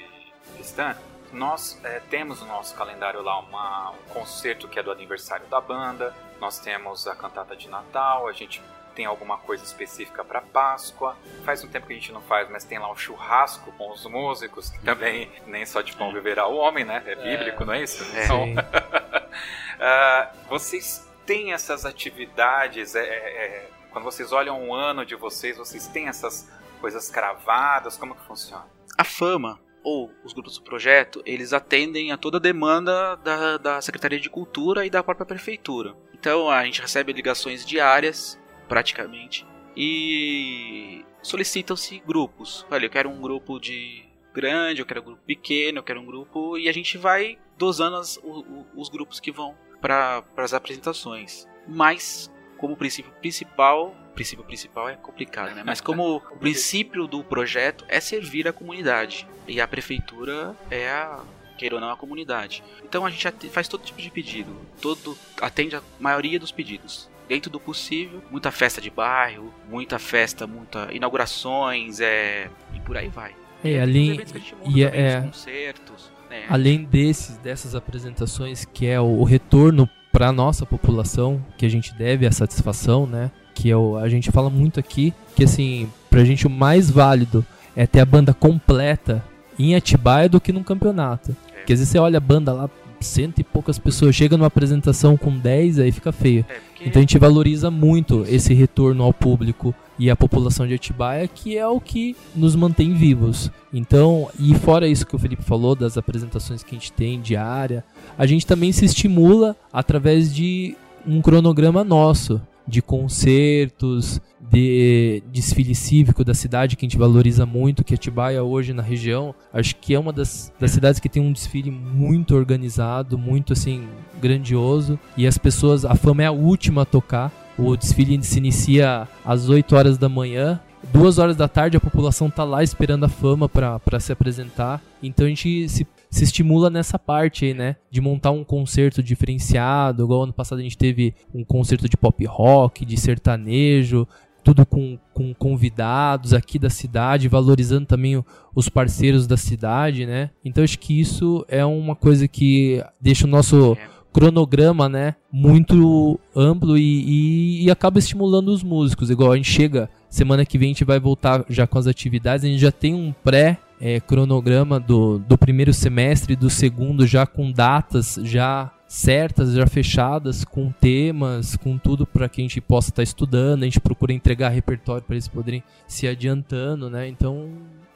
cristã, 0.56 0.96
nós 1.32 1.80
é, 1.84 2.00
temos 2.10 2.42
no 2.42 2.48
nosso 2.48 2.76
calendário 2.76 3.22
lá 3.22 3.40
uma, 3.40 3.92
um 3.92 4.14
concerto 4.14 4.68
que 4.68 4.80
é 4.80 4.84
do 4.84 4.92
aniversário 4.92 5.46
da 5.48 5.60
banda, 5.60 6.16
nós 6.40 6.60
temos 6.60 7.08
a 7.08 7.16
cantata 7.16 7.56
de 7.56 7.70
Natal, 7.70 8.28
a 8.28 8.34
gente 8.34 8.62
tem 8.98 9.06
alguma 9.06 9.38
coisa 9.38 9.64
específica 9.64 10.26
para 10.26 10.42
Páscoa. 10.42 11.16
Faz 11.46 11.64
um 11.64 11.68
tempo 11.68 11.86
que 11.86 11.94
a 11.94 11.96
gente 11.96 12.12
não 12.12 12.22
faz, 12.24 12.50
mas 12.50 12.64
tem 12.64 12.80
lá 12.80 12.92
um 12.92 12.96
churrasco 12.96 13.72
com 13.74 13.92
os 13.92 14.04
músicos, 14.08 14.72
que 14.72 14.80
também 14.80 15.32
nem 15.46 15.64
só 15.68 15.82
de 15.82 15.96
pão 15.96 16.12
viverá 16.12 16.48
o 16.48 16.56
homem, 16.56 16.84
né? 16.84 17.04
É 17.06 17.16
bíblico, 17.16 17.64
não 17.64 17.74
é 17.74 17.84
isso? 17.84 18.04
É. 18.16 18.24
Então, 18.24 18.46
uh, 18.54 20.38
vocês 20.50 21.08
têm 21.28 21.54
essas 21.54 21.86
atividades, 21.86 22.96
é, 22.96 23.04
é, 23.04 23.06
é, 23.06 23.70
quando 23.92 24.04
vocês 24.04 24.32
olham 24.32 24.68
o 24.68 24.74
ano 24.74 25.06
de 25.06 25.14
vocês, 25.14 25.58
vocês 25.58 25.86
têm 25.88 26.08
essas 26.08 26.50
coisas 26.82 27.08
cravadas, 27.08 27.98
como 27.98 28.16
que 28.16 28.26
funciona? 28.26 28.66
A 28.98 29.04
fama 29.04 29.60
ou 29.88 30.12
os 30.22 30.34
grupos 30.34 30.58
do 30.58 30.64
projeto, 30.66 31.24
eles 31.26 31.54
atendem 31.54 32.12
a 32.12 32.18
toda 32.18 32.36
a 32.36 32.42
demanda 32.42 33.16
da, 33.16 33.58
da 33.58 33.82
Secretaria 33.82 34.20
de 34.20 34.30
Cultura 34.30 34.86
e 34.86 34.90
da 34.90 35.02
própria 35.02 35.26
Prefeitura. 35.26 35.96
Então 36.14 36.50
a 36.50 36.66
gente 36.66 36.82
recebe 36.82 37.14
ligações 37.14 37.66
diárias 37.66 38.38
praticamente. 38.68 39.48
E 39.78 41.06
solicitam-se 41.22 42.00
grupos. 42.06 42.66
Olha, 42.70 42.88
eu 42.88 42.90
quero 42.90 43.10
um 43.10 43.22
grupo 43.22 43.62
de 43.62 44.04
grande, 44.34 44.82
eu 44.82 44.86
quero 44.86 45.00
um 45.00 45.06
grupo 45.06 45.22
pequeno, 45.26 45.78
eu 45.78 45.84
quero 45.84 46.02
um 46.02 46.06
grupo. 46.06 46.58
E 46.58 46.68
a 46.68 46.74
gente 46.74 46.98
vai 46.98 47.40
dosando 47.58 47.96
as, 47.96 48.20
os, 48.22 48.44
os 48.76 48.90
grupos 48.90 49.22
que 49.22 49.32
vão 49.32 49.56
para 49.80 50.22
as 50.36 50.54
apresentações. 50.54 51.48
Mas, 51.66 52.30
como 52.58 52.76
princípio 52.76 53.14
principal, 53.22 53.96
princípio 54.18 54.44
principal 54.44 54.90
é 54.90 54.96
complicado, 54.96 55.54
né? 55.54 55.62
Mas 55.66 55.80
como 55.80 56.18
o 56.18 56.38
princípio 56.38 57.08
do 57.08 57.24
projeto 57.24 57.86
é 57.88 58.00
servir 58.00 58.48
a 58.48 58.54
comunidade. 58.54 59.28
E 59.48 59.62
a 59.62 59.68
prefeitura 59.68 60.56
é 60.70 60.90
a 60.90 61.22
queira 61.58 61.76
ou 61.76 61.82
não, 61.82 61.90
a 61.90 61.96
comunidade. 61.96 62.64
Então 62.84 63.06
a 63.06 63.10
gente 63.10 63.50
faz 63.50 63.68
todo 63.68 63.84
tipo 63.84 64.02
de 64.02 64.12
pedido, 64.12 64.56
todo 64.82 65.18
atende 65.42 65.76
a 65.76 65.82
maioria 66.00 66.40
dos 66.40 66.52
pedidos 66.52 67.10
dentro 67.28 67.50
do 67.50 67.60
possível, 67.60 68.24
muita 68.32 68.52
festa 68.52 68.80
de 68.80 68.90
bairro, 68.90 69.54
muita 69.70 70.00
festa, 70.00 70.48
muita 70.48 70.94
inaugurações, 70.94 72.00
é 72.00 72.50
e 72.74 72.80
por 72.80 72.96
aí 72.96 73.10
vai. 73.10 73.36
É, 73.64 73.82
além 73.82 74.20
e 74.68 74.84
é, 74.84 75.16
é 75.16 75.22
concertos, 75.22 76.12
né? 76.30 76.46
além 76.48 76.84
desses 76.84 77.38
dessas 77.38 77.74
apresentações 77.74 78.66
que 78.66 78.86
é 78.86 79.00
o, 79.00 79.20
o 79.20 79.24
retorno 79.24 79.90
para 80.12 80.32
nossa 80.32 80.66
população 80.66 81.44
que 81.58 81.66
a 81.66 81.70
gente 81.70 81.94
deve 81.94 82.26
a 82.26 82.32
satisfação, 82.32 83.06
né? 83.06 83.32
Que 83.58 83.72
é 83.72 83.76
o, 83.76 83.98
a 83.98 84.08
gente 84.08 84.32
fala 84.32 84.52
muito 84.52 84.80
aqui 84.80 85.12
que 85.36 85.44
assim, 85.44 85.90
pra 86.12 86.24
gente 86.24 86.46
o 86.46 86.50
mais 86.50 86.92
válido 86.92 87.44
é 87.76 87.88
ter 87.88 88.00
a 88.00 88.06
banda 88.06 88.32
completa 88.32 89.24
em 89.58 89.76
Atibaia 89.76 90.30
do 90.30 90.40
que 90.40 90.54
num 90.54 90.62
campeonato. 90.62 91.36
É. 91.52 91.58
Porque 91.58 91.74
às 91.74 91.80
vezes 91.80 91.90
você 91.90 91.98
olha 91.98 92.18
a 92.18 92.22
banda 92.22 92.54
lá, 92.54 92.70
cento 93.00 93.40
e 93.40 93.44
poucas 93.44 93.80
pessoas, 93.80 94.16
chega 94.16 94.38
numa 94.38 94.46
apresentação 94.46 95.18
com 95.18 95.36
10, 95.36 95.80
aí 95.80 95.92
fica 95.92 96.12
feio. 96.12 96.46
É, 96.48 96.54
porque... 96.54 96.88
Então 96.88 97.00
a 97.00 97.02
gente 97.02 97.18
valoriza 97.18 97.72
muito 97.72 98.24
esse 98.28 98.54
retorno 98.54 99.04
ao 99.04 99.12
público 99.12 99.74
e 99.98 100.08
à 100.12 100.16
população 100.16 100.68
de 100.68 100.76
Atibaia, 100.76 101.28
que 101.28 101.58
é 101.58 101.68
o 101.68 101.82
que 101.82 102.16
nos 102.36 102.56
mantém 102.56 102.94
vivos. 102.94 103.50
Então, 103.74 104.30
e 104.40 104.54
fora 104.54 104.88
isso 104.88 105.06
que 105.06 105.16
o 105.16 105.20
Felipe 105.20 105.42
falou, 105.42 105.76
das 105.76 105.98
apresentações 105.98 106.62
que 106.62 106.76
a 106.76 106.78
gente 106.78 106.92
tem 106.92 107.20
diária, 107.20 107.84
a 108.16 108.28
gente 108.28 108.46
também 108.46 108.72
se 108.72 108.86
estimula 108.86 109.56
através 109.74 110.32
de 110.32 110.78
um 111.08 111.22
cronograma 111.22 111.84
nosso 111.84 112.40
de 112.68 112.82
concertos, 112.82 114.22
de 114.40 115.24
desfile 115.32 115.74
cívico 115.74 116.24
da 116.24 116.34
cidade 116.34 116.76
que 116.76 116.86
a 116.86 116.90
gente 116.90 116.98
valoriza 116.98 117.46
muito, 117.46 117.84
que 117.84 117.94
Atibaia 117.94 118.44
hoje 118.44 118.74
na 118.74 118.84
região, 118.84 119.34
acho 119.54 119.76
que 119.78 119.94
é 119.94 120.00
uma 120.00 120.14
das, 120.14 120.52
das 120.60 120.72
cidades 120.72 121.00
que 121.00 121.10
tem 121.10 121.22
um 121.22 121.32
desfile 121.32 121.72
muito 121.72 122.36
organizado, 122.36 123.18
muito 123.18 123.54
assim 123.54 123.88
grandioso 124.22 125.00
e 125.16 125.26
as 125.26 125.38
pessoas, 125.38 125.86
a 125.86 125.96
fama 125.96 126.24
é 126.24 126.26
a 126.28 126.32
última 126.32 126.82
a 126.82 126.86
tocar. 126.86 127.32
O 127.58 127.76
desfile 127.76 128.22
se 128.24 128.38
inicia 128.38 129.08
às 129.26 129.50
8 129.50 129.76
horas 129.76 129.98
da 129.98 130.08
manhã 130.08 130.60
duas 130.94 131.18
horas 131.18 131.36
da 131.36 131.48
tarde 131.48 131.78
a 131.78 131.80
população 131.80 132.30
tá 132.30 132.44
lá 132.44 132.64
esperando 132.64 133.06
a 133.06 133.10
fama 133.10 133.50
para 133.50 134.00
se 134.00 134.12
apresentar. 134.12 134.82
Então 135.02 135.26
a 135.26 135.30
gente 135.30 135.68
se 135.70 135.86
se 136.10 136.24
estimula 136.24 136.70
nessa 136.70 136.98
parte 136.98 137.46
aí, 137.46 137.54
né? 137.54 137.76
De 137.92 138.02
montar 138.02 138.32
um 138.32 138.44
concerto 138.44 139.04
diferenciado. 139.04 140.04
Igual 140.04 140.24
ano 140.24 140.34
passado 140.34 140.60
a 140.60 140.64
gente 140.64 140.78
teve 140.78 141.14
um 141.34 141.44
concerto 141.44 141.88
de 141.90 141.98
pop 141.98 142.26
rock, 142.26 142.86
de 142.86 142.98
sertanejo, 142.98 144.08
tudo 144.44 144.66
com, 144.66 144.98
com 145.14 145.34
convidados 145.34 146.34
aqui 146.34 146.58
da 146.58 146.70
cidade, 146.70 147.28
valorizando 147.28 147.86
também 147.86 148.24
os 148.56 148.70
parceiros 148.70 149.28
da 149.28 149.36
cidade, 149.36 150.06
né? 150.06 150.30
Então 150.44 150.64
acho 150.64 150.80
que 150.80 151.00
isso 151.00 151.46
é 151.50 151.66
uma 151.66 151.96
coisa 151.96 152.28
que 152.28 152.82
deixa 153.02 153.28
o 153.28 153.30
nosso 153.30 153.78
cronograma, 154.14 154.90
né, 154.90 155.14
muito 155.32 156.20
amplo 156.36 156.76
e, 156.76 156.82
e, 156.82 157.66
e, 157.66 157.70
acaba 157.70 158.00
estimulando 158.00 158.48
os 158.48 158.64
músicos. 158.64 159.12
Igual 159.12 159.32
a 159.32 159.36
gente 159.36 159.52
chega, 159.52 159.90
semana 160.10 160.44
que 160.44 160.58
vem 160.58 160.70
a 160.70 160.74
gente 160.74 160.84
vai 160.84 161.00
voltar 161.00 161.46
já 161.50 161.68
com 161.68 161.78
as 161.78 161.86
atividades, 161.86 162.44
a 162.44 162.48
gente 162.48 162.60
já 162.60 162.72
tem 162.72 162.96
um 162.96 163.14
pré 163.24 163.60
é, 163.80 164.00
cronograma 164.00 164.80
do, 164.80 165.20
do 165.20 165.38
primeiro 165.38 165.74
semestre 165.74 166.34
e 166.34 166.36
do 166.36 166.50
segundo 166.50 167.06
já 167.06 167.26
com 167.26 167.52
datas 167.52 168.16
já 168.24 168.72
certas, 168.88 169.54
já 169.54 169.68
fechadas, 169.68 170.46
com 170.46 170.72
temas, 170.72 171.58
com 171.58 171.78
tudo 171.78 172.08
para 172.08 172.30
que 172.30 172.42
a 172.42 172.44
gente 172.44 172.62
possa 172.62 172.90
estar 172.90 172.98
tá 172.98 173.04
estudando. 173.04 173.64
A 173.64 173.66
gente 173.66 173.80
procura 173.80 174.14
entregar 174.14 174.50
repertório 174.50 175.04
para 175.04 175.16
eles 175.16 175.28
poderem 175.28 175.64
se 175.86 176.08
adiantando, 176.08 176.90
né? 176.90 177.08
Então, 177.08 177.54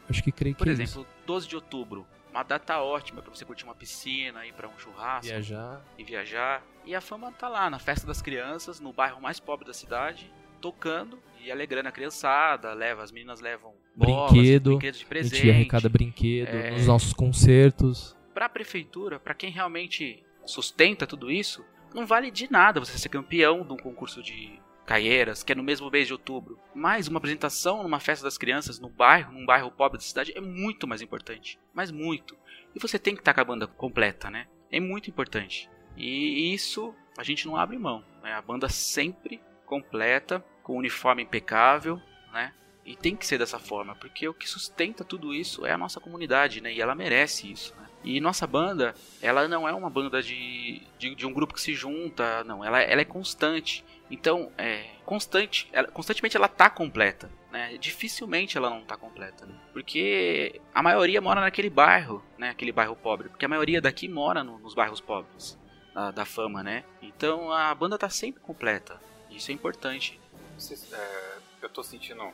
acho 0.10 0.22
que 0.22 0.32
creio 0.32 0.56
que. 0.56 0.60
Por 0.60 0.67
é 0.67 0.72
exemplo, 0.72 1.02
isso. 1.02 1.08
12 1.26 1.48
de 1.48 1.56
outubro, 1.56 2.06
uma 2.30 2.44
data 2.44 2.80
ótima 2.80 3.22
para 3.22 3.34
você 3.34 3.46
curtir 3.46 3.63
uma 3.63 3.76
piscina, 3.76 4.46
ir 4.46 4.54
para 4.54 4.67
um 4.67 4.78
churrasco, 4.78 5.28
viajar 5.28 5.82
e 5.98 6.04
viajar. 6.04 6.62
E 6.86 6.94
a 6.94 7.02
fama 7.02 7.32
tá 7.32 7.48
lá 7.48 7.70
na 7.70 7.80
festa 7.80 8.06
das 8.06 8.22
crianças, 8.22 8.80
no 8.80 8.91
bairro 8.91 9.22
mais 9.22 9.39
pobre 9.39 9.65
da 9.65 9.74
cidade, 9.74 10.32
tocando 10.60 11.20
e 11.39 11.52
alegrando 11.52 11.89
a 11.89 11.91
criançada, 11.91 12.74
leva, 12.74 13.02
as 13.02 13.12
meninas 13.12 13.39
levam 13.39 13.74
bolas, 13.96 14.32
brinquedo, 14.32 14.80
presente. 15.08 15.36
A 15.36 15.38
gente 15.38 15.50
arrecada 15.50 15.90
brinquedo 15.90 16.48
é... 16.48 16.72
nos 16.72 16.88
nossos 16.88 17.14
concertos. 17.14 18.16
Para 18.34 18.46
a 18.46 18.50
prefeitura, 18.50 19.20
para 19.20 19.34
quem 19.34 19.52
realmente 19.52 20.24
sustenta 20.46 21.06
tudo 21.06 21.30
isso, 21.30 21.64
não 21.94 22.06
vale 22.06 22.32
de 22.32 22.52
nada 22.52 22.80
você 22.80 22.98
ser 22.98 23.10
campeão 23.10 23.66
de 23.66 23.74
um 23.74 23.78
concurso 23.78 24.24
de 24.24 24.60
Caieiras, 24.86 25.44
que 25.44 25.52
é 25.52 25.56
no 25.56 25.64
mesmo 25.64 25.90
mês 25.90 26.08
de 26.08 26.14
outubro. 26.14 26.60
Mas 26.74 27.08
uma 27.08 27.18
apresentação 27.18 27.84
numa 27.84 28.00
festa 28.00 28.24
das 28.24 28.38
crianças 28.38 28.80
no 28.80 28.90
bairro, 28.90 29.32
num 29.32 29.46
bairro 29.46 29.72
pobre 29.72 29.98
da 29.98 30.04
cidade, 30.04 30.34
é 30.36 30.42
muito 30.42 30.88
mais 30.88 31.02
importante. 31.02 31.60
Mas 31.74 31.92
muito. 31.92 32.38
E 32.76 32.80
você 32.80 32.98
tem 32.98 33.14
que 33.14 33.22
estar 33.22 33.34
com 33.34 33.42
a 33.42 33.46
banda 33.46 33.68
completa, 33.68 34.30
né? 34.30 34.48
É 34.72 34.80
muito 34.80 35.10
importante. 35.10 35.70
E 35.96 36.54
isso 36.54 36.96
a 37.18 37.24
gente 37.24 37.46
não 37.46 37.56
abre 37.56 37.78
mão. 37.78 38.04
Né? 38.24 38.34
A 38.34 38.42
banda 38.42 38.70
sempre 38.70 39.42
completa, 39.66 40.44
com 40.64 40.78
uniforme 40.78 41.24
impecável, 41.24 42.02
né? 42.34 42.54
E 42.86 42.96
tem 42.96 43.15
que 43.15 43.26
ser 43.26 43.38
dessa 43.38 43.60
forma, 43.60 43.96
porque 43.96 44.28
o 44.28 44.34
que 44.34 44.50
sustenta 44.50 45.04
tudo 45.04 45.34
isso 45.34 45.65
é 45.65 45.72
a 45.72 45.78
nossa 45.78 46.00
comunidade, 46.00 46.62
né? 46.62 46.74
E 46.74 46.82
ela 46.82 46.96
merece 46.96 47.52
isso, 47.52 47.76
né? 47.76 47.88
E 48.04 48.20
nossa 48.20 48.48
banda, 48.48 48.96
ela 49.22 49.48
não 49.48 49.67
é 49.67 49.74
uma 49.74 49.89
banda 49.89 50.24
de, 50.24 50.82
de, 50.97 51.14
de 51.14 51.26
um 51.28 51.34
grupo 51.34 51.53
que 51.53 51.62
se 51.62 51.76
junta, 51.76 52.43
não. 52.43 52.66
Ela, 52.66 52.82
ela 52.82 53.01
é 53.01 53.06
constante. 53.06 53.86
Então, 54.10 54.51
é 54.58 54.86
constante, 55.06 55.70
ela, 55.72 55.88
constantemente 55.89 56.36
ela 56.36 56.47
tá 56.47 56.70
completa, 56.70 57.30
né? 57.51 57.78
Dificilmente 57.78 58.58
ela 58.58 58.72
não 58.72 58.82
tá 58.82 58.97
completa, 58.97 59.45
né? 59.45 59.53
Porque 59.72 60.60
a 60.74 60.82
maioria 60.82 61.22
mora 61.22 61.41
naquele 61.41 61.70
bairro, 61.70 62.24
né? 62.38 62.49
Aquele 62.49 62.72
bairro 62.72 62.95
pobre. 62.95 63.30
Porque 63.30 63.45
a 63.45 63.49
maioria 63.49 63.80
daqui 63.80 64.08
mora 64.08 64.43
no, 64.43 64.58
nos 64.58 64.74
bairros 64.74 64.99
pobres 64.99 65.60
da, 65.93 66.10
da 66.10 66.26
fama, 66.26 66.64
né? 66.64 66.84
Então 67.01 67.51
a 67.51 67.74
banda 67.76 67.97
tá 67.97 68.10
sempre 68.10 68.41
completa. 68.41 68.99
Isso 69.30 69.51
é 69.51 69.53
importante 69.53 70.20
é, 70.93 71.38
eu 71.62 71.68
estou 71.68 71.84
sentindo 71.84 72.32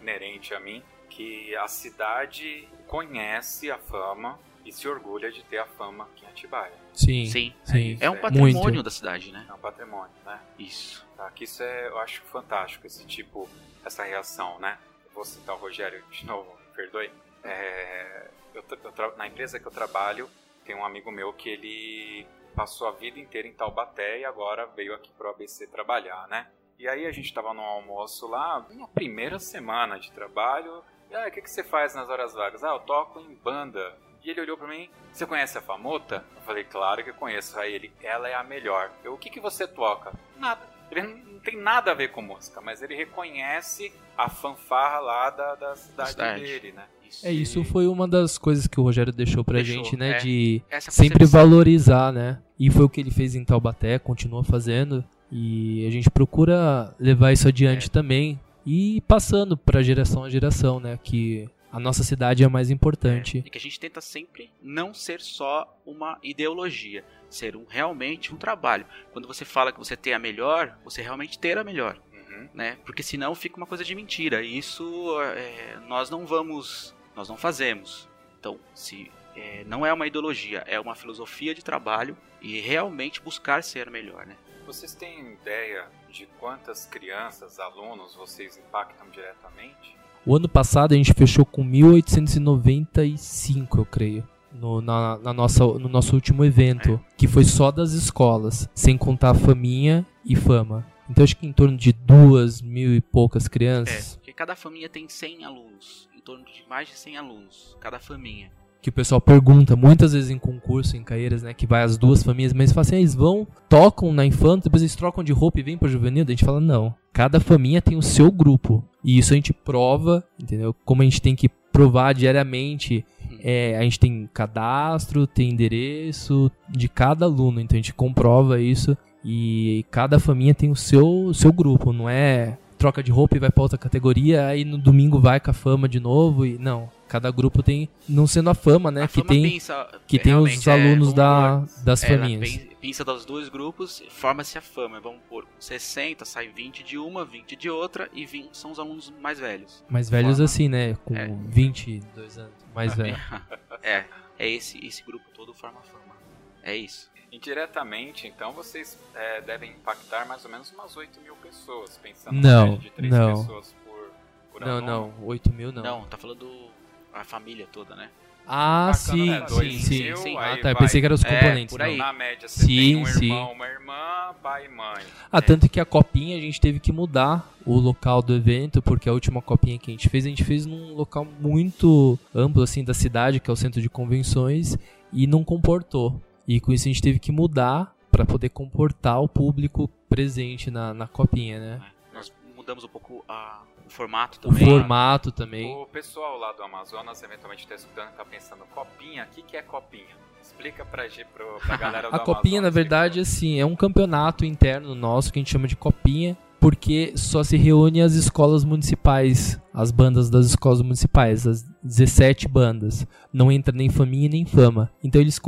inerente 0.00 0.54
a 0.54 0.60
mim 0.60 0.82
que 1.08 1.54
a 1.56 1.68
cidade 1.68 2.68
conhece 2.86 3.70
a 3.70 3.78
fama 3.78 4.38
e 4.64 4.72
se 4.72 4.88
orgulha 4.88 5.30
de 5.30 5.42
ter 5.44 5.58
a 5.58 5.66
fama 5.66 6.04
aqui 6.04 6.24
em 6.24 6.28
Atibaia. 6.28 6.72
Sim, 6.94 7.26
sim. 7.26 7.54
sim. 7.64 7.98
É, 8.00 8.06
é 8.06 8.10
um 8.10 8.16
patrimônio 8.16 8.62
Muito. 8.62 8.82
da 8.82 8.90
cidade, 8.90 9.32
né? 9.32 9.44
É 9.48 9.52
um 9.52 9.58
patrimônio, 9.58 10.14
né? 10.24 10.40
Isso. 10.58 11.06
Tá, 11.16 11.30
que 11.30 11.44
isso 11.44 11.62
é, 11.62 11.88
eu 11.88 11.98
acho 11.98 12.22
fantástico, 12.22 12.86
esse 12.86 13.04
tipo, 13.04 13.48
essa 13.84 14.04
reação, 14.04 14.58
né? 14.58 14.78
vou 15.14 15.24
citar 15.24 15.54
o 15.54 15.58
Rogério 15.58 16.02
de 16.10 16.26
novo, 16.26 16.56
perdoe. 16.74 17.10
É, 17.44 18.28
eu, 18.54 18.64
eu 18.70 19.16
na 19.16 19.26
empresa 19.26 19.58
que 19.58 19.66
eu 19.66 19.72
trabalho, 19.72 20.28
tem 20.64 20.74
um 20.74 20.84
amigo 20.84 21.10
meu 21.10 21.32
que 21.32 21.48
ele 21.48 22.26
passou 22.54 22.86
a 22.86 22.92
vida 22.92 23.18
inteira 23.18 23.48
em 23.48 23.52
Taubaté 23.52 24.20
e 24.20 24.24
agora 24.24 24.66
veio 24.66 24.94
aqui 24.94 25.10
pro 25.16 25.30
ABC 25.30 25.66
trabalhar, 25.66 26.26
né? 26.28 26.48
E 26.82 26.88
aí 26.88 27.06
a 27.06 27.12
gente 27.12 27.26
estava 27.26 27.54
no 27.54 27.60
almoço 27.60 28.26
lá, 28.26 28.66
minha 28.68 28.88
primeira 28.88 29.38
semana 29.38 30.00
de 30.00 30.10
trabalho. 30.10 30.82
E 31.08 31.14
aí, 31.14 31.26
ah, 31.26 31.28
o 31.28 31.30
que, 31.30 31.40
que 31.40 31.48
você 31.48 31.62
faz 31.62 31.94
nas 31.94 32.08
horas 32.08 32.34
vagas? 32.34 32.64
Ah, 32.64 32.70
eu 32.70 32.80
toco 32.80 33.20
em 33.20 33.36
banda. 33.36 33.96
E 34.24 34.28
ele 34.28 34.40
olhou 34.40 34.56
para 34.58 34.66
mim, 34.66 34.90
você 35.12 35.24
conhece 35.24 35.56
a 35.56 35.62
Famota? 35.62 36.24
Eu 36.34 36.42
falei, 36.42 36.64
claro 36.64 37.04
que 37.04 37.12
conheço. 37.12 37.56
Aí 37.56 37.72
ele, 37.72 37.92
ela 38.02 38.28
é 38.28 38.34
a 38.34 38.42
melhor. 38.42 38.90
Eu, 39.04 39.14
o 39.14 39.16
que, 39.16 39.30
que 39.30 39.38
você 39.38 39.64
toca? 39.64 40.12
Nada. 40.36 40.66
Ele 40.90 41.02
não 41.02 41.38
tem 41.38 41.56
nada 41.56 41.92
a 41.92 41.94
ver 41.94 42.08
com 42.08 42.20
música, 42.20 42.60
mas 42.60 42.82
ele 42.82 42.96
reconhece 42.96 43.92
a 44.18 44.28
fanfarra 44.28 44.98
lá 44.98 45.30
da, 45.30 45.54
da 45.54 45.76
cidade, 45.76 46.10
cidade. 46.10 46.42
dele, 46.42 46.72
né? 46.72 46.86
Isso. 47.08 47.26
É, 47.28 47.30
isso 47.30 47.62
foi 47.62 47.86
uma 47.86 48.08
das 48.08 48.36
coisas 48.38 48.66
que 48.66 48.80
o 48.80 48.82
Rogério 48.82 49.12
deixou 49.12 49.44
pra 49.44 49.62
deixou, 49.62 49.84
gente, 49.84 49.96
né? 49.96 50.16
É. 50.16 50.18
De 50.18 50.60
sempre 50.80 51.26
valorizar, 51.26 52.12
né? 52.12 52.42
E 52.58 52.70
foi 52.70 52.84
o 52.84 52.88
que 52.88 53.00
ele 53.00 53.12
fez 53.12 53.36
em 53.36 53.44
Taubaté, 53.44 54.00
continua 54.00 54.42
fazendo. 54.42 55.04
E 55.32 55.86
a 55.86 55.90
gente 55.90 56.10
procura 56.10 56.94
levar 57.00 57.32
isso 57.32 57.48
adiante 57.48 57.86
é. 57.86 57.90
também 57.90 58.38
e 58.66 59.00
passando 59.08 59.56
para 59.56 59.82
geração 59.82 60.24
a 60.24 60.30
geração, 60.30 60.78
né? 60.78 60.98
Que 61.02 61.48
a 61.72 61.80
nossa 61.80 62.04
cidade 62.04 62.44
é 62.44 62.48
mais 62.48 62.70
importante. 62.70 63.38
É, 63.38 63.40
e 63.40 63.50
que 63.50 63.56
a 63.56 63.60
gente 63.60 63.80
tenta 63.80 64.02
sempre 64.02 64.52
não 64.60 64.92
ser 64.92 65.22
só 65.22 65.74
uma 65.86 66.18
ideologia, 66.22 67.02
ser 67.30 67.56
um, 67.56 67.64
realmente 67.66 68.34
um 68.34 68.36
trabalho. 68.36 68.84
Quando 69.10 69.26
você 69.26 69.42
fala 69.42 69.72
que 69.72 69.78
você 69.78 69.96
tem 69.96 70.12
a 70.12 70.18
melhor, 70.18 70.78
você 70.84 71.00
realmente 71.00 71.38
ter 71.38 71.56
a 71.56 71.64
melhor. 71.64 71.98
Uhum. 72.12 72.48
Né? 72.52 72.76
Porque 72.84 73.02
senão 73.02 73.34
fica 73.34 73.56
uma 73.56 73.66
coisa 73.66 73.82
de 73.82 73.94
mentira. 73.94 74.42
E 74.42 74.58
isso 74.58 75.18
é, 75.34 75.78
nós 75.88 76.10
não 76.10 76.26
vamos, 76.26 76.94
nós 77.16 77.30
não 77.30 77.38
fazemos. 77.38 78.06
Então, 78.38 78.60
se 78.74 79.10
é, 79.34 79.64
não 79.64 79.86
é 79.86 79.92
uma 79.94 80.06
ideologia, 80.06 80.62
é 80.66 80.78
uma 80.78 80.94
filosofia 80.94 81.54
de 81.54 81.64
trabalho 81.64 82.14
e 82.42 82.60
realmente 82.60 83.22
buscar 83.22 83.64
ser 83.64 83.90
melhor, 83.90 84.26
né? 84.26 84.36
Vocês 84.72 84.94
têm 84.94 85.34
ideia 85.34 85.84
de 86.10 86.26
quantas 86.40 86.86
crianças, 86.86 87.58
alunos 87.58 88.14
vocês 88.14 88.56
impactam 88.56 89.06
diretamente? 89.10 89.94
O 90.24 90.34
ano 90.34 90.48
passado 90.48 90.94
a 90.94 90.96
gente 90.96 91.12
fechou 91.12 91.44
com 91.44 91.62
1895, 91.62 93.78
eu 93.78 93.84
creio. 93.84 94.26
No, 94.50 94.80
na, 94.80 95.18
na, 95.18 95.34
nossa, 95.34 95.62
no 95.62 95.90
nosso 95.90 96.14
último 96.14 96.42
evento, 96.42 96.98
que 97.18 97.28
foi 97.28 97.44
só 97.44 97.70
das 97.70 97.92
escolas, 97.92 98.66
sem 98.74 98.96
contar 98.96 99.32
a 99.32 99.34
faminha 99.34 100.06
e 100.24 100.34
fama. 100.34 100.86
Então 101.06 101.22
acho 101.22 101.36
que 101.36 101.46
em 101.46 101.52
torno 101.52 101.76
de 101.76 101.92
duas 101.92 102.62
mil 102.62 102.94
e 102.94 103.00
poucas 103.02 103.46
crianças. 103.46 104.14
É, 104.14 104.16
porque 104.16 104.32
cada 104.32 104.56
família 104.56 104.88
tem 104.88 105.06
100 105.06 105.44
alunos, 105.44 106.08
em 106.16 106.20
torno 106.20 106.46
de 106.46 106.64
mais 106.66 106.88
de 106.88 106.96
100 106.96 107.18
alunos, 107.18 107.76
cada 107.78 108.00
família 108.00 108.50
que 108.82 108.88
o 108.88 108.92
pessoal 108.92 109.20
pergunta 109.20 109.76
muitas 109.76 110.12
vezes 110.12 110.28
em 110.28 110.38
concurso, 110.72 110.96
em 110.96 111.02
Caeiras, 111.02 111.42
né? 111.42 111.52
Que 111.52 111.66
vai 111.66 111.82
as 111.82 111.98
duas 111.98 112.22
famílias, 112.22 112.52
mas 112.52 112.72
fala 112.72 112.82
assim, 112.82 112.96
ah, 112.96 112.98
eles 112.98 113.14
vão, 113.14 113.46
tocam 113.68 114.12
na 114.12 114.24
infância, 114.24 114.64
depois 114.64 114.82
eles 114.82 114.96
trocam 114.96 115.22
de 115.22 115.32
roupa 115.32 115.60
e 115.60 115.62
vêm 115.62 115.76
pra 115.76 115.88
juvenil. 115.88 116.24
A 116.26 116.30
gente 116.30 116.44
fala, 116.44 116.60
não. 116.60 116.94
Cada 117.12 117.38
família 117.38 117.82
tem 117.82 117.96
o 117.96 118.02
seu 118.02 118.30
grupo. 118.30 118.82
E 119.04 119.18
isso 119.18 119.32
a 119.32 119.36
gente 119.36 119.52
prova, 119.52 120.24
entendeu? 120.40 120.74
Como 120.84 121.02
a 121.02 121.04
gente 121.04 121.20
tem 121.20 121.36
que 121.36 121.48
provar 121.72 122.14
diariamente. 122.14 123.04
É, 123.44 123.76
a 123.76 123.82
gente 123.82 123.98
tem 123.98 124.28
cadastro, 124.32 125.26
tem 125.26 125.50
endereço 125.50 126.50
de 126.68 126.88
cada 126.88 127.24
aluno, 127.24 127.60
então 127.60 127.74
a 127.74 127.80
gente 127.80 127.92
comprova 127.92 128.60
isso. 128.60 128.96
E 129.24 129.84
cada 129.90 130.18
família 130.18 130.54
tem 130.54 130.70
o 130.70 130.76
seu, 130.76 131.32
seu 131.34 131.52
grupo, 131.52 131.92
não 131.92 132.08
é 132.08 132.58
troca 132.78 133.02
de 133.02 133.12
roupa 133.12 133.36
e 133.36 133.40
vai 133.40 133.50
para 133.50 133.62
outra 133.62 133.78
categoria, 133.78 134.46
aí 134.46 134.64
no 134.64 134.76
domingo 134.76 135.20
vai 135.20 135.38
com 135.38 135.52
a 135.52 135.54
fama 135.54 135.88
de 135.88 136.00
novo 136.00 136.44
e 136.44 136.58
não. 136.58 136.88
Cada 137.12 137.30
grupo 137.30 137.62
tem, 137.62 137.90
não 138.08 138.26
sendo 138.26 138.48
a 138.48 138.54
fama, 138.54 138.90
né? 138.90 139.02
A 139.02 139.06
que 139.06 139.20
fama 139.20 139.26
tem, 139.26 139.42
pensa, 139.42 140.00
que 140.06 140.18
tem 140.18 140.34
os 140.34 140.66
é, 140.66 140.72
alunos 140.72 141.12
da, 141.12 141.62
das 141.84 142.02
famílias. 142.02 142.58
Pensa 142.80 143.04
dos 143.04 143.26
dois 143.26 143.50
grupos, 143.50 144.02
forma-se 144.08 144.56
a 144.56 144.62
fama. 144.62 144.98
Vamos 144.98 145.20
por 145.28 145.46
60, 145.58 146.24
sai 146.24 146.48
20 146.48 146.82
de 146.82 146.96
uma, 146.96 147.22
20 147.22 147.54
de 147.54 147.68
outra 147.68 148.08
e 148.14 148.24
20 148.24 148.56
são 148.56 148.70
os 148.70 148.78
alunos 148.78 149.12
mais 149.20 149.38
velhos. 149.38 149.84
Mais 149.90 150.08
velhos 150.08 150.38
forma. 150.38 150.44
assim, 150.46 150.70
né? 150.70 150.94
Com 151.04 151.14
é. 151.14 151.28
22 151.48 152.38
anos, 152.38 152.54
mais 152.74 152.94
velho. 152.94 153.18
é, 153.84 154.06
é 154.38 154.48
esse, 154.48 154.82
esse 154.82 155.02
grupo 155.02 155.26
todo 155.34 155.52
forma 155.52 155.80
a 155.80 155.82
fama. 155.82 156.16
É 156.62 156.74
isso. 156.74 157.10
Indiretamente, 157.30 158.26
então, 158.26 158.54
vocês 158.54 158.98
é, 159.14 159.42
devem 159.42 159.72
impactar 159.72 160.26
mais 160.26 160.46
ou 160.46 160.50
menos 160.50 160.72
umas 160.72 160.96
8 160.96 161.20
mil 161.20 161.36
pessoas, 161.36 161.98
pensando 162.02 162.40
não, 162.40 162.78
de 162.78 162.88
3 162.88 163.12
não. 163.12 163.36
pessoas 163.36 163.74
por, 163.84 164.10
por 164.50 164.60
Não, 164.62 164.78
aluno. 164.78 164.86
não, 165.18 165.26
8 165.26 165.52
mil 165.52 165.70
não. 165.72 165.82
Não, 165.82 166.04
tá 166.06 166.16
falando 166.16 166.72
a 167.12 167.24
família 167.24 167.66
toda, 167.70 167.94
né? 167.94 168.08
Ah, 168.46 168.92
sim, 168.94 169.30
né? 169.30 169.46
sim, 169.48 169.78
sim, 169.78 170.02
mil, 170.02 170.16
sim. 170.16 170.36
Ah, 170.36 170.56
tá, 170.60 170.70
eu 170.70 170.76
pensei 170.76 171.00
que 171.00 171.04
eram 171.04 171.14
os 171.14 171.24
é, 171.24 171.28
componentes. 171.28 171.74
É, 171.74 171.78
por 171.78 171.82
aí. 171.82 171.96
Na 171.96 172.12
média, 172.12 172.48
você 172.48 172.66
sim, 172.66 172.76
tem 172.76 172.96
um 172.96 173.06
sim. 173.06 173.26
irmão, 173.26 173.52
uma 173.52 173.66
irmã, 173.66 174.34
pai 174.42 174.66
e 174.66 174.68
mãe. 174.68 175.04
Ah, 175.30 175.38
é. 175.38 175.40
tanto 175.40 175.68
que 175.68 175.78
a 175.78 175.84
copinha 175.84 176.36
a 176.36 176.40
gente 176.40 176.60
teve 176.60 176.80
que 176.80 176.90
mudar 176.90 177.48
o 177.64 177.78
local 177.78 178.20
do 178.20 178.34
evento, 178.34 178.82
porque 178.82 179.08
a 179.08 179.12
última 179.12 179.40
copinha 179.40 179.78
que 179.78 179.90
a 179.90 179.94
gente 179.94 180.08
fez, 180.08 180.26
a 180.26 180.28
gente 180.28 180.44
fez 180.44 180.66
num 180.66 180.92
local 180.94 181.26
muito 181.40 182.18
amplo, 182.34 182.62
assim, 182.62 182.82
da 182.82 182.94
cidade, 182.94 183.38
que 183.38 183.48
é 183.48 183.52
o 183.52 183.56
centro 183.56 183.80
de 183.80 183.88
convenções, 183.88 184.76
e 185.12 185.26
não 185.26 185.44
comportou. 185.44 186.20
E 186.46 186.60
com 186.60 186.72
isso 186.72 186.88
a 186.88 186.90
gente 186.92 187.02
teve 187.02 187.20
que 187.20 187.30
mudar 187.30 187.94
para 188.10 188.26
poder 188.26 188.48
comportar 188.48 189.22
o 189.22 189.28
público 189.28 189.88
presente 190.08 190.70
na, 190.70 190.92
na 190.92 191.06
copinha, 191.06 191.58
né? 191.58 191.80
É, 192.12 192.14
nós 192.14 192.32
mudamos 192.56 192.84
um 192.84 192.88
pouco 192.88 193.24
a, 193.28 193.62
formato 193.92 194.40
também. 194.40 194.62
O 194.62 194.70
formato 194.70 195.32
também. 195.32 195.74
O 195.76 195.86
pessoal 195.86 196.38
lá 196.38 196.52
do 196.52 196.62
Amazonas 196.62 197.22
eventualmente 197.22 197.62
está 197.62 197.74
escutando 197.74 198.08
e 198.08 198.16
tá 198.16 198.24
pensando, 198.24 198.64
copinha, 198.74 199.24
o 199.24 199.34
que, 199.34 199.42
que 199.42 199.56
é 199.56 199.62
copinha? 199.62 200.16
Explica 200.42 200.84
pra, 200.84 201.04
pro, 201.32 201.58
pra 201.66 201.76
galera 201.76 202.10
do 202.10 202.16
A 202.16 202.18
copinha, 202.18 202.60
na 202.60 202.70
verdade, 202.70 203.20
assim, 203.20 203.60
é 203.60 203.66
um 203.66 203.76
campeonato 203.76 204.44
interno 204.44 204.94
nosso 204.94 205.32
que 205.32 205.38
a 205.38 205.40
gente 205.40 205.52
chama 205.52 205.68
de 205.68 205.76
copinha, 205.76 206.36
porque 206.58 207.12
só 207.16 207.42
se 207.42 207.56
reúne 207.56 208.00
as 208.00 208.14
escolas 208.14 208.64
municipais, 208.64 209.60
as 209.74 209.90
bandas 209.90 210.30
das 210.30 210.46
escolas 210.46 210.80
municipais, 210.80 211.46
as 211.46 211.64
17 211.82 212.48
bandas. 212.48 213.06
Não 213.32 213.50
entra 213.50 213.74
nem 213.74 213.88
faminha 213.88 214.28
nem 214.28 214.44
fama. 214.44 214.90
Então 215.02 215.20
eles 215.20 215.40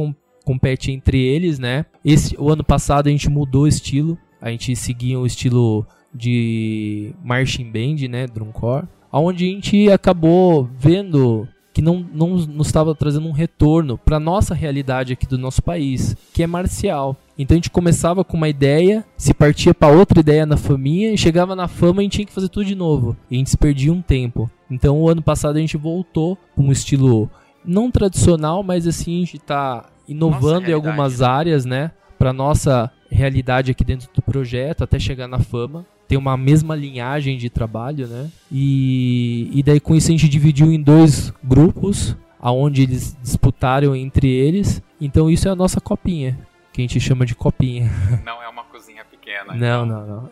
compete 0.44 0.92
entre 0.92 1.20
eles, 1.20 1.58
né? 1.58 1.86
Esse, 2.04 2.36
o 2.38 2.50
ano 2.50 2.64
passado 2.64 3.06
a 3.08 3.10
gente 3.10 3.28
mudou 3.28 3.62
o 3.62 3.68
estilo, 3.68 4.18
a 4.40 4.50
gente 4.50 4.74
seguia 4.76 5.18
o 5.18 5.26
estilo 5.26 5.86
de 6.14 7.12
marching 7.22 7.70
band, 7.70 8.08
né, 8.08 8.26
drumcore, 8.26 8.86
aonde 9.10 9.44
a 9.44 9.48
gente 9.48 9.90
acabou 9.90 10.68
vendo 10.78 11.48
que 11.74 11.82
não, 11.82 12.06
não 12.14 12.36
nos 12.36 12.68
estava 12.68 12.94
trazendo 12.94 13.26
um 13.26 13.32
retorno 13.32 13.98
para 13.98 14.20
nossa 14.20 14.54
realidade 14.54 15.12
aqui 15.12 15.26
do 15.26 15.36
nosso 15.36 15.60
país, 15.60 16.16
que 16.32 16.40
é 16.40 16.46
marcial. 16.46 17.16
Então 17.36 17.56
a 17.56 17.58
gente 17.58 17.68
começava 17.68 18.24
com 18.24 18.36
uma 18.36 18.48
ideia, 18.48 19.04
se 19.16 19.34
partia 19.34 19.74
para 19.74 19.92
outra 19.92 20.20
ideia 20.20 20.46
na 20.46 20.56
família 20.56 21.12
e 21.12 21.18
chegava 21.18 21.56
na 21.56 21.66
fama 21.66 22.00
e 22.00 22.02
a 22.02 22.04
gente 22.04 22.12
tinha 22.12 22.26
que 22.26 22.32
fazer 22.32 22.48
tudo 22.48 22.64
de 22.64 22.76
novo. 22.76 23.16
E 23.28 23.34
a 23.34 23.38
gente 23.38 23.50
se 23.50 23.58
perdia 23.58 23.92
um 23.92 24.00
tempo. 24.00 24.48
Então 24.70 25.00
o 25.00 25.08
ano 25.08 25.20
passado 25.20 25.56
a 25.56 25.60
gente 25.60 25.76
voltou 25.76 26.38
com 26.54 26.62
um 26.62 26.72
estilo 26.72 27.28
não 27.64 27.90
tradicional, 27.90 28.62
mas 28.62 28.86
assim 28.86 29.16
a 29.16 29.20
gente 29.20 29.36
está 29.36 29.86
inovando 30.06 30.70
em 30.70 30.74
algumas 30.74 31.18
né? 31.18 31.26
áreas, 31.26 31.64
né? 31.64 31.90
Para 32.16 32.32
nossa 32.32 32.88
realidade 33.10 33.72
aqui 33.72 33.84
dentro 33.84 34.08
do 34.14 34.22
projeto, 34.22 34.84
até 34.84 34.98
chegar 35.00 35.26
na 35.26 35.40
fama. 35.40 35.84
Tem 36.06 36.18
uma 36.18 36.36
mesma 36.36 36.74
linhagem 36.74 37.36
de 37.38 37.48
trabalho, 37.48 38.06
né? 38.06 38.30
E, 38.50 39.50
e 39.52 39.62
daí 39.62 39.80
com 39.80 39.94
isso 39.94 40.08
a 40.08 40.10
gente 40.10 40.28
dividiu 40.28 40.70
em 40.70 40.80
dois 40.80 41.32
grupos, 41.42 42.16
aonde 42.40 42.82
eles 42.82 43.16
disputaram 43.22 43.96
entre 43.96 44.28
eles. 44.28 44.82
Então 45.00 45.30
isso 45.30 45.48
é 45.48 45.50
a 45.50 45.54
nossa 45.56 45.80
copinha, 45.80 46.38
que 46.72 46.80
a 46.80 46.82
gente 46.82 47.00
chama 47.00 47.24
de 47.24 47.34
copinha. 47.34 47.90
Não 48.24 48.42
é 48.42 48.48
uma 48.48 48.64
cozinha 48.64 49.04
pequena. 49.04 49.54
Não, 49.54 49.84
então. 49.84 49.86
não, 49.86 50.06
não. 50.06 50.30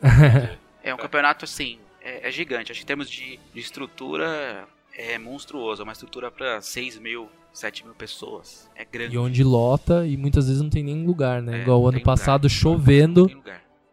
é 0.83 0.95
um 0.95 0.99
campeonato 0.99 1.45
assim, 1.45 1.79
é, 2.03 2.29
é 2.29 2.31
gigante. 2.31 2.71
Acho 2.71 2.81
que 2.81 2.85
em 2.85 2.87
termos 2.87 3.09
de, 3.09 3.39
de 3.55 3.61
estrutura 3.61 4.67
é 4.97 5.19
monstruoso. 5.19 5.83
É 5.83 5.85
uma 5.85 5.93
estrutura 5.93 6.31
para 6.31 6.61
6 6.61 6.99
mil 6.99 7.29
7 7.53 7.85
mil 7.85 7.95
pessoas. 7.95 8.69
É 8.75 8.85
grande. 8.85 9.15
E 9.15 9.19
onde 9.19 9.45
lota 9.45 10.07
e 10.07 10.17
muitas 10.17 10.47
vezes 10.47 10.63
não 10.63 10.71
tem 10.71 10.83
nem 10.83 11.05
lugar, 11.05 11.43
né? 11.43 11.59
É, 11.59 11.63
Igual 11.63 11.83
o 11.83 11.89
ano 11.89 12.01
passado, 12.01 12.45
lugar. 12.45 12.51
chovendo. 12.51 13.31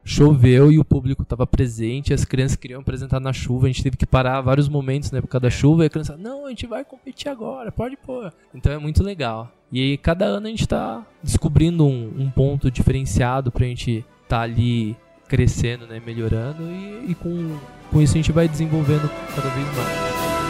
Choveu 0.10 0.72
e 0.72 0.80
o 0.80 0.84
público 0.84 1.22
estava 1.22 1.46
presente, 1.46 2.16
as 2.16 2.26
crianças 2.26 2.58
queriam 2.58 2.82
apresentar 2.82 3.20
na 3.20 3.32
chuva, 3.32 3.68
a 3.68 3.70
gente 3.70 3.84
teve 3.84 3.96
que 3.96 4.08
parar 4.08 4.42
vários 4.42 4.68
momentos 4.68 5.12
na 5.12 5.20
época 5.20 5.40
da 5.40 5.52
chuva 5.52 5.84
e 5.84 5.86
a 5.86 5.90
criança, 5.90 6.18
não, 6.18 6.48
a 6.48 6.50
gente 6.50 6.66
vai 6.66 6.84
competir 6.84 7.30
agora, 7.30 7.72
pode 7.72 7.96
pôr. 7.96 8.34
Então 8.52 8.72
é 8.72 8.80
muito 8.80 9.04
legal. 9.04 9.52
E 9.72 9.80
aí 9.80 9.98
cada 10.00 10.26
ano 10.26 10.48
a 10.48 10.50
gente 10.50 10.64
está 10.64 11.06
descobrindo 11.22 11.86
um, 11.86 12.12
um, 12.18 12.32
ponto 12.32 12.72
diferenciado 12.72 13.52
pra 13.52 13.68
gente 13.68 14.04
estar 14.24 14.38
tá 14.38 14.42
ali 14.42 14.98
crescendo, 15.28 15.86
né, 15.86 16.02
melhorando 16.04 16.64
e, 16.64 17.12
e 17.12 17.16
com, 17.16 17.60
com 17.92 18.02
isso 18.02 18.14
a 18.14 18.18
gente 18.18 18.32
vai 18.32 18.48
desenvolvendo 18.48 19.08
cada 19.36 19.50
vez 19.50 19.68
mais. 19.78 20.49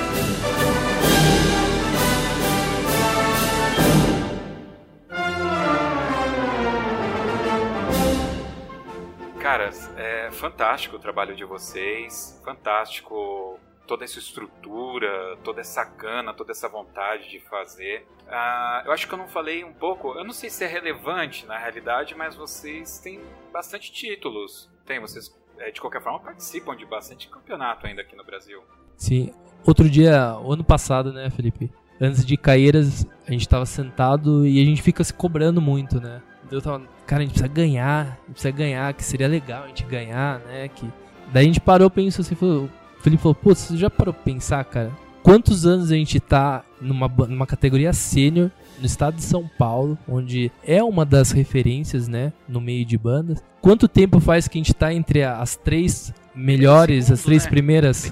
Caras, 9.50 9.91
é 9.97 10.30
fantástico 10.30 10.97
o 10.97 11.00
trabalho 11.00 11.36
de 11.36 11.43
vocês, 11.43 12.39
fantástico 12.45 13.60
toda 13.88 14.06
essa 14.06 14.20
estrutura, 14.20 15.36
toda 15.43 15.60
essa 15.60 15.84
cana, 15.84 16.36
toda 16.36 16.52
essa 16.52 16.70
vontade 16.70 17.28
de 17.32 17.39
fazer. 17.39 18.06
Uh, 18.28 18.86
eu 18.86 18.91
acho 18.91 19.08
que 19.08 19.14
eu 19.16 19.18
não 19.18 19.28
falei 19.28 19.64
um 19.64 19.74
pouco, 19.74 20.14
eu 20.14 20.24
não 20.24 20.34
sei 20.34 20.52
se 20.52 20.64
é 20.64 20.68
relevante 20.68 21.47
na 21.47 21.58
realidade, 21.58 22.14
mas 22.14 22.36
vocês 22.36 23.00
têm 23.00 23.22
bastante 23.52 23.91
títulos. 23.91 24.70
Tem, 24.86 25.00
vocês 25.00 25.36
é, 25.58 25.72
de 25.72 25.82
qualquer 25.82 26.04
forma 26.04 26.20
participam 26.20 26.76
de 26.76 26.86
bastante 26.86 27.28
campeonato 27.28 27.88
ainda 27.88 28.04
aqui 28.04 28.16
no 28.16 28.24
Brasil. 28.24 28.62
Sim. 28.95 29.34
Outro 29.66 29.89
dia, 29.89 30.16
ano 30.16 30.64
passado, 30.64 31.12
né, 31.12 31.28
Felipe? 31.32 31.72
Antes 32.00 32.24
de 32.24 32.38
Caeiras, 32.38 33.04
a 33.28 33.32
gente 33.32 33.50
tava 33.50 33.66
sentado 33.66 34.45
e 34.45 34.62
a 34.62 34.64
gente 34.64 34.84
fica 34.84 35.04
se 35.04 35.12
cobrando 35.12 35.60
muito, 35.60 36.00
né? 36.00 36.22
Eu 36.52 36.62
tava, 36.62 36.82
cara, 37.06 37.22
a 37.22 37.26
gente 37.26 37.34
precisa 37.34 37.47
ganhar, 37.47 38.02
a 38.02 38.06
gente 38.06 38.32
precisa 38.32 38.52
ganhar, 38.52 38.93
que 38.93 39.04
seria 39.04 39.28
legal 39.28 39.64
a 39.64 39.68
gente 39.68 39.84
ganhar, 39.86 40.39
né? 40.39 40.68
Que... 40.68 40.88
Daí 41.32 41.43
a 41.43 41.47
gente 41.47 41.60
parou, 41.60 41.89
pensou 41.89 42.24
assim, 42.24 42.36
falou, 42.36 42.70
o 43.00 43.04
Felipe 43.04 43.22
falou, 43.22 43.36
pô, 43.36 43.54
você 43.54 43.78
já 43.78 43.89
parou 43.89 44.14
pra 44.14 44.24
pensar, 44.24 44.64
cara? 44.66 44.91
Quantos 45.22 45.66
anos 45.66 45.91
a 45.91 45.95
gente 45.95 46.20
tá 46.20 46.64
numa, 46.82 47.08
numa 47.08 47.45
categoria 47.45 47.93
sênior 47.93 48.50
no 48.80 48.86
estado 48.86 49.16
de 49.16 49.24
São 49.24 49.47
Paulo, 49.47 49.97
onde 50.08 50.52
é 50.64 50.84
uma 50.84 51.06
das 51.06 51.32
referências, 51.32 52.08
né, 52.08 52.34
no 52.47 52.60
meio 52.60 52.86
de 52.86 52.97
bandas. 52.97 53.43
Quanto 53.62 53.88
tempo 53.88 54.20
faz 54.20 54.47
que 54.47 54.58
a 54.58 54.62
gente 54.62 54.74
tá 54.74 54.93
entre 54.93 55.24
as 55.24 55.56
três 55.56 56.14
melhores, 56.34 57.06
segundo, 57.06 57.14
as 57.14 57.24
três 57.24 57.43
né? 57.43 57.50
primeiras? 57.50 58.12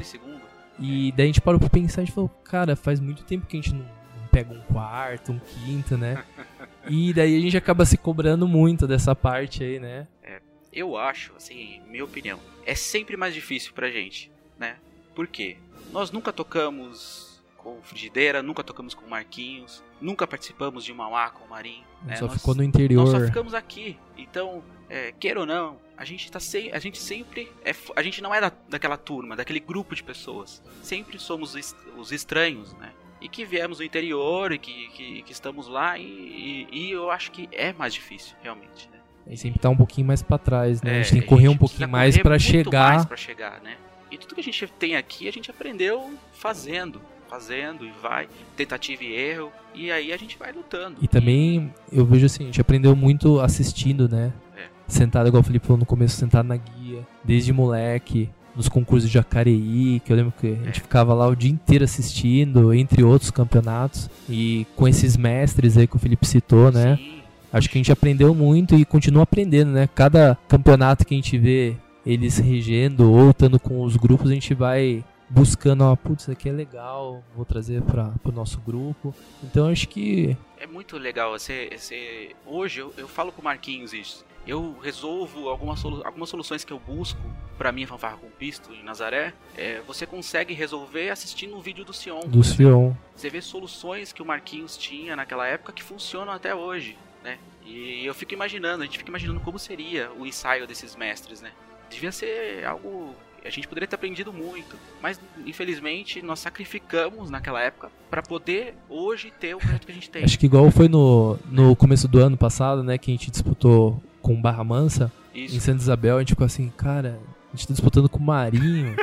E 0.80 1.12
daí 1.14 1.24
a 1.24 1.28
gente 1.28 1.42
parou 1.42 1.60
pra 1.60 1.70
pensar, 1.70 2.02
a 2.02 2.06
gente 2.06 2.14
falou, 2.14 2.30
cara, 2.44 2.76
faz 2.76 3.00
muito 3.00 3.24
tempo 3.24 3.48
que 3.48 3.58
a 3.58 3.62
gente 3.62 3.74
não, 3.74 3.82
não 3.82 4.28
pega 4.32 4.54
um 4.54 4.60
quarto, 4.72 5.32
um 5.32 5.40
quinto, 5.40 5.98
né? 5.98 6.24
e 6.90 7.14
daí 7.14 7.38
a 7.38 7.40
gente 7.40 7.58
acaba 7.58 7.86
se 7.86 7.98
cobrando 7.98 8.48
muito 8.48 8.88
dessa 8.88 9.16
parte 9.16 9.64
aí, 9.64 9.80
né? 9.80 10.08
É, 10.24 10.42
eu 10.72 10.98
acho, 10.98 11.34
assim, 11.36 11.82
minha 11.88 12.04
opinião, 12.04 12.40
é 12.66 12.76
sempre 12.76 13.18
mais 13.18 13.34
difícil 13.34 13.74
pra 13.74 13.90
gente, 13.90 14.32
né? 14.58 14.78
Por 15.16 15.28
quê? 15.28 15.58
Nós 15.92 16.12
nunca 16.12 16.32
tocamos 16.32 17.42
com 17.58 17.82
Frigideira, 17.82 18.42
nunca 18.44 18.64
tocamos 18.64 18.94
com 18.94 19.08
Marquinhos, 19.08 19.84
nunca 20.00 20.28
participamos 20.28 20.84
de 20.86 20.94
Mauá 20.94 21.30
com 21.30 21.46
o 21.46 21.50
Marim. 21.50 21.84
Né? 22.04 22.16
Só 22.16 22.28
nós, 22.28 22.36
ficou 22.36 22.56
no 22.56 22.64
interior. 22.64 23.04
Nós 23.04 23.10
só 23.12 23.26
ficamos 23.26 23.54
aqui. 23.54 23.98
Então, 24.18 24.64
é, 24.90 25.12
queira 25.12 25.40
ou 25.40 25.46
não, 25.46 25.78
a 25.98 26.06
gente 26.06 26.32
tá 26.32 26.40
sem, 26.40 26.72
a 26.72 26.80
gente 26.80 26.98
sempre 26.98 27.52
é, 27.66 27.76
a 27.96 28.02
gente 28.02 28.22
não 28.22 28.34
é 28.34 28.40
da, 28.40 28.52
daquela 28.70 28.98
turma, 28.98 29.36
daquele 29.36 29.60
grupo 29.60 29.96
de 29.96 30.04
pessoas. 30.04 30.62
Sempre 30.82 31.20
somos 31.20 31.56
os 31.98 32.12
estranhos, 32.12 32.74
né? 32.74 32.92
E 33.20 33.28
que 33.28 33.44
viemos 33.46 33.80
do 33.80 33.84
interior 33.84 34.52
e 34.52 34.60
que, 34.60 34.88
que, 34.90 35.22
que 35.24 35.32
estamos 35.32 35.68
lá 35.68 35.98
e, 35.98 36.04
e, 36.04 36.68
e, 36.72 36.92
eu 36.92 37.10
acho 37.10 37.32
que 37.32 37.50
é 37.52 37.74
mais 37.74 37.94
difícil, 37.94 38.36
realmente, 38.44 38.90
né? 38.92 39.00
E 39.30 39.36
sempre 39.36 39.60
tá 39.60 39.70
um 39.70 39.76
pouquinho 39.76 40.08
mais 40.08 40.22
para 40.22 40.38
trás, 40.38 40.82
né? 40.82 40.98
É, 40.98 41.00
a 41.00 41.02
gente 41.02 41.14
tem 41.14 41.22
que 41.22 41.28
correr 41.28 41.50
um 41.50 41.58
pouquinho 41.58 41.90
mais 41.90 42.18
para 42.18 42.38
chegar. 42.38 42.94
Mais 42.94 43.06
pra 43.06 43.18
chegar, 43.18 43.60
né? 43.62 43.76
E 44.12 44.18
tudo 44.18 44.36
que 44.36 44.42
a 44.42 44.44
gente 44.44 44.68
tem 44.80 44.96
aqui, 44.96 45.28
a 45.28 45.32
gente 45.32 45.52
aprendeu 45.52 46.14
fazendo, 46.32 47.02
fazendo 47.28 47.86
e 47.86 47.92
vai, 47.92 48.30
tentativa 48.56 49.04
e 49.04 49.14
erro, 49.14 49.52
e 49.74 49.92
aí 49.92 50.14
a 50.14 50.18
gente 50.18 50.38
vai 50.38 50.52
lutando. 50.52 50.98
E 51.02 51.08
também 51.08 51.74
eu 51.92 52.06
vejo 52.06 52.26
assim, 52.26 52.44
a 52.44 52.46
gente 52.48 52.62
aprendeu 52.62 52.96
muito 52.96 53.40
assistindo, 53.42 54.08
né? 54.08 54.32
É. 54.56 54.68
Sentado, 54.88 55.28
igual 55.28 55.42
o 55.42 55.44
Felipe 55.44 55.66
falou 55.66 55.80
no 55.80 55.86
começo, 55.86 56.16
sentado 56.16 56.48
na 56.48 56.56
guia, 56.56 57.06
desde 57.24 57.52
moleque, 57.52 58.30
nos 58.58 58.68
concursos 58.68 59.08
de 59.08 59.14
Jacareí, 59.14 60.02
que 60.04 60.12
eu 60.12 60.18
lembro 60.18 60.34
que 60.40 60.48
a 60.48 60.66
gente 60.66 60.80
é. 60.80 60.82
ficava 60.82 61.14
lá 61.14 61.28
o 61.28 61.36
dia 61.36 61.52
inteiro 61.52 61.84
assistindo, 61.84 62.74
entre 62.74 63.04
outros 63.04 63.30
campeonatos, 63.30 64.10
e 64.28 64.66
com 64.76 64.88
esses 64.88 65.16
mestres 65.16 65.78
aí 65.78 65.88
que 65.88 65.96
o 65.96 66.00
Felipe 66.00 66.26
citou, 66.28 66.72
né? 66.72 66.98
Sim. 66.98 67.22
Acho 67.54 67.70
que 67.70 67.78
a 67.78 67.80
gente 67.80 67.92
aprendeu 67.92 68.36
muito 68.36 68.76
e 68.76 68.84
continua 68.84 69.24
aprendendo, 69.24 69.72
né? 69.72 69.88
Cada 69.94 70.38
campeonato 70.50 71.06
que 71.06 71.14
a 71.14 71.18
gente 71.18 71.38
vê 71.38 71.78
eles 72.06 72.38
regendo 72.38 73.12
ou 73.12 73.30
estando 73.30 73.60
com 73.60 73.82
os 73.84 73.96
grupos, 73.96 74.30
a 74.32 74.34
gente 74.34 74.54
vai 74.54 75.04
buscando, 75.30 75.84
ó, 75.84 75.96
putz, 75.96 76.24
isso 76.24 76.32
aqui 76.32 76.50
é 76.50 76.52
legal, 76.52 77.24
vou 77.36 77.46
trazer 77.46 77.82
para 77.82 78.14
o 78.24 78.32
nosso 78.32 78.60
grupo. 78.60 79.14
Então 79.44 79.68
acho 79.68 79.88
que. 79.88 80.36
É 80.60 80.66
muito 80.66 80.98
legal. 80.98 81.32
Você, 81.32 81.70
você... 81.76 82.32
Hoje 82.46 82.80
eu, 82.80 82.94
eu 82.98 83.08
falo 83.08 83.32
com 83.32 83.42
o 83.42 83.44
Marquinhos 83.44 83.94
isso. 83.94 84.26
Eu 84.48 84.78
resolvo 84.82 85.50
algumas, 85.50 85.80
solu... 85.80 86.02
algumas 86.06 86.30
soluções 86.30 86.64
que 86.64 86.72
eu 86.72 86.80
busco 86.80 87.20
para 87.58 87.72
minha 87.72 87.88
fanfarra 87.88 88.18
com 88.18 88.30
pisto 88.30 88.72
em 88.74 88.84
Nazaré. 88.84 89.34
É, 89.56 89.82
você 89.86 90.06
consegue 90.06 90.54
resolver 90.54 91.10
assistindo 91.10 91.56
um 91.56 91.60
vídeo 91.60 91.84
do 91.84 91.94
Sion. 91.94 92.22
Do 92.22 92.44
Sion. 92.44 92.94
Você 93.16 93.30
vê 93.30 93.42
soluções 93.42 94.14
que 94.14 94.22
o 94.22 94.26
Marquinhos 94.26 94.78
tinha 94.78 95.16
naquela 95.16 95.48
época 95.48 95.74
que 95.74 95.84
funcionam 95.84 96.32
até 96.32 96.56
hoje. 96.56 96.98
Né? 97.24 97.38
E 97.66 98.06
eu 98.06 98.14
fico 98.14 98.34
imaginando, 98.34 98.84
a 98.84 98.86
gente 98.86 98.98
fica 98.98 99.10
imaginando 99.10 99.40
como 99.42 99.60
seria 99.60 100.12
o 100.14 100.26
ensaio 100.26 100.66
desses 100.66 100.96
mestres, 100.96 101.42
né? 101.42 101.52
devia 101.90 102.12
ser 102.12 102.66
algo 102.66 103.16
a 103.46 103.50
gente 103.50 103.66
poderia 103.66 103.88
ter 103.88 103.96
aprendido 103.96 104.34
muito, 104.34 104.76
mas 105.02 105.18
infelizmente 105.46 106.22
nós 106.22 106.40
sacrificamos 106.40 107.30
naquela 107.30 107.62
época 107.62 107.90
para 108.10 108.22
poder 108.22 108.76
hoje 108.90 109.32
ter 109.40 109.56
o 109.56 109.60
projeto 109.60 109.86
que 109.86 109.92
a 109.92 109.96
gente 109.96 110.10
tem. 110.10 110.24
Acho 110.26 110.38
que 110.38 110.48
igual 110.48 110.70
foi 110.70 110.90
no, 110.90 111.40
no 111.50 111.74
começo 111.74 112.10
do 112.10 112.20
ano 112.20 112.36
passado, 112.36 112.84
né, 112.84 112.98
que 112.98 113.10
a 113.10 113.14
gente 113.14 113.32
disputou 113.32 114.04
com 114.28 114.42
Barra 114.42 114.62
Mansa 114.62 115.10
Isso. 115.34 115.56
em 115.56 115.60
Santa 115.62 115.82
Isabel, 115.82 116.18
a 116.18 116.20
gente 116.20 116.30
ficou 116.30 116.46
assim, 116.46 116.70
cara, 116.76 117.18
a 117.54 117.56
gente 117.56 117.66
tá 117.66 117.74
disputando 117.74 118.10
com 118.10 118.20
o 118.20 118.22
Marinho. 118.22 118.94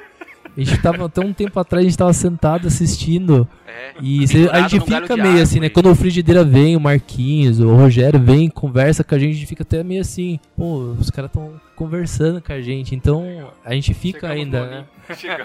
A 0.57 0.61
gente 0.61 0.81
tava 0.81 1.07
até 1.07 1.21
um 1.21 1.33
tempo 1.33 1.59
atrás, 1.59 1.85
a 1.85 1.89
gente 1.89 1.99
tava 1.99 2.13
sentado 2.13 2.69
assistindo. 2.69 3.49
É, 3.67 3.95
e 4.01 4.29
cê, 4.29 4.49
a 4.53 4.69
gente 4.69 4.85
fica 4.85 5.17
meio 5.17 5.43
assim, 5.43 5.59
né? 5.59 5.69
Quando 5.69 5.91
o 5.91 5.95
Frigideira 5.97 6.45
vem, 6.45 6.77
o 6.77 6.81
Marquinhos, 6.81 7.59
o 7.59 7.75
Rogério 7.75 8.21
vem, 8.21 8.49
conversa 8.49 9.03
com 9.03 9.15
a 9.17 9.19
gente, 9.19 9.31
a 9.31 9.35
gente 9.35 9.47
fica 9.47 9.65
até 9.65 9.83
meio 9.83 10.03
assim, 10.03 10.39
pô, 10.57 10.95
os 10.97 11.11
caras 11.11 11.33
tão 11.33 11.61
conversando 11.75 12.41
com 12.41 12.53
a 12.53 12.61
gente. 12.61 12.95
Então 12.95 13.51
a 13.65 13.75
gente 13.75 13.93
fica 13.95 14.29
ainda, 14.29 14.65
né? 14.67 14.85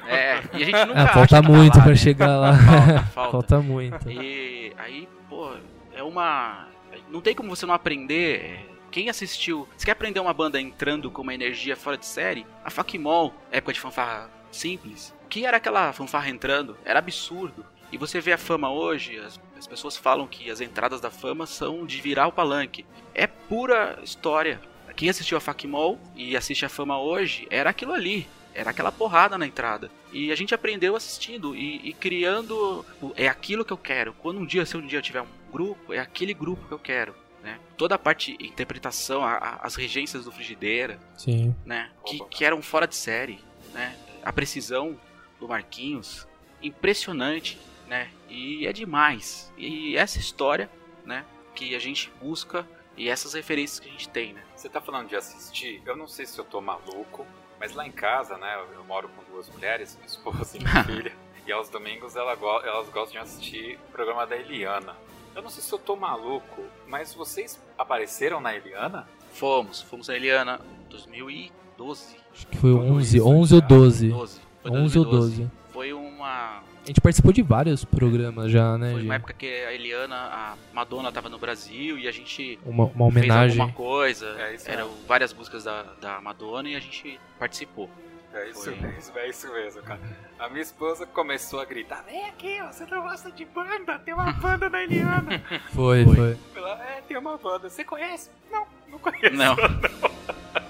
É, 0.07 0.41
e 0.53 0.61
a 0.61 0.65
gente 0.65 0.85
nunca 0.85 1.03
ah, 1.03 1.07
falta 1.07 1.41
muito 1.41 1.77
lá, 1.77 1.83
pra 1.83 1.91
né? 1.91 1.97
chegar 1.97 2.37
lá. 2.37 2.53
Falta, 2.61 3.01
falta. 3.15 3.31
falta 3.31 3.61
muito. 3.61 4.11
E 4.11 4.73
aí, 4.77 5.07
pô, 5.27 5.53
é 5.95 6.03
uma. 6.03 6.67
Não 7.09 7.21
tem 7.21 7.33
como 7.33 7.49
você 7.49 7.65
não 7.65 7.73
aprender 7.73 8.69
quem 8.89 9.09
assistiu, 9.09 9.67
se 9.77 9.85
quer 9.85 9.93
aprender 9.93 10.19
uma 10.19 10.33
banda 10.33 10.59
entrando 10.59 11.09
com 11.11 11.21
uma 11.21 11.33
energia 11.33 11.75
fora 11.75 11.97
de 11.97 12.05
série, 12.05 12.45
a 12.63 12.69
Fakimol, 12.69 13.33
época 13.51 13.73
de 13.73 13.79
fanfarra 13.79 14.29
simples. 14.51 15.13
O 15.25 15.27
que 15.29 15.45
era 15.45 15.57
aquela 15.57 15.93
fanfarra 15.93 16.29
entrando? 16.29 16.77
Era 16.83 16.99
absurdo. 16.99 17.65
E 17.91 17.97
você 17.97 18.19
vê 18.19 18.33
a 18.33 18.37
fama 18.37 18.71
hoje, 18.71 19.17
as, 19.17 19.39
as, 19.57 19.67
pessoas 19.67 19.97
falam 19.97 20.27
que 20.27 20.49
as 20.49 20.61
entradas 20.61 21.01
da 21.01 21.09
fama 21.09 21.45
são 21.45 21.85
de 21.85 21.99
virar 22.01 22.27
o 22.27 22.31
palanque. 22.31 22.85
É 23.13 23.25
pura 23.25 23.99
história. 24.03 24.61
Quem 24.95 25.09
assistiu 25.09 25.37
a 25.37 25.41
Fakimol 25.41 25.99
e 26.15 26.35
assiste 26.35 26.65
a 26.65 26.69
fama 26.69 26.99
hoje, 26.99 27.47
era 27.49 27.69
aquilo 27.69 27.93
ali. 27.93 28.27
Era 28.53 28.71
aquela 28.71 28.91
porrada 28.91 29.37
na 29.37 29.47
entrada. 29.47 29.89
E 30.11 30.31
a 30.31 30.35
gente 30.35 30.53
aprendeu 30.53 30.95
assistindo 30.95 31.55
e, 31.55 31.89
e 31.89 31.93
criando. 31.93 32.85
É 33.15 33.27
aquilo 33.27 33.63
que 33.63 33.71
eu 33.73 33.77
quero. 33.77 34.13
Quando 34.13 34.39
um 34.39 34.45
dia, 34.45 34.65
se 34.65 34.75
um 34.75 34.85
dia 34.85 34.99
eu 34.99 35.03
tiver 35.03 35.21
um 35.21 35.51
grupo, 35.51 35.93
é 35.93 35.99
aquele 35.99 36.33
grupo 36.33 36.67
que 36.67 36.73
eu 36.73 36.79
quero. 36.79 37.15
Né? 37.51 37.59
Toda 37.77 37.95
a 37.95 37.97
parte 37.97 38.37
de 38.37 38.45
interpretação, 38.45 39.23
a, 39.23 39.33
a, 39.33 39.55
as 39.65 39.75
regências 39.75 40.25
do 40.25 40.31
Frigideira, 40.31 40.99
Sim. 41.17 41.55
Né? 41.65 41.89
Que, 42.05 42.19
que 42.25 42.45
eram 42.45 42.61
fora 42.61 42.87
de 42.87 42.95
série. 42.95 43.39
Né? 43.73 43.95
a 44.23 44.33
precisão 44.33 44.99
do 45.39 45.47
Marquinhos, 45.47 46.27
impressionante, 46.61 47.59
né? 47.87 48.11
E 48.27 48.67
é 48.67 48.73
demais. 48.73 49.51
E 49.57 49.95
essa 49.97 50.19
história, 50.19 50.69
né, 51.05 51.25
que 51.55 51.75
a 51.75 51.79
gente 51.79 52.11
busca 52.21 52.67
e 52.95 53.09
essas 53.09 53.33
referências 53.33 53.79
que 53.79 53.87
a 53.87 53.91
gente 53.91 54.09
tem, 54.09 54.33
né? 54.33 54.43
Você 54.55 54.69
tá 54.69 54.81
falando 54.81 55.07
de 55.07 55.15
assistir, 55.15 55.81
eu 55.85 55.95
não 55.95 56.07
sei 56.07 56.25
se 56.25 56.37
eu 56.37 56.45
tô 56.45 56.59
maluco, 56.59 57.25
mas 57.59 57.73
lá 57.73 57.87
em 57.87 57.91
casa, 57.91 58.37
né, 58.37 58.61
eu 58.73 58.83
moro 58.83 59.09
com 59.09 59.23
duas 59.31 59.49
mulheres, 59.49 59.95
minha 59.95 60.07
esposa 60.07 60.57
e 60.57 60.59
minha 60.59 60.83
filha, 60.85 61.15
e 61.45 61.51
aos 61.51 61.69
domingos 61.69 62.15
ela 62.15 62.35
go 62.35 62.59
elas 62.61 62.89
gostam 62.89 63.13
de 63.13 63.17
assistir 63.29 63.79
o 63.87 63.91
programa 63.91 64.27
da 64.27 64.35
Eliana. 64.35 64.95
Eu 65.39 65.43
não 65.43 65.49
sei 65.49 65.63
se 65.63 65.71
eu 65.71 65.79
tô 65.79 65.95
maluco, 65.95 66.65
mas 66.85 67.13
vocês 67.13 67.63
apareceram 67.77 68.41
na 68.41 68.53
Eliana? 68.53 69.07
Fomos, 69.31 69.81
fomos 69.81 70.09
na 70.09 70.15
Eliana 70.17 70.59
2012. 70.89 72.17
Acho 72.33 72.45
que 72.45 72.57
foi 72.57 72.73
11, 72.73 73.21
11 73.21 73.55
ou 73.55 73.61
12. 73.61 74.09
12. 74.09 74.41
11 74.65 74.99
ou 74.99 75.05
12. 75.05 75.51
Foi 75.71 75.93
uma. 75.93 76.57
A 76.57 76.87
gente 76.87 76.99
participou 76.99 77.31
de 77.31 77.41
vários 77.41 77.85
programas 77.85 78.51
já, 78.51 78.77
né? 78.77 78.91
Foi 78.91 79.01
uma 79.01 79.15
época 79.15 79.31
que 79.31 79.45
a 79.45 79.73
Eliana, 79.73 80.17
a 80.17 80.55
Madonna 80.73 81.09
tava 81.09 81.29
no 81.29 81.39
Brasil 81.39 81.97
e 81.97 82.05
a 82.05 82.11
gente 82.11 82.59
uma, 82.65 82.87
uma 82.87 83.05
homenagem. 83.05 83.51
fez 83.51 83.59
alguma 83.61 83.73
coisa. 83.73 84.25
É, 84.37 84.57
Eram 84.65 84.87
é. 84.87 85.07
várias 85.07 85.33
músicas 85.33 85.63
da, 85.63 85.83
da 86.01 86.19
Madonna 86.19 86.67
e 86.67 86.75
a 86.75 86.81
gente 86.81 87.17
participou. 87.39 87.89
É 88.33 88.49
isso 88.49 88.63
Foi. 88.63 88.75
mesmo, 88.75 89.17
é 89.17 89.29
isso 89.29 89.51
mesmo, 89.51 89.81
cara. 89.81 89.99
A 90.37 90.49
minha 90.49 90.61
esposa 90.61 91.05
começou 91.07 91.59
a 91.59 91.65
gritar: 91.65 92.03
Vem 92.03 92.27
aqui, 92.29 92.61
você 92.61 92.85
não 92.85 93.01
gosta 93.01 93.31
de 93.31 93.43
banda? 93.45 93.97
Tem 93.99 94.13
uma 94.13 94.31
banda 94.39 94.69
da 94.69 94.83
Eliana. 94.83 95.41
foi, 95.73 96.05
foi. 96.05 96.15
foi. 96.15 96.37
Ela, 96.55 96.83
é, 96.83 97.01
tem 97.01 97.17
uma 97.17 97.37
banda. 97.37 97.69
Você 97.69 97.83
conhece? 97.83 98.29
Não, 98.51 98.67
não 98.87 98.99
conheço. 98.99 99.35
Não. 99.35 99.55
não. 99.55 100.09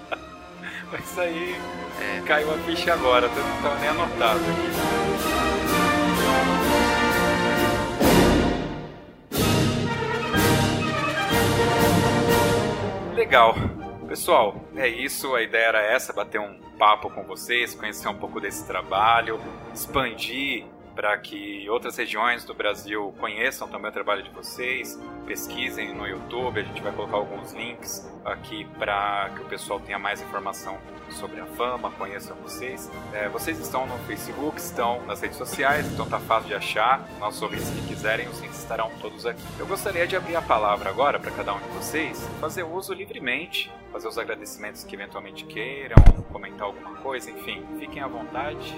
Mas 0.90 1.18
aí 1.18 1.54
é. 2.00 2.22
caiu 2.26 2.52
a 2.52 2.58
ficha 2.58 2.92
agora, 2.94 3.28
não 3.28 3.62
tava 3.62 3.78
nem 3.78 3.88
anotado 3.90 4.40
aqui. 4.40 5.10
Legal. 13.14 13.54
Pessoal, 14.10 14.56
é 14.74 14.88
isso. 14.88 15.36
A 15.36 15.40
ideia 15.40 15.66
era 15.66 15.82
essa: 15.82 16.12
bater 16.12 16.40
um 16.40 16.58
papo 16.76 17.08
com 17.10 17.22
vocês, 17.22 17.76
conhecer 17.76 18.08
um 18.08 18.16
pouco 18.16 18.40
desse 18.40 18.66
trabalho, 18.66 19.40
expandir 19.72 20.64
para 20.94 21.16
que 21.18 21.68
outras 21.68 21.96
regiões 21.96 22.44
do 22.44 22.54
Brasil 22.54 23.14
conheçam 23.18 23.68
também 23.68 23.90
o 23.90 23.92
trabalho 23.92 24.22
de 24.22 24.30
vocês, 24.30 24.98
pesquisem 25.26 25.94
no 25.94 26.06
YouTube, 26.06 26.60
a 26.60 26.62
gente 26.62 26.82
vai 26.82 26.92
colocar 26.92 27.16
alguns 27.16 27.52
links 27.52 28.08
aqui 28.24 28.64
para 28.78 29.30
que 29.34 29.42
o 29.42 29.44
pessoal 29.46 29.80
tenha 29.80 29.98
mais 29.98 30.20
informação 30.20 30.78
sobre 31.10 31.40
a 31.40 31.46
fama, 31.46 31.90
conheçam 31.92 32.36
vocês. 32.36 32.90
É, 33.12 33.28
vocês 33.28 33.58
estão 33.58 33.86
no 33.86 33.98
Facebook, 34.00 34.58
estão 34.58 35.04
nas 35.06 35.20
redes 35.20 35.36
sociais, 35.36 35.90
então 35.92 36.08
tá 36.08 36.18
fácil 36.20 36.48
de 36.48 36.54
achar. 36.54 37.08
Nossos 37.18 37.42
ouvintes 37.42 37.68
que 37.70 37.88
quiserem, 37.88 38.28
os 38.28 38.40
links 38.40 38.58
estarão 38.58 38.90
todos 39.00 39.26
aqui. 39.26 39.42
Eu 39.58 39.66
gostaria 39.66 40.06
de 40.06 40.16
abrir 40.16 40.36
a 40.36 40.42
palavra 40.42 40.90
agora 40.90 41.18
para 41.18 41.30
cada 41.30 41.54
um 41.54 41.58
de 41.58 41.68
vocês, 41.68 42.28
fazer 42.40 42.62
uso 42.62 42.92
livremente, 42.94 43.70
fazer 43.92 44.08
os 44.08 44.18
agradecimentos 44.18 44.84
que 44.84 44.94
eventualmente 44.94 45.44
queiram, 45.44 45.96
comentar 46.32 46.66
alguma 46.66 46.94
coisa, 46.96 47.30
enfim, 47.30 47.64
fiquem 47.78 48.00
à 48.00 48.06
vontade. 48.06 48.74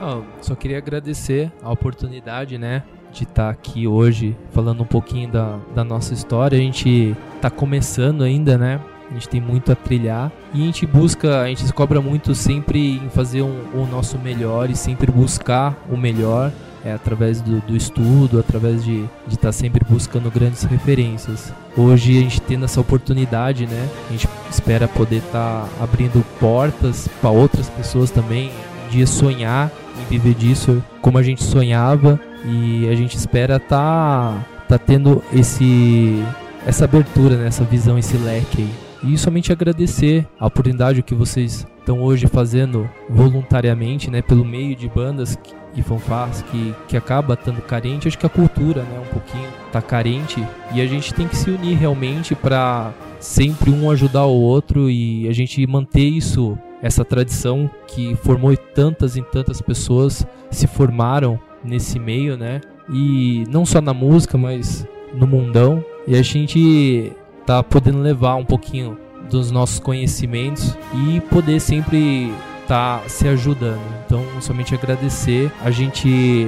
Oh, 0.00 0.24
só 0.42 0.54
queria 0.54 0.78
agradecer 0.78 1.39
a 1.62 1.70
oportunidade, 1.70 2.58
né, 2.58 2.82
de 3.12 3.24
estar 3.24 3.44
tá 3.44 3.50
aqui 3.50 3.86
hoje 3.86 4.36
falando 4.50 4.82
um 4.82 4.86
pouquinho 4.86 5.30
da, 5.30 5.58
da 5.74 5.84
nossa 5.84 6.14
história. 6.14 6.58
A 6.58 6.60
gente 6.60 7.16
está 7.36 7.50
começando 7.50 8.22
ainda, 8.22 8.58
né? 8.58 8.80
A 9.10 9.14
gente 9.14 9.28
tem 9.28 9.40
muito 9.40 9.72
a 9.72 9.74
trilhar 9.74 10.30
e 10.54 10.62
a 10.62 10.66
gente 10.66 10.86
busca, 10.86 11.40
a 11.40 11.48
gente 11.48 11.66
se 11.66 11.72
cobra 11.72 12.00
muito 12.00 12.32
sempre 12.34 12.96
em 12.96 13.10
fazer 13.10 13.42
um, 13.42 13.64
o 13.74 13.86
nosso 13.90 14.16
melhor 14.18 14.70
e 14.70 14.76
sempre 14.76 15.10
buscar 15.10 15.76
o 15.90 15.96
melhor 15.96 16.52
é 16.84 16.92
através 16.92 17.40
do, 17.40 17.60
do, 17.60 17.76
estudo, 17.76 18.38
através 18.38 18.82
de 18.82 19.04
estar 19.28 19.48
tá 19.48 19.52
sempre 19.52 19.84
buscando 19.88 20.30
grandes 20.30 20.62
referências. 20.62 21.52
Hoje 21.76 22.16
a 22.18 22.20
gente 22.20 22.40
tendo 22.40 22.64
essa 22.64 22.80
oportunidade, 22.80 23.66
né? 23.66 23.88
A 24.08 24.12
gente 24.12 24.28
espera 24.50 24.88
poder 24.88 25.16
estar 25.16 25.66
tá 25.66 25.84
abrindo 25.84 26.24
portas 26.38 27.08
para 27.20 27.30
outras 27.30 27.68
pessoas 27.68 28.10
também, 28.10 28.50
um 28.90 28.96
dia 28.96 29.06
sonhar 29.06 29.70
em 30.00 30.04
viver 30.10 30.34
disso 30.34 30.82
como 31.00 31.16
a 31.16 31.22
gente 31.22 31.42
sonhava 31.44 32.20
e 32.44 32.88
a 32.88 32.94
gente 32.94 33.16
espera 33.16 33.60
tá, 33.60 34.44
tá 34.68 34.78
tendo 34.78 35.22
esse 35.32 36.22
essa 36.66 36.84
abertura, 36.84 37.36
né? 37.36 37.46
essa 37.46 37.64
visão, 37.64 37.98
esse 37.98 38.16
leque 38.18 38.62
aí. 38.62 39.12
E 39.12 39.16
somente 39.16 39.50
agradecer 39.50 40.26
a 40.38 40.46
oportunidade 40.46 41.02
que 41.02 41.14
vocês 41.14 41.66
estão 41.78 42.02
hoje 42.02 42.26
fazendo 42.26 42.88
voluntariamente, 43.08 44.10
né, 44.10 44.20
pelo 44.20 44.44
meio 44.44 44.76
de 44.76 44.86
bandas 44.90 45.38
e 45.74 45.82
fanfarras 45.82 46.42
que, 46.42 46.74
que 46.86 46.98
acaba 46.98 47.32
estando 47.32 47.62
carente. 47.62 48.08
Acho 48.08 48.18
que 48.18 48.26
a 48.26 48.30
cultura, 48.30 48.82
né, 48.82 49.00
um 49.00 49.10
pouquinho 49.10 49.48
tá 49.72 49.80
carente 49.80 50.46
e 50.74 50.82
a 50.82 50.86
gente 50.86 51.14
tem 51.14 51.26
que 51.26 51.34
se 51.36 51.50
unir 51.50 51.78
realmente 51.78 52.34
para 52.34 52.92
sempre 53.18 53.70
um 53.70 53.90
ajudar 53.90 54.26
o 54.26 54.38
outro 54.38 54.90
e 54.90 55.26
a 55.28 55.32
gente 55.32 55.66
manter 55.66 56.04
isso, 56.04 56.58
essa 56.82 57.04
tradição 57.04 57.70
que 57.86 58.14
formou 58.16 58.56
tantas 58.56 59.16
e 59.16 59.22
tantas 59.22 59.60
pessoas 59.60 60.26
se 60.50 60.66
formaram 60.66 61.38
nesse 61.64 61.98
meio, 61.98 62.36
né? 62.36 62.60
E 62.92 63.44
não 63.48 63.66
só 63.66 63.80
na 63.80 63.94
música, 63.94 64.36
mas 64.38 64.86
no 65.14 65.26
mundão. 65.26 65.84
E 66.06 66.16
a 66.16 66.22
gente 66.22 67.12
tá 67.46 67.62
podendo 67.62 68.00
levar 68.00 68.36
um 68.36 68.44
pouquinho 68.44 68.98
dos 69.28 69.50
nossos 69.50 69.78
conhecimentos 69.78 70.76
e 70.94 71.20
poder 71.20 71.60
sempre 71.60 72.32
tá 72.66 73.02
se 73.06 73.28
ajudando. 73.28 73.80
Então, 74.04 74.24
somente 74.40 74.74
agradecer. 74.74 75.50
A 75.62 75.70
gente 75.70 76.46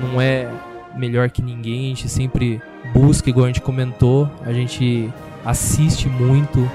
não 0.00 0.20
é 0.20 0.48
melhor 0.96 1.30
que 1.30 1.42
ninguém, 1.42 1.86
a 1.86 1.88
gente 1.88 2.08
sempre 2.08 2.60
busca, 2.92 3.28
igual 3.28 3.44
a 3.44 3.48
gente 3.48 3.60
comentou, 3.60 4.30
a 4.44 4.52
gente 4.52 5.12
assiste 5.44 6.08
muito 6.08 6.70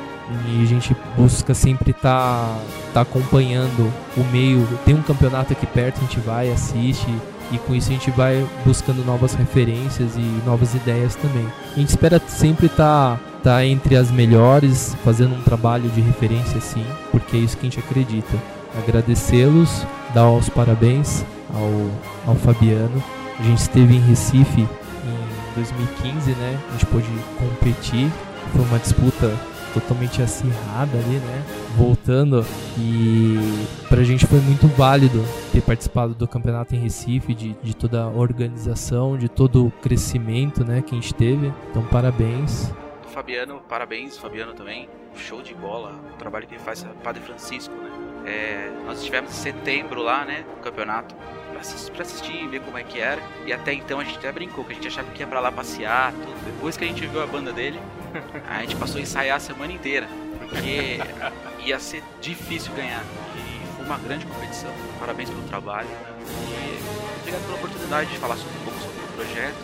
e 0.48 0.64
a 0.64 0.66
gente 0.66 0.96
busca 1.18 1.54
sempre 1.54 1.92
estar 1.92 2.02
tá, 2.04 2.60
tá 2.94 3.02
acompanhando 3.02 3.92
o 4.16 4.24
meio. 4.32 4.68
Tem 4.86 4.96
um 4.96 5.02
campeonato 5.02 5.54
aqui 5.54 5.66
perto, 5.66 5.98
a 5.98 6.02
gente 6.02 6.20
vai, 6.20 6.52
assiste 6.52 7.08
e 7.52 7.58
com 7.58 7.74
isso 7.74 7.90
a 7.90 7.94
gente 7.94 8.12
vai 8.12 8.46
buscando 8.66 9.04
novas 9.04 9.34
referências 9.34 10.16
e 10.16 10.42
novas 10.46 10.76
ideias 10.76 11.16
também. 11.16 11.48
A 11.76 11.80
gente 11.80 11.90
espera 11.90 12.22
sempre 12.28 12.68
estar 12.68 13.18
tá, 13.18 13.20
tá 13.44 13.66
entre 13.66 13.96
as 13.96 14.12
melhores, 14.12 14.96
fazendo 15.04 15.36
um 15.36 15.42
trabalho 15.42 15.90
de 15.90 16.02
referência 16.02 16.62
sim, 16.62 16.86
porque 17.12 17.38
é 17.38 17.40
isso 17.40 17.58
que 17.58 17.66
a 17.66 17.70
gente 17.70 17.80
acredita. 17.80 18.38
Agradecê-los, 18.78 19.86
dar 20.14 20.30
os 20.30 20.48
parabéns 20.48 21.26
ao, 21.54 22.32
ao 22.32 22.36
Fabiano. 22.36 23.04
A 23.40 23.44
gente 23.44 23.60
esteve 23.60 23.96
em 23.96 24.02
Recife 24.02 24.62
em 24.62 25.56
2015, 25.56 26.32
né? 26.32 26.60
A 26.70 26.72
gente 26.74 26.86
pôde 26.86 27.08
competir. 27.40 28.12
Foi 28.52 28.62
uma 28.66 28.78
disputa 28.78 29.34
totalmente 29.74 30.22
acirrada 30.22 30.98
ali, 30.98 31.18
né? 31.18 31.46
Voltando 31.76 32.46
e 32.78 33.38
pra 33.88 34.04
gente 34.04 34.26
foi 34.26 34.40
muito 34.40 34.68
válido 34.68 35.24
ter 35.52 35.62
participado 35.62 36.14
do 36.14 36.28
campeonato 36.28 36.76
em 36.76 36.80
Recife, 36.80 37.34
de, 37.34 37.54
de 37.62 37.76
toda 37.76 38.04
a 38.04 38.08
organização, 38.08 39.18
de 39.18 39.30
todo 39.30 39.68
o 39.68 39.72
crescimento, 39.72 40.64
né, 40.64 40.82
que 40.82 40.94
a 40.94 41.00
gente 41.00 41.14
teve. 41.14 41.54
Então, 41.70 41.84
parabéns. 41.84 42.72
Fabiano, 43.08 43.62
parabéns, 43.68 44.18
Fabiano 44.18 44.54
também. 44.54 44.88
Show 45.16 45.42
de 45.42 45.54
bola, 45.54 45.96
o 46.14 46.18
trabalho 46.18 46.48
que 46.48 46.54
ele 46.54 46.64
faz, 46.64 46.86
Padre 47.04 47.22
Francisco, 47.22 47.74
né? 47.74 47.90
É, 48.26 48.72
nós 48.86 49.00
estivemos 49.00 49.32
em 49.32 49.34
setembro 49.34 50.02
lá, 50.02 50.24
né, 50.26 50.46
no 50.56 50.62
campeonato, 50.62 51.16
pra 51.60 51.62
assistir, 51.62 52.02
assistir, 52.02 52.48
ver 52.48 52.62
como 52.62 52.78
é 52.78 52.84
que 52.84 53.00
era. 53.00 53.22
E 53.46 53.54
até 53.54 53.74
então 53.74 54.00
a 54.00 54.04
gente 54.04 54.18
até 54.18 54.32
brincou, 54.32 54.64
que 54.64 54.72
a 54.72 54.76
gente 54.76 54.88
achava 54.88 55.12
que 55.12 55.20
ia 55.20 55.28
pra 55.28 55.40
lá 55.40 55.52
passear, 55.52 56.14
tudo. 56.14 56.46
Depois 56.46 56.78
que 56.78 56.84
a 56.84 56.88
gente 56.88 57.06
viu 57.06 57.22
a 57.22 57.28
banda 57.28 57.52
dele, 57.52 57.80
a 58.48 58.62
gente 58.62 58.76
passou 58.76 58.98
a 58.98 59.02
ensaiar 59.02 59.38
a 59.38 59.40
semana 59.40 59.72
inteira, 59.72 60.08
porque 60.40 61.00
ia 61.66 61.80
ser 61.80 62.04
difícil 62.22 62.74
ganhar. 62.74 63.04
E 63.36 63.76
foi 63.76 63.86
uma 63.86 63.98
grande 63.98 64.26
competição. 64.26 64.72
Parabéns 65.00 65.30
pelo 65.30 65.44
trabalho. 65.44 65.90
E 65.90 67.20
obrigado 67.20 67.42
pela 67.44 67.56
oportunidade 67.56 68.10
de 68.10 68.18
falar 68.18 68.38
sobre, 68.38 68.58
um 68.58 68.64
pouco 68.64 68.80
sobre 68.80 69.00
o 69.00 69.08
projeto. 69.16 69.56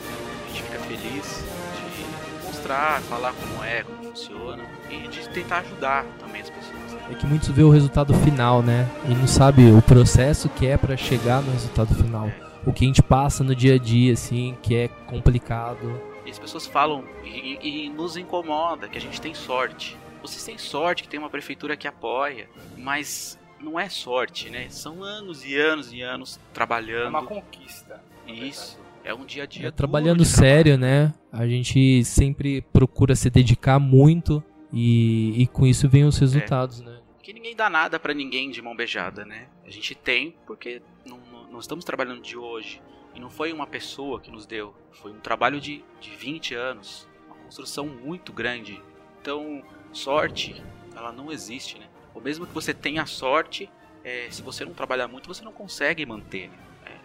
A 0.43 0.47
gente 0.49 0.63
fica 0.63 0.79
feliz 0.79 1.43
de 1.87 2.45
mostrar, 2.45 3.01
falar 3.01 3.33
como 3.33 3.63
é, 3.63 3.83
como 3.83 4.03
funciona 4.03 4.63
e 4.89 5.07
de 5.07 5.27
tentar 5.29 5.59
ajudar 5.59 6.05
também 6.19 6.41
as 6.41 6.49
pessoas. 6.49 6.84
É 7.09 7.13
que 7.13 7.25
muitos 7.25 7.49
vê 7.49 7.63
o 7.63 7.69
resultado 7.69 8.13
final, 8.13 8.61
né? 8.61 8.89
E 9.07 9.13
não 9.13 9.27
sabe 9.27 9.71
o 9.71 9.81
processo 9.81 10.49
que 10.49 10.65
é 10.65 10.77
para 10.77 10.97
chegar 10.97 11.41
no 11.41 11.51
resultado 11.51 11.93
final. 11.93 12.27
É. 12.27 12.35
O 12.65 12.73
que 12.73 12.83
a 12.83 12.87
gente 12.87 13.03
passa 13.03 13.43
no 13.43 13.55
dia 13.55 13.75
a 13.75 13.77
dia, 13.77 14.13
assim, 14.13 14.57
que 14.61 14.75
é 14.75 14.87
complicado 14.87 16.01
e 16.25 16.31
as 16.31 16.39
pessoas 16.39 16.65
falam 16.65 17.03
e, 17.23 17.85
e, 17.85 17.89
nos 17.89 18.17
incomoda 18.17 18.89
que 18.89 18.97
a 18.97 19.01
gente 19.01 19.21
tem 19.21 19.33
sorte. 19.33 19.95
Vocês 20.21 20.43
têm 20.43 20.57
sorte 20.57 21.03
que 21.03 21.09
tem 21.09 21.19
uma 21.19 21.29
prefeitura 21.29 21.77
que 21.77 21.87
apoia, 21.87 22.49
mas 22.75 23.37
não 23.61 23.79
é 23.79 23.87
sorte, 23.89 24.49
né? 24.49 24.67
São 24.69 25.03
anos 25.03 25.45
e 25.45 25.55
anos 25.55 25.93
e 25.93 26.01
anos 26.01 26.39
trabalhando. 26.51 27.05
É 27.05 27.09
uma 27.09 27.23
conquista. 27.23 28.03
Isso. 28.27 28.79
É 29.03 29.13
um 29.13 29.23
dia 29.23 29.43
a 29.43 29.45
dia. 29.45 29.67
É, 29.67 29.71
trabalhando 29.71 30.25
sério, 30.25 30.79
né? 30.79 31.13
A 31.31 31.45
gente 31.47 32.03
sempre 32.03 32.61
procura 32.73 33.15
se 33.15 33.29
dedicar 33.29 33.77
muito 33.77 34.43
e, 34.73 35.43
e 35.43 35.45
com 35.45 35.67
isso 35.67 35.87
vem 35.87 36.05
os 36.05 36.17
resultados, 36.17 36.81
é. 36.81 36.85
né? 36.85 36.94
Que 37.26 37.34
ninguém 37.34 37.55
dá 37.55 37.71
nada 37.71 37.99
para 37.99 38.13
ninguém 38.13 38.51
de 38.51 38.61
mão 38.61 38.76
beijada, 38.76 39.26
né? 39.26 39.47
A 39.65 39.71
gente 39.71 39.95
tem 39.95 40.36
porque 40.45 40.80
não, 41.03 41.17
não 41.49 41.59
estamos 41.59 41.84
trabalhando 41.84 42.21
de 42.21 42.38
hoje. 42.38 42.80
E 43.15 43.19
não 43.19 43.32
foi 43.32 43.51
uma 43.51 43.65
pessoa 43.65 44.21
que 44.21 44.30
nos 44.30 44.45
deu, 44.45 44.76
foi 44.91 45.11
um 45.11 45.19
trabalho 45.19 45.59
de, 45.59 45.84
de 45.99 46.11
20 46.11 46.53
anos, 46.53 47.09
uma 47.26 47.36
construção 47.38 47.88
muito 47.88 48.32
grande. 48.32 48.80
Então, 49.19 49.63
sorte, 49.91 50.63
ela 50.95 51.11
não 51.11 51.32
existe, 51.32 51.80
né? 51.80 51.89
Ou 52.13 52.21
mesmo 52.21 52.45
que 52.45 52.53
você 52.53 52.76
tenha 52.76 53.07
sorte, 53.07 53.71
é, 54.03 54.28
se 54.30 54.43
você 54.43 54.63
não 54.63 54.76
trabalhar 54.76 55.07
muito, 55.07 55.28
você 55.28 55.43
não 55.43 55.51
consegue 55.51 56.05
manter. 56.05 56.49
Né? 56.49 56.57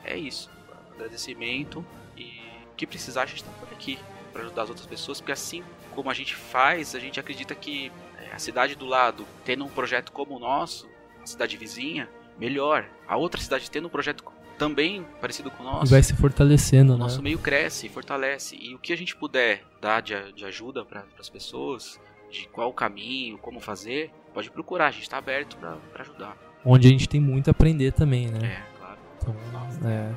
É, 0.04 0.12
é, 0.12 0.18
isso. 0.18 0.50
Agradecimento 0.96 1.82
e 2.14 2.42
o 2.70 2.76
que 2.76 2.86
precisar, 2.86 3.22
a 3.22 3.26
gente 3.26 3.40
está 3.40 3.52
por 3.52 3.72
aqui 3.72 3.98
para 4.34 4.42
ajudar 4.42 4.64
as 4.64 4.68
outras 4.68 4.86
pessoas, 4.86 5.18
porque 5.18 5.32
assim 5.32 5.64
como 5.94 6.10
a 6.10 6.14
gente 6.14 6.34
faz, 6.34 6.94
a 6.94 6.98
gente 6.98 7.18
acredita 7.18 7.54
que 7.54 7.90
a 8.32 8.38
cidade 8.38 8.74
do 8.74 8.86
lado, 8.86 9.26
tendo 9.44 9.64
um 9.64 9.68
projeto 9.68 10.12
como 10.12 10.36
o 10.36 10.38
nosso, 10.38 10.88
a 11.22 11.26
cidade 11.26 11.56
vizinha, 11.56 12.08
melhor. 12.38 12.86
A 13.06 13.16
outra 13.16 13.40
cidade 13.40 13.70
tendo 13.70 13.86
um 13.86 13.90
projeto 13.90 14.24
também 14.58 15.06
parecido 15.20 15.50
com 15.50 15.62
o 15.62 15.66
nosso. 15.66 15.86
E 15.86 15.90
vai 15.90 16.02
se 16.02 16.14
fortalecendo, 16.14 16.92
o 16.92 16.96
né? 16.96 17.04
Nosso 17.04 17.22
meio 17.22 17.38
cresce, 17.38 17.88
fortalece. 17.88 18.56
E 18.56 18.74
o 18.74 18.78
que 18.78 18.92
a 18.92 18.96
gente 18.96 19.16
puder 19.16 19.64
dar 19.80 20.02
de, 20.02 20.14
de 20.32 20.44
ajuda 20.44 20.84
para 20.84 21.04
as 21.18 21.28
pessoas, 21.28 21.98
de 22.30 22.46
qual 22.48 22.68
o 22.68 22.72
caminho, 22.72 23.38
como 23.38 23.60
fazer, 23.60 24.10
pode 24.34 24.50
procurar. 24.50 24.88
A 24.88 24.90
gente 24.90 25.02
está 25.02 25.18
aberto 25.18 25.56
para 25.56 26.02
ajudar. 26.02 26.36
Onde 26.64 26.88
a 26.88 26.90
gente 26.90 27.08
tem 27.08 27.20
muito 27.20 27.48
a 27.48 27.52
aprender 27.52 27.92
também, 27.92 28.26
né? 28.26 28.38
É, 28.58 28.78
claro. 28.78 28.98
Então, 29.16 29.88
é, 29.88 30.12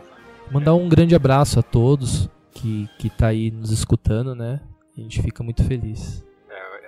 mandar 0.51 0.73
um 0.73 0.89
grande 0.89 1.15
abraço 1.15 1.59
a 1.59 1.63
todos 1.63 2.29
que, 2.51 2.89
que 2.99 3.09
tá 3.09 3.27
aí 3.27 3.49
nos 3.49 3.71
escutando, 3.71 4.35
né? 4.35 4.59
A 4.97 5.01
gente 5.01 5.21
fica 5.21 5.41
muito 5.41 5.63
feliz. 5.63 6.23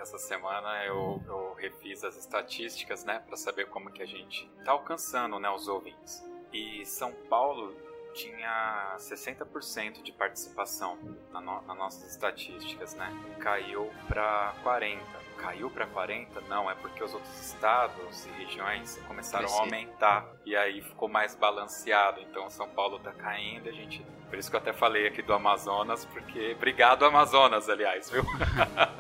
Essa 0.06 0.20
semana 0.20 0.86
eu, 0.86 1.20
eu 1.26 1.56
refiz 1.56 2.04
as 2.04 2.16
estatísticas, 2.16 3.04
né, 3.04 3.24
para 3.26 3.36
saber 3.36 3.66
como 3.70 3.92
que 3.92 4.04
a 4.04 4.06
gente 4.06 4.48
tá 4.64 4.72
alcançando, 4.72 5.40
né, 5.40 5.50
os 5.50 5.68
ouvintes. 5.68 6.24
E 6.54 6.86
São 6.86 7.12
Paulo 7.28 7.76
tinha 8.14 8.96
60% 9.00 10.04
de 10.04 10.12
participação 10.12 10.96
na 11.32 11.42
no, 11.42 11.60
nas 11.64 11.76
nossas 11.76 12.12
estatísticas, 12.12 12.94
né? 12.94 13.12
Caiu 13.40 13.92
para 14.08 14.54
40. 14.62 15.04
Caiu 15.38 15.72
para 15.72 15.88
40? 15.88 16.40
Não, 16.42 16.70
é 16.70 16.76
porque 16.76 17.04
os 17.04 17.12
outros 17.12 17.42
estados 17.42 18.28
e 18.28 18.30
regiões 18.30 18.98
começaram 19.08 19.50
a 19.50 19.60
aumentar 19.60 20.32
e 20.46 20.56
aí 20.56 20.84
ficou 20.84 21.10
mais 21.10 21.34
balanceado. 21.34 22.22
Então 22.22 22.48
São 22.52 22.70
Paulo 22.70 23.00
tá 23.00 23.12
caindo, 23.12 23.68
a 23.68 23.72
gente 23.74 24.06
por 24.30 24.38
isso 24.38 24.50
que 24.50 24.56
eu 24.56 24.60
até 24.60 24.74
falei 24.74 25.08
aqui 25.08 25.22
do 25.22 25.34
Amazonas, 25.34 26.06
porque 26.06 26.54
obrigado 26.56 27.06
Amazonas, 27.06 27.70
aliás, 27.70 28.10
viu? 28.10 28.24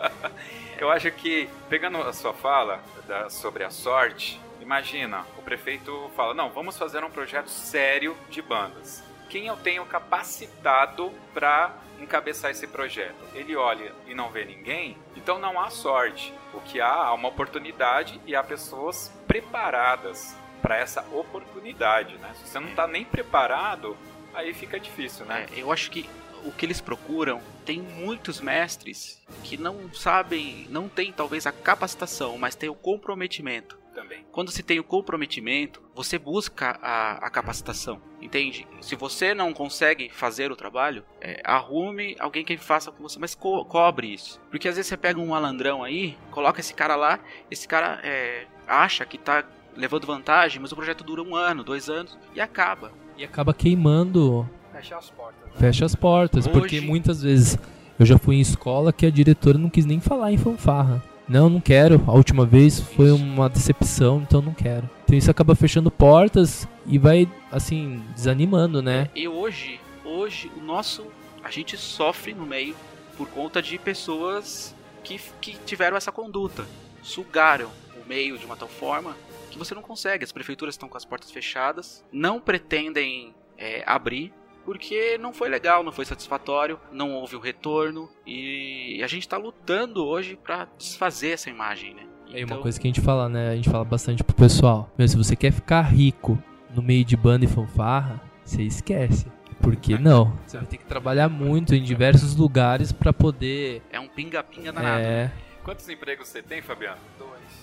eu 0.77 0.89
acho 0.89 1.11
que 1.11 1.49
pegando 1.69 1.97
a 1.97 2.13
sua 2.13 2.33
fala 2.33 2.79
da, 3.07 3.29
sobre 3.29 3.63
a 3.63 3.69
sorte, 3.69 4.39
Imagina, 4.65 5.23
o 5.37 5.43
prefeito 5.43 6.09
fala: 6.15 6.33
não, 6.33 6.49
vamos 6.49 6.75
fazer 6.75 7.03
um 7.03 7.09
projeto 7.11 7.49
sério 7.49 8.17
de 8.31 8.41
bandas. 8.41 9.03
Quem 9.29 9.45
eu 9.45 9.55
tenho 9.57 9.85
capacitado 9.85 11.11
para 11.35 11.71
encabeçar 11.99 12.49
esse 12.49 12.65
projeto? 12.65 13.15
Ele 13.35 13.55
olha 13.55 13.93
e 14.07 14.15
não 14.15 14.31
vê 14.31 14.43
ninguém, 14.43 14.97
então 15.15 15.37
não 15.37 15.59
há 15.59 15.69
sorte. 15.69 16.33
O 16.51 16.59
que 16.61 16.81
há 16.81 17.09
é 17.09 17.13
uma 17.13 17.27
oportunidade 17.27 18.19
e 18.25 18.35
há 18.35 18.43
pessoas 18.43 19.13
preparadas 19.27 20.35
para 20.63 20.77
essa 20.77 21.05
oportunidade, 21.11 22.17
né? 22.17 22.33
Se 22.33 22.47
você 22.47 22.59
não 22.59 22.69
está 22.69 22.87
nem 22.87 23.05
preparado, 23.05 23.95
aí 24.35 24.53
fica 24.53 24.79
difícil, 24.79 25.25
né? 25.25 25.47
É, 25.55 25.61
eu 25.61 25.71
acho 25.71 25.89
que 25.89 26.07
o 26.43 26.51
que 26.51 26.65
eles 26.65 26.79
procuram 26.79 27.41
tem 27.65 27.81
muitos 27.81 28.39
mestres 28.39 29.21
que 29.43 29.57
não 29.57 29.91
sabem, 29.93 30.67
não 30.69 30.87
tem 30.87 31.11
talvez 31.11 31.47
a 31.47 31.51
capacitação, 31.51 32.37
mas 32.37 32.55
tem 32.55 32.69
o 32.69 32.75
comprometimento 32.75 33.79
também. 33.95 34.25
Quando 34.31 34.51
se 34.51 34.61
tem 34.61 34.77
o 34.77 34.83
comprometimento, 34.83 35.81
você 35.95 36.19
busca 36.19 36.77
a, 36.81 37.13
a 37.25 37.29
capacitação, 37.29 38.01
entende? 38.21 38.67
Se 38.81 38.95
você 38.95 39.33
não 39.33 39.53
consegue 39.53 40.09
fazer 40.09 40.51
o 40.51 40.55
trabalho, 40.55 41.03
é, 41.21 41.41
arrume 41.43 42.15
alguém 42.19 42.43
que 42.43 42.57
faça 42.57 42.91
com 42.91 43.01
você, 43.01 43.17
mas 43.17 43.33
co 43.33 43.63
cobre 43.65 44.13
isso. 44.13 44.39
Porque 44.51 44.67
às 44.67 44.75
vezes 44.75 44.89
você 44.89 44.97
pega 44.97 45.19
um 45.19 45.27
malandrão 45.27 45.83
aí, 45.83 46.17
coloca 46.29 46.59
esse 46.59 46.73
cara 46.73 46.95
lá, 46.95 47.19
esse 47.49 47.67
cara 47.67 48.01
é, 48.03 48.45
acha 48.67 49.05
que 49.05 49.17
tá 49.17 49.45
levando 49.75 50.05
vantagem, 50.05 50.61
mas 50.61 50.71
o 50.71 50.75
projeto 50.75 51.03
dura 51.03 51.23
um 51.23 51.35
ano, 51.35 51.63
dois 51.63 51.89
anos 51.89 52.17
e 52.33 52.41
acaba. 52.41 52.91
E 53.17 53.23
acaba 53.23 53.53
queimando. 53.53 54.47
Fecha 54.71 54.97
as 54.97 55.09
portas. 55.09 55.45
Né? 55.45 55.51
Fecha 55.57 55.85
as 55.85 55.95
portas, 55.95 56.45
Hoje... 56.45 56.59
porque 56.59 56.81
muitas 56.81 57.21
vezes 57.21 57.57
eu 57.97 58.05
já 58.05 58.17
fui 58.17 58.35
em 58.35 58.41
escola 58.41 58.91
que 58.91 59.05
a 59.05 59.09
diretora 59.09 59.57
não 59.57 59.69
quis 59.69 59.85
nem 59.85 59.99
falar 59.99 60.31
em 60.31 60.37
fanfarra. 60.37 61.01
Não, 61.27 61.49
não 61.49 61.59
quero. 61.59 62.03
A 62.05 62.11
última 62.11 62.45
vez 62.45 62.79
foi 62.79 63.11
uma 63.11 63.49
decepção, 63.49 64.21
então 64.21 64.41
não 64.41 64.53
quero. 64.53 64.87
Então 65.03 65.17
isso 65.17 65.31
acaba 65.31 65.55
fechando 65.55 65.89
portas 65.89 66.67
e 66.85 66.99
vai, 66.99 67.27
assim, 67.51 68.03
desanimando, 68.13 68.81
né? 68.81 69.09
E 69.15 69.27
hoje, 69.27 69.79
hoje, 70.03 70.51
o 70.55 70.61
nosso. 70.61 71.05
A 71.43 71.49
gente 71.49 71.77
sofre 71.77 72.33
no 72.33 72.45
meio 72.45 72.75
por 73.17 73.27
conta 73.29 73.61
de 73.61 73.77
pessoas 73.77 74.75
que, 75.03 75.19
que 75.39 75.57
tiveram 75.65 75.95
essa 75.95 76.11
conduta. 76.11 76.65
Sugaram 77.01 77.69
o 77.95 78.07
meio 78.07 78.37
de 78.37 78.45
uma 78.45 78.55
tal 78.55 78.67
forma 78.67 79.15
que 79.55 79.59
você 79.59 79.73
não 79.73 79.81
consegue. 79.81 80.23
As 80.23 80.31
prefeituras 80.31 80.75
estão 80.75 80.89
com 80.89 80.97
as 80.97 81.05
portas 81.05 81.31
fechadas, 81.31 82.03
não 82.11 82.39
pretendem 82.39 83.33
é, 83.57 83.83
abrir 83.85 84.33
porque 84.65 85.17
não 85.19 85.31
foi 85.31 85.47
legal, 85.47 85.83
não 85.83 85.91
foi 85.91 86.05
satisfatório, 86.05 86.79
não 86.91 87.13
houve 87.13 87.35
o 87.35 87.39
retorno 87.39 88.09
e 88.25 88.99
a 89.03 89.07
gente 89.07 89.21
está 89.21 89.37
lutando 89.37 90.03
hoje 90.03 90.35
para 90.35 90.67
desfazer 90.75 91.29
essa 91.29 91.51
imagem, 91.51 91.93
né? 91.93 92.03
É 92.33 92.41
então... 92.41 92.57
uma 92.57 92.63
coisa 92.63 92.79
que 92.79 92.87
a 92.87 92.89
gente 92.89 92.99
fala, 92.99 93.29
né? 93.29 93.51
A 93.51 93.55
gente 93.55 93.69
fala 93.69 93.85
bastante 93.85 94.23
pro 94.23 94.35
pessoal. 94.35 94.91
Meu, 94.97 95.07
se 95.07 95.15
você 95.15 95.35
quer 95.35 95.51
ficar 95.51 95.83
rico 95.83 96.41
no 96.73 96.81
meio 96.81 97.05
de 97.05 97.15
banda 97.15 97.45
e 97.45 97.47
fanfarra, 97.47 98.19
você 98.43 98.63
esquece. 98.63 99.27
Porque 99.61 99.97
não? 99.97 100.35
Você 100.45 100.57
vai 100.57 100.65
ter 100.65 100.77
que 100.77 100.85
trabalhar 100.85 101.29
muito 101.29 101.75
em 101.75 101.83
diversos 101.83 102.35
lugares 102.35 102.91
para 102.91 103.13
poder. 103.13 103.83
É 103.91 103.99
um 103.99 104.07
pinga-pinga 104.07 104.73
danado. 104.73 105.01
É. 105.01 105.31
Quantos 105.63 105.87
empregos 105.87 106.27
você 106.27 106.41
tem, 106.41 106.61
Fabiano? 106.61 106.97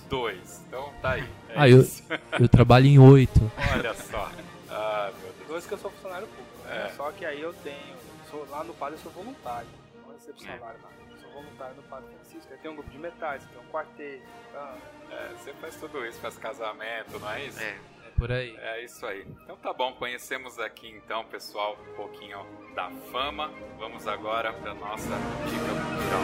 Dois. 0.08 0.62
Então 0.66 0.92
tá 1.00 1.12
aí. 1.12 1.22
É 1.48 1.54
ah, 1.56 1.68
eu, 1.68 1.84
eu 2.38 2.48
trabalho 2.48 2.86
em 2.86 2.98
oito. 2.98 3.40
Olha 3.74 3.94
só. 3.94 4.30
Ah, 4.68 5.10
meu 5.20 5.32
Deus. 5.32 5.48
Dois 5.48 5.66
que 5.66 5.72
eu 5.72 5.78
sou 5.78 5.90
funcionário 5.90 6.26
público. 6.26 6.68
É. 6.68 6.88
Só 6.96 7.10
que 7.12 7.24
aí 7.24 7.40
eu 7.40 7.52
tenho, 7.54 7.96
sou, 8.30 8.46
lá 8.50 8.64
no 8.64 8.72
Padre 8.74 8.96
eu 8.96 9.00
sou 9.02 9.12
voluntário, 9.12 9.68
não 10.06 10.14
recebo 10.14 10.38
é. 10.42 10.46
salário 10.46 10.80
lá. 10.82 10.88
Eu 11.10 11.18
sou 11.18 11.30
voluntário 11.30 11.76
no 11.76 11.82
Padre 11.82 12.08
Francisco, 12.14 12.52
aí 12.52 12.58
tem 12.58 12.70
um 12.70 12.74
grupo 12.74 12.90
de 12.90 12.98
metais, 12.98 13.44
tem 13.44 13.60
um 13.60 13.66
quarteto. 13.70 14.22
Então... 14.48 14.76
É, 15.10 15.28
você 15.36 15.52
faz 15.54 15.76
tudo 15.76 16.06
isso, 16.06 16.18
faz 16.20 16.38
casamento, 16.38 17.18
não 17.18 17.30
é 17.30 17.44
isso? 17.44 17.60
É. 17.60 17.68
é 17.68 18.10
por 18.16 18.32
aí. 18.32 18.56
É 18.56 18.82
isso 18.84 19.04
aí. 19.04 19.26
Então 19.42 19.56
tá 19.56 19.72
bom, 19.72 19.92
conhecemos 19.94 20.58
aqui 20.58 20.88
então, 20.88 21.24
pessoal, 21.26 21.76
um 21.90 21.94
pouquinho 21.94 22.46
da 22.74 22.90
fama. 23.10 23.50
Vamos 23.78 24.06
agora 24.06 24.52
para 24.52 24.72
nossa 24.74 25.10
dica 25.50 25.68
cultural. 25.68 26.22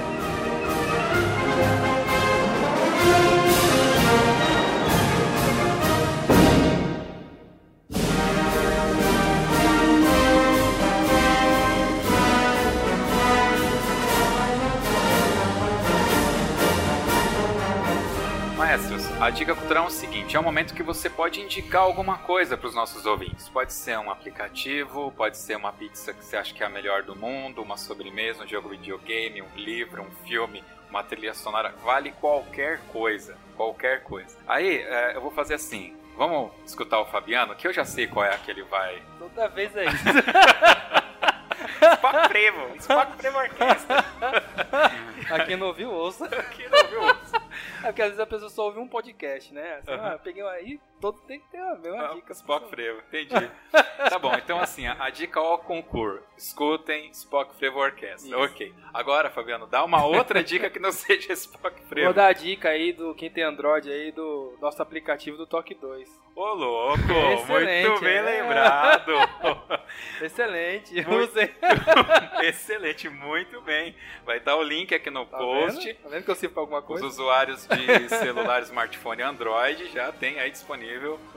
A 19.21 19.31
dica 19.31 19.53
cultural 19.53 19.85
é 19.85 19.87
o 19.89 19.91
seguinte: 19.91 20.37
é 20.37 20.41
um 20.41 20.45
momento 20.45 20.73
que 20.73 20.83
você 20.83 21.11
pode 21.11 21.41
indicar 21.41 21.83
alguma 21.83 22.19
coisa 22.19 22.57
para 22.57 22.69
os 22.69 22.75
nossos 22.75 23.05
ouvintes. 23.05 23.49
Pode 23.49 23.73
ser 23.73 23.99
um 23.99 24.13
aplicativo, 24.13 25.13
pode 25.17 25.37
ser 25.37 25.57
uma 25.57 25.73
pizza 25.73 26.15
que 26.15 26.25
você 26.25 26.37
acha 26.37 26.55
que 26.55 26.63
é 26.63 26.67
a 26.67 26.69
melhor 26.69 27.03
do 27.03 27.17
mundo, 27.17 27.61
uma 27.61 27.77
sobremesa, 27.77 28.45
um 28.45 28.47
jogo 28.47 28.69
videogame, 28.69 29.43
um 29.43 29.57
livro, 29.57 30.03
um 30.03 30.11
filme, 30.25 30.63
uma 30.89 31.03
trilha 31.03 31.35
sonora. 31.35 31.75
Vale 31.83 32.13
qualquer 32.13 32.79
coisa. 32.93 33.37
Qualquer 33.57 34.05
coisa. 34.05 34.37
Aí, 34.47 34.83
é, 34.83 35.17
eu 35.17 35.21
vou 35.21 35.33
fazer 35.33 35.55
assim. 35.55 35.97
Vamos 36.17 36.53
escutar 36.65 37.01
o 37.01 37.07
Fabiano, 37.07 37.57
que 37.57 37.67
eu 37.67 37.73
já 37.73 37.85
sei 37.85 38.07
qual 38.07 38.25
é 38.25 38.35
a 38.35 38.39
que 38.39 38.51
ele 38.53 38.63
vai. 38.63 39.03
Toda 39.19 39.49
vez 39.49 39.75
é 39.77 39.85
isso. 39.87 40.05
Spock 41.95 42.29
Prevo, 42.29 42.77
Spock 42.77 43.17
Prevo 43.17 43.39
Orquestra. 43.39 44.05
Aqui 45.31 45.57
não 45.57 45.69
ouviu, 45.69 45.91
ouça. 45.91 46.25
Aqui 46.27 46.69
não 46.69 46.79
ouviu, 46.79 47.03
ouça. 47.03 47.48
É 47.83 47.87
porque 47.87 48.03
às 48.03 48.09
vezes 48.09 48.21
a 48.21 48.27
pessoa 48.27 48.51
só 48.51 48.65
ouve 48.67 48.79
um 48.79 48.89
podcast, 48.89 49.53
né? 49.53 49.77
Assim, 49.77 49.91
uhum. 49.91 50.05
ah, 50.05 50.19
peguei 50.19 50.43
aí, 50.43 50.81
todo 51.01 51.21
tem 51.23 51.41
que 51.41 51.49
ter 51.49 51.59
a 51.59 51.75
mesma 51.77 52.11
ah, 52.11 52.15
dica. 52.15 52.33
Spock 52.33 52.69
Frevo, 52.69 53.01
entendi. 53.09 53.51
tá 53.71 54.19
bom, 54.19 54.35
então 54.35 54.61
assim, 54.61 54.87
a, 54.87 54.97
a 55.05 55.11
dica 55.11 55.41
ao 55.41 55.59
concurso. 55.59 56.23
Escutem 56.37 57.11
Spock 57.11 57.55
Frevo 57.57 57.79
Orquestra. 57.79 58.29
Isso. 58.29 58.39
Ok. 58.39 58.73
Agora, 58.93 59.31
Fabiano, 59.31 59.67
dá 59.67 59.85
uma 59.85 60.05
outra 60.05 60.43
dica 60.43 60.71
que 60.71 60.79
não 60.79 60.91
seja 60.93 61.33
Spock 61.33 61.81
Frevo. 61.83 62.07
Vou 62.07 62.15
dar 62.15 62.29
a 62.29 62.33
dica 62.33 62.69
aí 62.69 62.93
do 62.93 63.15
quem 63.15 63.31
tem 63.31 63.45
Android 63.45 63.91
aí 63.91 64.13
do 64.13 64.57
nosso 64.61 64.81
aplicativo 64.83 65.37
do 65.37 65.47
Toque 65.47 65.75
2. 65.75 66.29
Ô, 66.35 66.55
louco! 66.55 67.01
muito 67.49 68.01
bem 68.01 68.17
é. 68.17 68.23
lembrado! 68.23 69.13
Excelente! 70.23 70.95
Muito... 71.05 71.35
Excelente, 72.45 73.09
muito 73.09 73.61
bem. 73.63 73.97
Vai 74.25 74.39
estar 74.39 74.55
o 74.55 74.63
link 74.63 74.95
aqui 74.95 75.11
no 75.11 75.27
tá 75.27 75.37
post. 75.37 75.85
Vendo? 75.85 75.97
Tá 75.97 76.09
vendo 76.09 76.25
que 76.25 76.31
eu 76.31 76.35
sirvo 76.37 76.55
pra 76.55 76.63
alguma 76.63 76.81
coisa? 76.81 77.05
Os 77.05 77.15
usuários 77.15 77.67
de 77.67 78.09
celular, 78.09 78.63
smartphone 78.63 79.23
Android 79.23 79.89
já 79.89 80.13
tem 80.13 80.39
aí 80.39 80.51
disponível 80.51 80.88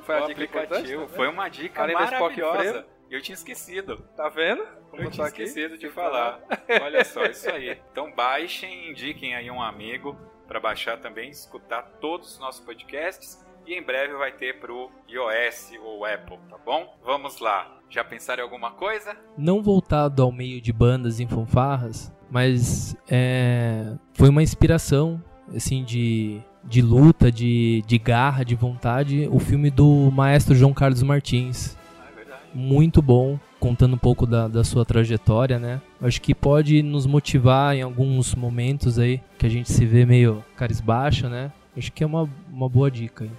Foi 0.04 0.20
o 0.20 0.24
aplicativo. 0.26 1.08
Tá 1.08 1.16
Foi 1.16 1.28
uma 1.28 1.50
dica 1.50 1.82
Além 1.82 1.96
maravilhosa. 1.96 2.86
Eu 3.10 3.22
tinha 3.22 3.36
esquecido. 3.36 3.98
Tá 4.16 4.30
vendo? 4.30 4.66
Como 4.90 5.04
eu 5.04 5.12
tinha 5.12 5.28
esquecido 5.28 5.78
de 5.78 5.90
falar. 5.90 6.40
Olha 6.82 7.04
só, 7.04 7.24
isso 7.28 7.50
aí. 7.50 7.78
Então 7.92 8.12
baixem, 8.14 8.90
indiquem 8.90 9.36
aí 9.36 9.52
um 9.52 9.62
amigo 9.62 10.18
para 10.48 10.60
baixar 10.60 10.98
também, 10.98 11.30
escutar 11.30 11.82
todos 12.00 12.34
os 12.34 12.40
nossos 12.40 12.64
podcasts 12.64 13.46
e 13.66 13.74
em 13.74 13.82
breve 13.82 14.14
vai 14.16 14.32
ter 14.32 14.60
pro 14.60 14.92
iOS 15.08 15.74
ou 15.84 16.06
Apple, 16.06 16.38
tá 16.50 16.58
bom? 16.58 16.98
Vamos 17.04 17.40
lá. 17.40 17.80
Já 17.90 18.04
pensaram 18.04 18.42
em 18.42 18.44
alguma 18.44 18.72
coisa? 18.72 19.16
Não 19.38 19.62
voltado 19.62 20.24
ao 20.24 20.32
meio 20.32 20.62
de 20.62 20.74
bandas 20.74 21.20
em 21.20 21.28
fanfarras, 21.28 22.12
mas 22.30 22.96
é, 23.10 23.96
foi 24.14 24.30
uma 24.30 24.42
inspiração 24.42 25.24
assim 25.54 25.84
de, 25.84 26.42
de 26.64 26.82
luta, 26.82 27.32
de, 27.32 27.84
de 27.86 27.98
garra, 27.98 28.44
de 28.44 28.56
vontade, 28.56 29.28
o 29.32 29.40
filme 29.40 29.70
do 29.70 30.12
maestro 30.12 30.56
João 30.56 30.74
Carlos 30.74 31.04
Martins. 31.04 31.76
É. 31.76 32.36
Muito 32.54 33.02
bom, 33.02 33.40
contando 33.60 33.96
um 33.96 34.00
pouco 34.00 34.26
da, 34.26 34.48
da 34.48 34.64
sua 34.64 34.86
trajetória, 34.86 35.58
né? 35.58 35.82
Acho 36.02 36.22
que 36.22 36.36
pode 36.36 36.82
nos 36.84 37.06
motivar 37.06 37.76
em 37.76 37.82
alguns 37.82 38.36
momentos 38.36 39.00
aí 39.00 39.22
que 39.38 39.46
a 39.46 39.50
gente 39.50 39.72
se 39.72 39.86
vê 39.86 40.06
meio 40.06 40.44
carisbaixo, 40.56 41.30
né? 41.30 41.52
Acho 41.78 41.92
que 41.92 42.04
é 42.04 42.08
uma, 42.08 42.30
uma 42.52 42.68
boa 42.68 42.92
dica 42.92 43.24
aí 43.24 43.32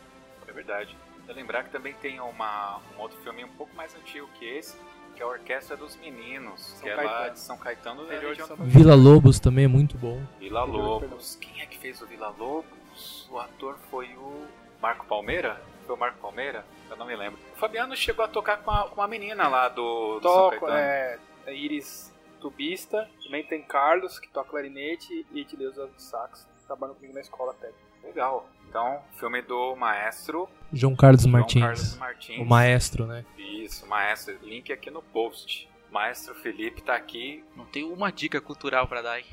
verdade. 0.62 0.96
Eu 1.28 1.34
lembrar 1.34 1.64
que 1.64 1.70
também 1.70 1.94
tem 1.94 2.20
uma, 2.20 2.80
um 2.96 3.00
outro 3.02 3.18
filme 3.18 3.44
um 3.44 3.48
pouco 3.48 3.74
mais 3.76 3.94
antigo 3.94 4.28
que 4.38 4.44
esse, 4.44 4.76
que 5.14 5.22
é 5.22 5.24
a 5.24 5.28
Orquestra 5.28 5.76
dos 5.76 5.96
Meninos, 5.96 6.60
São 6.60 6.80
que 6.80 6.94
Caetano. 6.94 7.08
é 7.08 7.12
lá 7.12 7.28
de 7.28 7.40
São 7.40 7.58
Caetano 7.58 8.06
da 8.06 8.18
região 8.18 8.48
de 8.48 8.70
Vila 8.70 8.94
Lobos 8.94 9.38
também 9.38 9.64
é 9.64 9.68
muito 9.68 9.98
bom. 9.98 10.20
Vila 10.38 10.64
Lobos. 10.64 11.36
Quem 11.40 11.60
é 11.60 11.66
que 11.66 11.78
fez 11.78 12.00
o 12.00 12.06
Vila 12.06 12.34
Lobos? 12.38 12.81
O 13.32 13.38
ator 13.38 13.78
foi 13.90 14.14
o 14.14 14.46
Marco 14.80 15.06
Palmeira? 15.06 15.58
Foi 15.86 15.96
o 15.96 15.98
Marco 15.98 16.18
Palmeira? 16.18 16.66
Eu 16.90 16.96
não 16.96 17.06
me 17.06 17.16
lembro. 17.16 17.40
O 17.54 17.58
Fabiano 17.58 17.96
chegou 17.96 18.22
a 18.22 18.28
tocar 18.28 18.58
com 18.58 18.70
uma, 18.70 18.88
com 18.88 19.00
uma 19.00 19.08
menina 19.08 19.48
lá 19.48 19.70
do, 19.70 20.16
do 20.16 20.20
Toco, 20.20 20.68
é, 20.68 21.18
é 21.46 21.54
Iris 21.54 22.12
Tubista. 22.42 23.08
Também 23.24 23.42
tem 23.42 23.62
Carlos, 23.62 24.18
que 24.18 24.28
toca 24.28 24.50
clarinete, 24.50 25.26
e 25.32 25.40
Edileuza 25.40 25.86
do 25.86 25.98
sax. 25.98 26.46
Trabalham 26.66 26.94
comigo 26.94 27.14
na 27.14 27.22
escola 27.22 27.54
técnica. 27.54 27.80
Legal. 28.04 28.46
Então, 28.68 29.02
filme 29.18 29.40
do 29.40 29.76
maestro 29.76 30.48
João 30.72 30.94
Carlos 30.94 31.22
João 31.22 31.32
Martins. 31.32 31.62
Carlos 31.62 31.96
Martins. 31.96 32.38
O 32.38 32.44
maestro, 32.44 33.06
né? 33.06 33.24
Isso, 33.38 33.86
maestro. 33.86 34.36
Link 34.42 34.70
aqui 34.70 34.90
no 34.90 35.00
post. 35.00 35.70
Maestro 35.90 36.34
Felipe 36.34 36.82
tá 36.82 36.94
aqui. 36.94 37.44
Não 37.54 37.66
tem 37.66 37.84
uma 37.84 38.10
dica 38.10 38.40
cultural 38.40 38.88
pra 38.88 39.02
dar, 39.02 39.18
hein? 39.18 39.26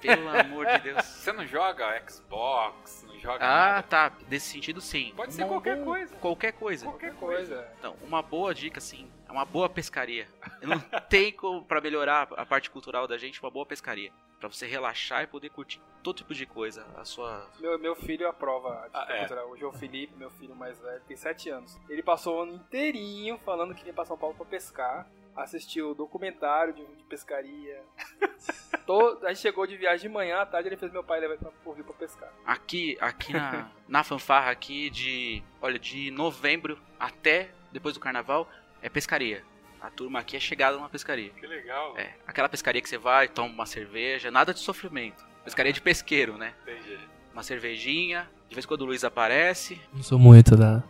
Pelo 0.00 0.28
amor 0.28 0.64
de 0.66 0.78
Deus. 0.78 1.02
Você 1.04 1.32
não 1.32 1.44
joga 1.44 2.00
Xbox, 2.08 3.04
não 3.08 3.13
joga 3.24 3.44
Ah, 3.44 3.66
nada? 3.76 3.82
tá. 3.84 4.12
Desse 4.28 4.48
sentido, 4.50 4.80
sim. 4.80 5.12
Pode 5.16 5.32
ser 5.34 5.46
qualquer 5.46 5.82
coisa. 5.82 6.14
Qualquer 6.16 6.52
coisa. 6.52 6.84
Qualquer 6.84 7.14
Coisa. 7.14 7.54
coisa. 7.56 7.68
Então, 7.78 7.96
uma 8.06 8.22
boa 8.22 8.54
dica, 8.54 8.80
sim, 8.80 9.08
é 9.23 9.23
uma 9.34 9.44
boa 9.44 9.68
pescaria. 9.68 10.28
Não 10.62 10.78
tem 11.08 11.32
como, 11.32 11.64
pra 11.64 11.80
melhorar 11.80 12.28
a 12.36 12.46
parte 12.46 12.70
cultural 12.70 13.06
da 13.06 13.18
gente, 13.18 13.40
uma 13.42 13.50
boa 13.50 13.66
pescaria. 13.66 14.12
Pra 14.40 14.48
você 14.48 14.66
relaxar 14.66 15.22
e 15.22 15.26
poder 15.26 15.48
curtir 15.50 15.80
todo 16.02 16.16
tipo 16.16 16.34
de 16.34 16.44
coisa. 16.44 16.86
A 16.96 17.04
sua. 17.04 17.48
Meu, 17.58 17.78
meu 17.78 17.94
filho 17.96 18.28
aprova 18.28 18.88
a 18.92 19.02
Ah, 19.02 19.06
é. 19.08 19.18
cultural. 19.20 19.50
O 19.50 19.56
João 19.56 19.72
Felipe, 19.72 20.14
meu 20.16 20.30
filho 20.32 20.54
mais 20.54 20.78
velho, 20.78 21.00
tem 21.08 21.16
7 21.16 21.48
anos. 21.48 21.78
Ele 21.88 22.02
passou 22.02 22.38
o 22.38 22.42
ano 22.42 22.54
inteirinho 22.54 23.38
falando 23.38 23.74
que 23.74 23.86
ia 23.86 23.92
pra 23.92 24.04
São 24.04 24.18
Paulo 24.18 24.34
pra 24.36 24.44
pescar. 24.44 25.06
Assistiu 25.34 25.94
documentário 25.94 26.74
de, 26.74 26.84
de 26.84 27.02
pescaria. 27.04 27.82
Todo, 28.86 29.24
a 29.26 29.30
gente 29.32 29.40
chegou 29.40 29.66
de 29.66 29.76
viagem 29.76 30.08
de 30.08 30.14
manhã, 30.14 30.40
à 30.42 30.46
tarde 30.46 30.68
ele 30.68 30.76
fez 30.76 30.92
meu 30.92 31.02
pai 31.02 31.18
levar 31.20 31.38
pra, 31.38 31.50
pro 31.50 31.72
rio 31.72 31.84
pra 31.84 31.94
pescar. 31.94 32.30
Aqui, 32.44 32.96
aqui 33.00 33.32
na, 33.32 33.70
na 33.88 34.04
fanfarra 34.04 34.50
aqui 34.50 34.90
de. 34.90 35.42
Olha, 35.62 35.78
de 35.78 36.10
novembro 36.10 36.78
até 37.00 37.50
depois 37.72 37.94
do 37.94 38.00
carnaval 38.00 38.48
é 38.84 38.88
pescaria. 38.90 39.42
A 39.80 39.88
turma 39.90 40.20
aqui 40.20 40.36
é 40.36 40.40
chegada 40.40 40.76
numa 40.76 40.90
pescaria. 40.90 41.30
Que 41.30 41.46
legal. 41.46 41.96
É, 41.96 42.10
aquela 42.26 42.48
pescaria 42.50 42.82
que 42.82 42.88
você 42.88 42.98
vai, 42.98 43.28
toma 43.28 43.48
uma 43.48 43.66
cerveja, 43.66 44.30
nada 44.30 44.52
de 44.52 44.60
sofrimento. 44.60 45.24
Pescaria 45.42 45.72
de 45.72 45.80
pesqueiro, 45.80 46.36
né? 46.36 46.52
Entendi. 46.62 46.98
Uma 47.32 47.42
cervejinha, 47.42 48.28
de 48.48 48.54
vez 48.54 48.64
em 48.66 48.68
quando 48.68 48.82
o 48.82 48.84
Luiz 48.84 49.02
aparece. 49.02 49.80
Não 49.92 50.02
sou 50.02 50.18
muito 50.18 50.54
da. 50.54 50.82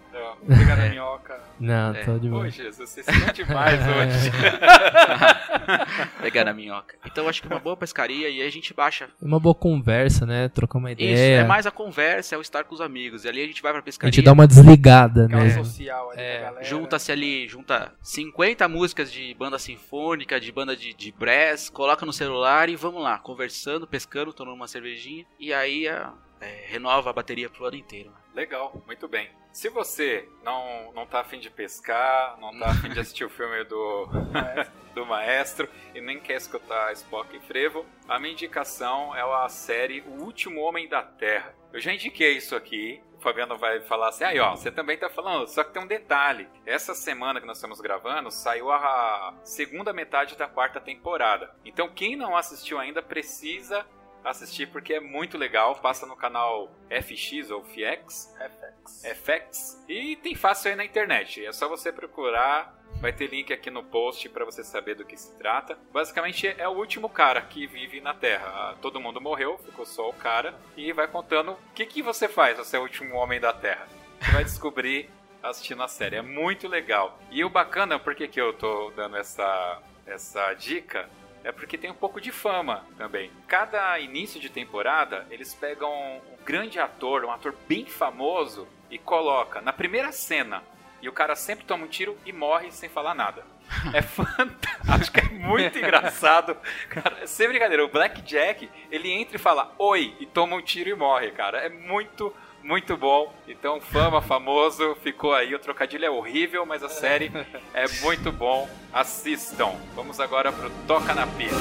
Pegar 0.47 0.77
na 0.77 0.85
É. 0.87 0.91
minhoca. 0.91 1.41
Não, 1.61 1.95
É. 1.95 2.05
tô 2.05 2.19
de 2.19 2.27
Ô, 2.29 2.31
boa. 2.33 2.51
Jesus, 2.51 2.77
você 2.91 3.03
se 3.03 3.13
sente 3.13 3.45
demais 3.45 3.79
hoje. 3.87 4.31
Pegar 6.21 6.45
na 6.45 6.53
minhoca. 6.53 6.97
Então 7.07 7.25
eu 7.25 7.31
acho 7.31 7.41
que 7.43 7.49
uma 7.49 7.59
boa 7.59 7.77
pescaria 7.77 8.29
e 8.29 8.41
aí 8.41 8.47
a 8.47 8.51
gente 8.51 8.75
baixa. 8.75 9.09
É 9.23 9.25
uma 9.25 9.39
boa 9.41 9.55
conversa, 9.55 10.27
né? 10.27 10.49
Trocar 10.49 10.79
uma 10.79 10.91
Isso, 10.93 11.01
ideia. 11.03 11.41
é 11.41 11.45
mais 11.45 11.67
a 11.67 11.71
conversa, 11.71 12.35
é 12.35 12.39
o 12.39 12.41
estar 12.41 12.65
com 12.65 12.75
os 12.75 12.81
amigos. 12.81 13.25
E 13.25 13.29
ali 13.29 13.43
a 13.43 13.47
gente 13.47 13.63
vai 13.63 13.73
pra 13.73 13.81
A 13.81 13.85
pescaria. 13.85 14.13
gente 14.13 14.25
dá 14.25 14.33
uma 14.33 14.47
desligada, 14.47 15.29
né? 15.29 15.51
social 15.51 16.11
ali 16.11 16.21
É. 16.21 16.53
Junta-se 16.63 17.13
ali, 17.13 17.47
junta 17.49 17.93
50 18.03 18.67
músicas 18.69 19.13
de 19.13 19.35
banda 19.35 19.59
sinfônica, 19.59 20.41
de 20.41 20.51
banda 20.53 20.77
de, 20.77 20.93
de 20.93 21.13
brass, 21.13 21.69
coloca 21.71 22.05
no 22.05 22.13
celular 22.13 22.69
e 22.69 22.77
vamos 22.77 23.03
lá, 23.03 23.19
conversando, 23.19 23.87
pescando, 23.87 24.33
tomando 24.33 24.55
uma 24.57 24.69
cervejinha. 24.69 25.25
E 25.39 25.53
aí 25.53 25.89
a- 25.89 26.13
é, 26.41 26.65
renova 26.69 27.11
a 27.11 27.13
bateria 27.13 27.49
pro 27.49 27.65
ano 27.67 27.77
inteiro. 27.77 28.11
né? 28.11 28.17
Legal, 28.35 28.83
muito 28.85 29.07
bem. 29.07 29.31
Se 29.53 29.69
você 29.69 30.29
não, 30.43 30.93
não 30.93 31.07
tá 31.07 31.21
afim 31.21 31.39
de 31.39 31.49
pescar, 31.49 32.37
não 32.41 32.59
tá 32.59 32.67
afim 32.71 32.91
de 32.91 32.99
assistir 32.99 33.25
o 33.25 33.31
filme 33.31 33.63
do, 33.63 34.09
do 34.93 35.07
Maestro 35.07 35.69
e 35.95 36.01
nem 36.01 36.19
quer 36.19 36.35
escutar 36.35 36.93
Spock 36.95 37.37
e 37.37 37.41
Frevo, 37.41 37.87
a 38.09 38.19
minha 38.19 38.33
indicação 38.33 39.15
é 39.15 39.23
a 39.23 39.49
série 39.49 40.01
O 40.01 40.25
Último 40.25 40.61
Homem 40.63 40.89
da 40.89 41.01
Terra. 41.01 41.55
Eu 41.73 41.81
já 41.81 41.93
indiquei 41.93 42.37
isso 42.37 42.57
aqui. 42.57 43.01
O 43.17 43.21
Fabiano 43.21 43.57
vai 43.57 43.81
falar 43.83 44.09
assim, 44.09 44.25
aí 44.25 44.41
ó, 44.41 44.57
você 44.57 44.71
também 44.71 44.99
tá 44.99 45.09
falando, 45.09 45.47
só 45.47 45.63
que 45.63 45.73
tem 45.73 45.83
um 45.83 45.87
detalhe. 45.87 46.49
Essa 46.67 46.93
semana 46.93 47.41
que 47.41 47.47
nós 47.47 47.59
estamos 47.59 47.81
gravando, 47.81 48.33
saiu 48.33 48.73
a 48.73 49.35
segunda 49.45 49.93
metade 49.93 50.37
da 50.37 50.49
quarta 50.49 50.81
temporada. 50.81 51.55
Então 51.65 51.89
quem 51.89 52.17
não 52.17 52.37
assistiu 52.37 52.81
ainda 52.81 53.01
precisa 53.01 53.87
assistir 54.25 54.67
porque 54.67 54.95
é 54.95 55.01
muito 55.01 55.37
legal. 55.37 55.77
Passa 55.77 56.07
no 56.07 56.17
canal 56.17 56.71
FX 56.89 57.51
ou 57.51 57.63
FX, 57.65 58.35
FX. 58.39 59.03
FX 59.05 59.85
e 59.89 60.17
tem 60.17 60.35
fácil 60.35 60.71
aí 60.71 60.77
na 60.77 60.85
internet. 60.85 61.45
É 61.45 61.53
só 61.53 61.69
você 61.69 61.93
procurar. 61.93 62.83
Vai 63.01 63.13
ter 63.13 63.27
link 63.27 63.53
aqui 63.53 63.71
no 63.71 63.83
post 63.83 64.29
para 64.29 64.45
você 64.45 64.63
saber 64.63 64.95
do 64.95 65.05
que 65.05 65.17
se 65.17 65.37
trata. 65.37 65.77
Basicamente 65.93 66.47
é 66.47 66.67
o 66.67 66.73
último 66.73 67.09
cara 67.09 67.43
que 67.43 67.67
vive 67.67 68.01
na 68.01 68.15
Terra. 68.15 68.77
Todo 68.81 69.01
mundo 69.01 69.21
morreu, 69.21 69.59
ficou 69.59 69.85
só 69.85 70.09
o 70.09 70.13
cara 70.13 70.55
e 70.77 70.93
vai 70.93 71.09
contando 71.09 71.53
o 71.53 71.59
que, 71.75 71.85
que 71.87 72.03
você 72.03 72.29
faz, 72.29 72.57
você 72.57 72.77
é 72.77 72.79
o 72.79 72.83
último 72.83 73.17
homem 73.17 73.41
da 73.41 73.53
Terra. 73.53 73.87
Você 74.21 74.31
vai 74.31 74.45
descobrir 74.45 75.11
assistindo 75.43 75.83
a 75.83 75.89
série. 75.89 76.17
É 76.17 76.23
muito 76.23 76.69
legal. 76.69 77.19
E 77.31 77.45
o 77.45 77.51
bacana, 77.51 77.99
por 77.99 78.15
que, 78.15 78.29
que 78.29 78.41
eu 78.41 78.53
tô 78.53 78.91
dando 78.97 79.17
essa, 79.17 79.83
essa 80.07 80.55
dica? 80.55 81.11
É 81.45 81.53
porque 81.53 81.79
tem 81.79 81.91
um 81.91 81.95
pouco 81.95 82.21
de 82.21 82.33
fama 82.33 82.85
também. 82.97 83.31
Cada 83.47 83.99
início 84.01 84.41
de 84.41 84.49
temporada, 84.49 85.27
eles 85.31 85.55
pegam 85.55 85.93
um 85.93 86.45
grande 86.45 86.81
ator, 86.81 87.25
um 87.25 87.31
ator 87.31 87.55
bem 87.69 87.87
famoso, 87.87 88.67
e 88.91 88.99
coloca 88.99 89.61
na 89.61 89.73
primeira 89.73 90.13
cena. 90.13 90.63
E 91.03 91.09
o 91.09 91.13
cara 91.13 91.35
sempre 91.35 91.65
toma 91.65 91.85
um 91.85 91.89
tiro 91.89 92.17
e 92.25 92.33
morre 92.33 92.71
sem 92.71 92.89
falar 92.89 93.15
nada. 93.15 93.45
É 93.93 94.01
fantástico, 94.03 94.93
acho 94.93 95.13
que 95.13 95.21
é 95.21 95.29
muito 95.31 95.77
engraçado. 95.79 96.57
Cara, 96.89 97.27
sem 97.27 97.49
brincadeira, 97.49 97.85
o 97.85 97.89
Black 97.89 98.23
Jack, 98.23 98.71
ele 98.91 99.11
entra 99.11 99.37
e 99.37 99.41
fala 99.41 99.75
oi 99.79 100.15
e 100.21 100.27
toma 100.27 100.57
um 100.57 100.63
tiro 100.63 100.89
e 100.89 100.95
morre, 100.95 101.31
cara. 101.33 101.59
É 101.59 101.69
muito, 101.69 102.33
muito 102.65 102.97
bom. 102.97 103.33
Então, 103.47 103.79
fama, 103.79 104.23
famoso, 104.23 104.97
ficou 104.97 105.35
aí. 105.35 105.55
O 105.55 105.59
trocadilho 105.59 106.07
é 106.07 106.11
horrível, 106.11 106.65
mas 106.65 106.83
a 106.83 106.89
série 106.89 107.31
é 107.75 107.87
muito 108.03 108.33
bom. 108.33 108.69
Assistam. 108.93 109.77
Vamos 109.95 110.19
agora 110.19 110.51
pro 110.51 110.71
Toca 110.87 111.15
na 111.15 111.27
Pista. 111.27 111.55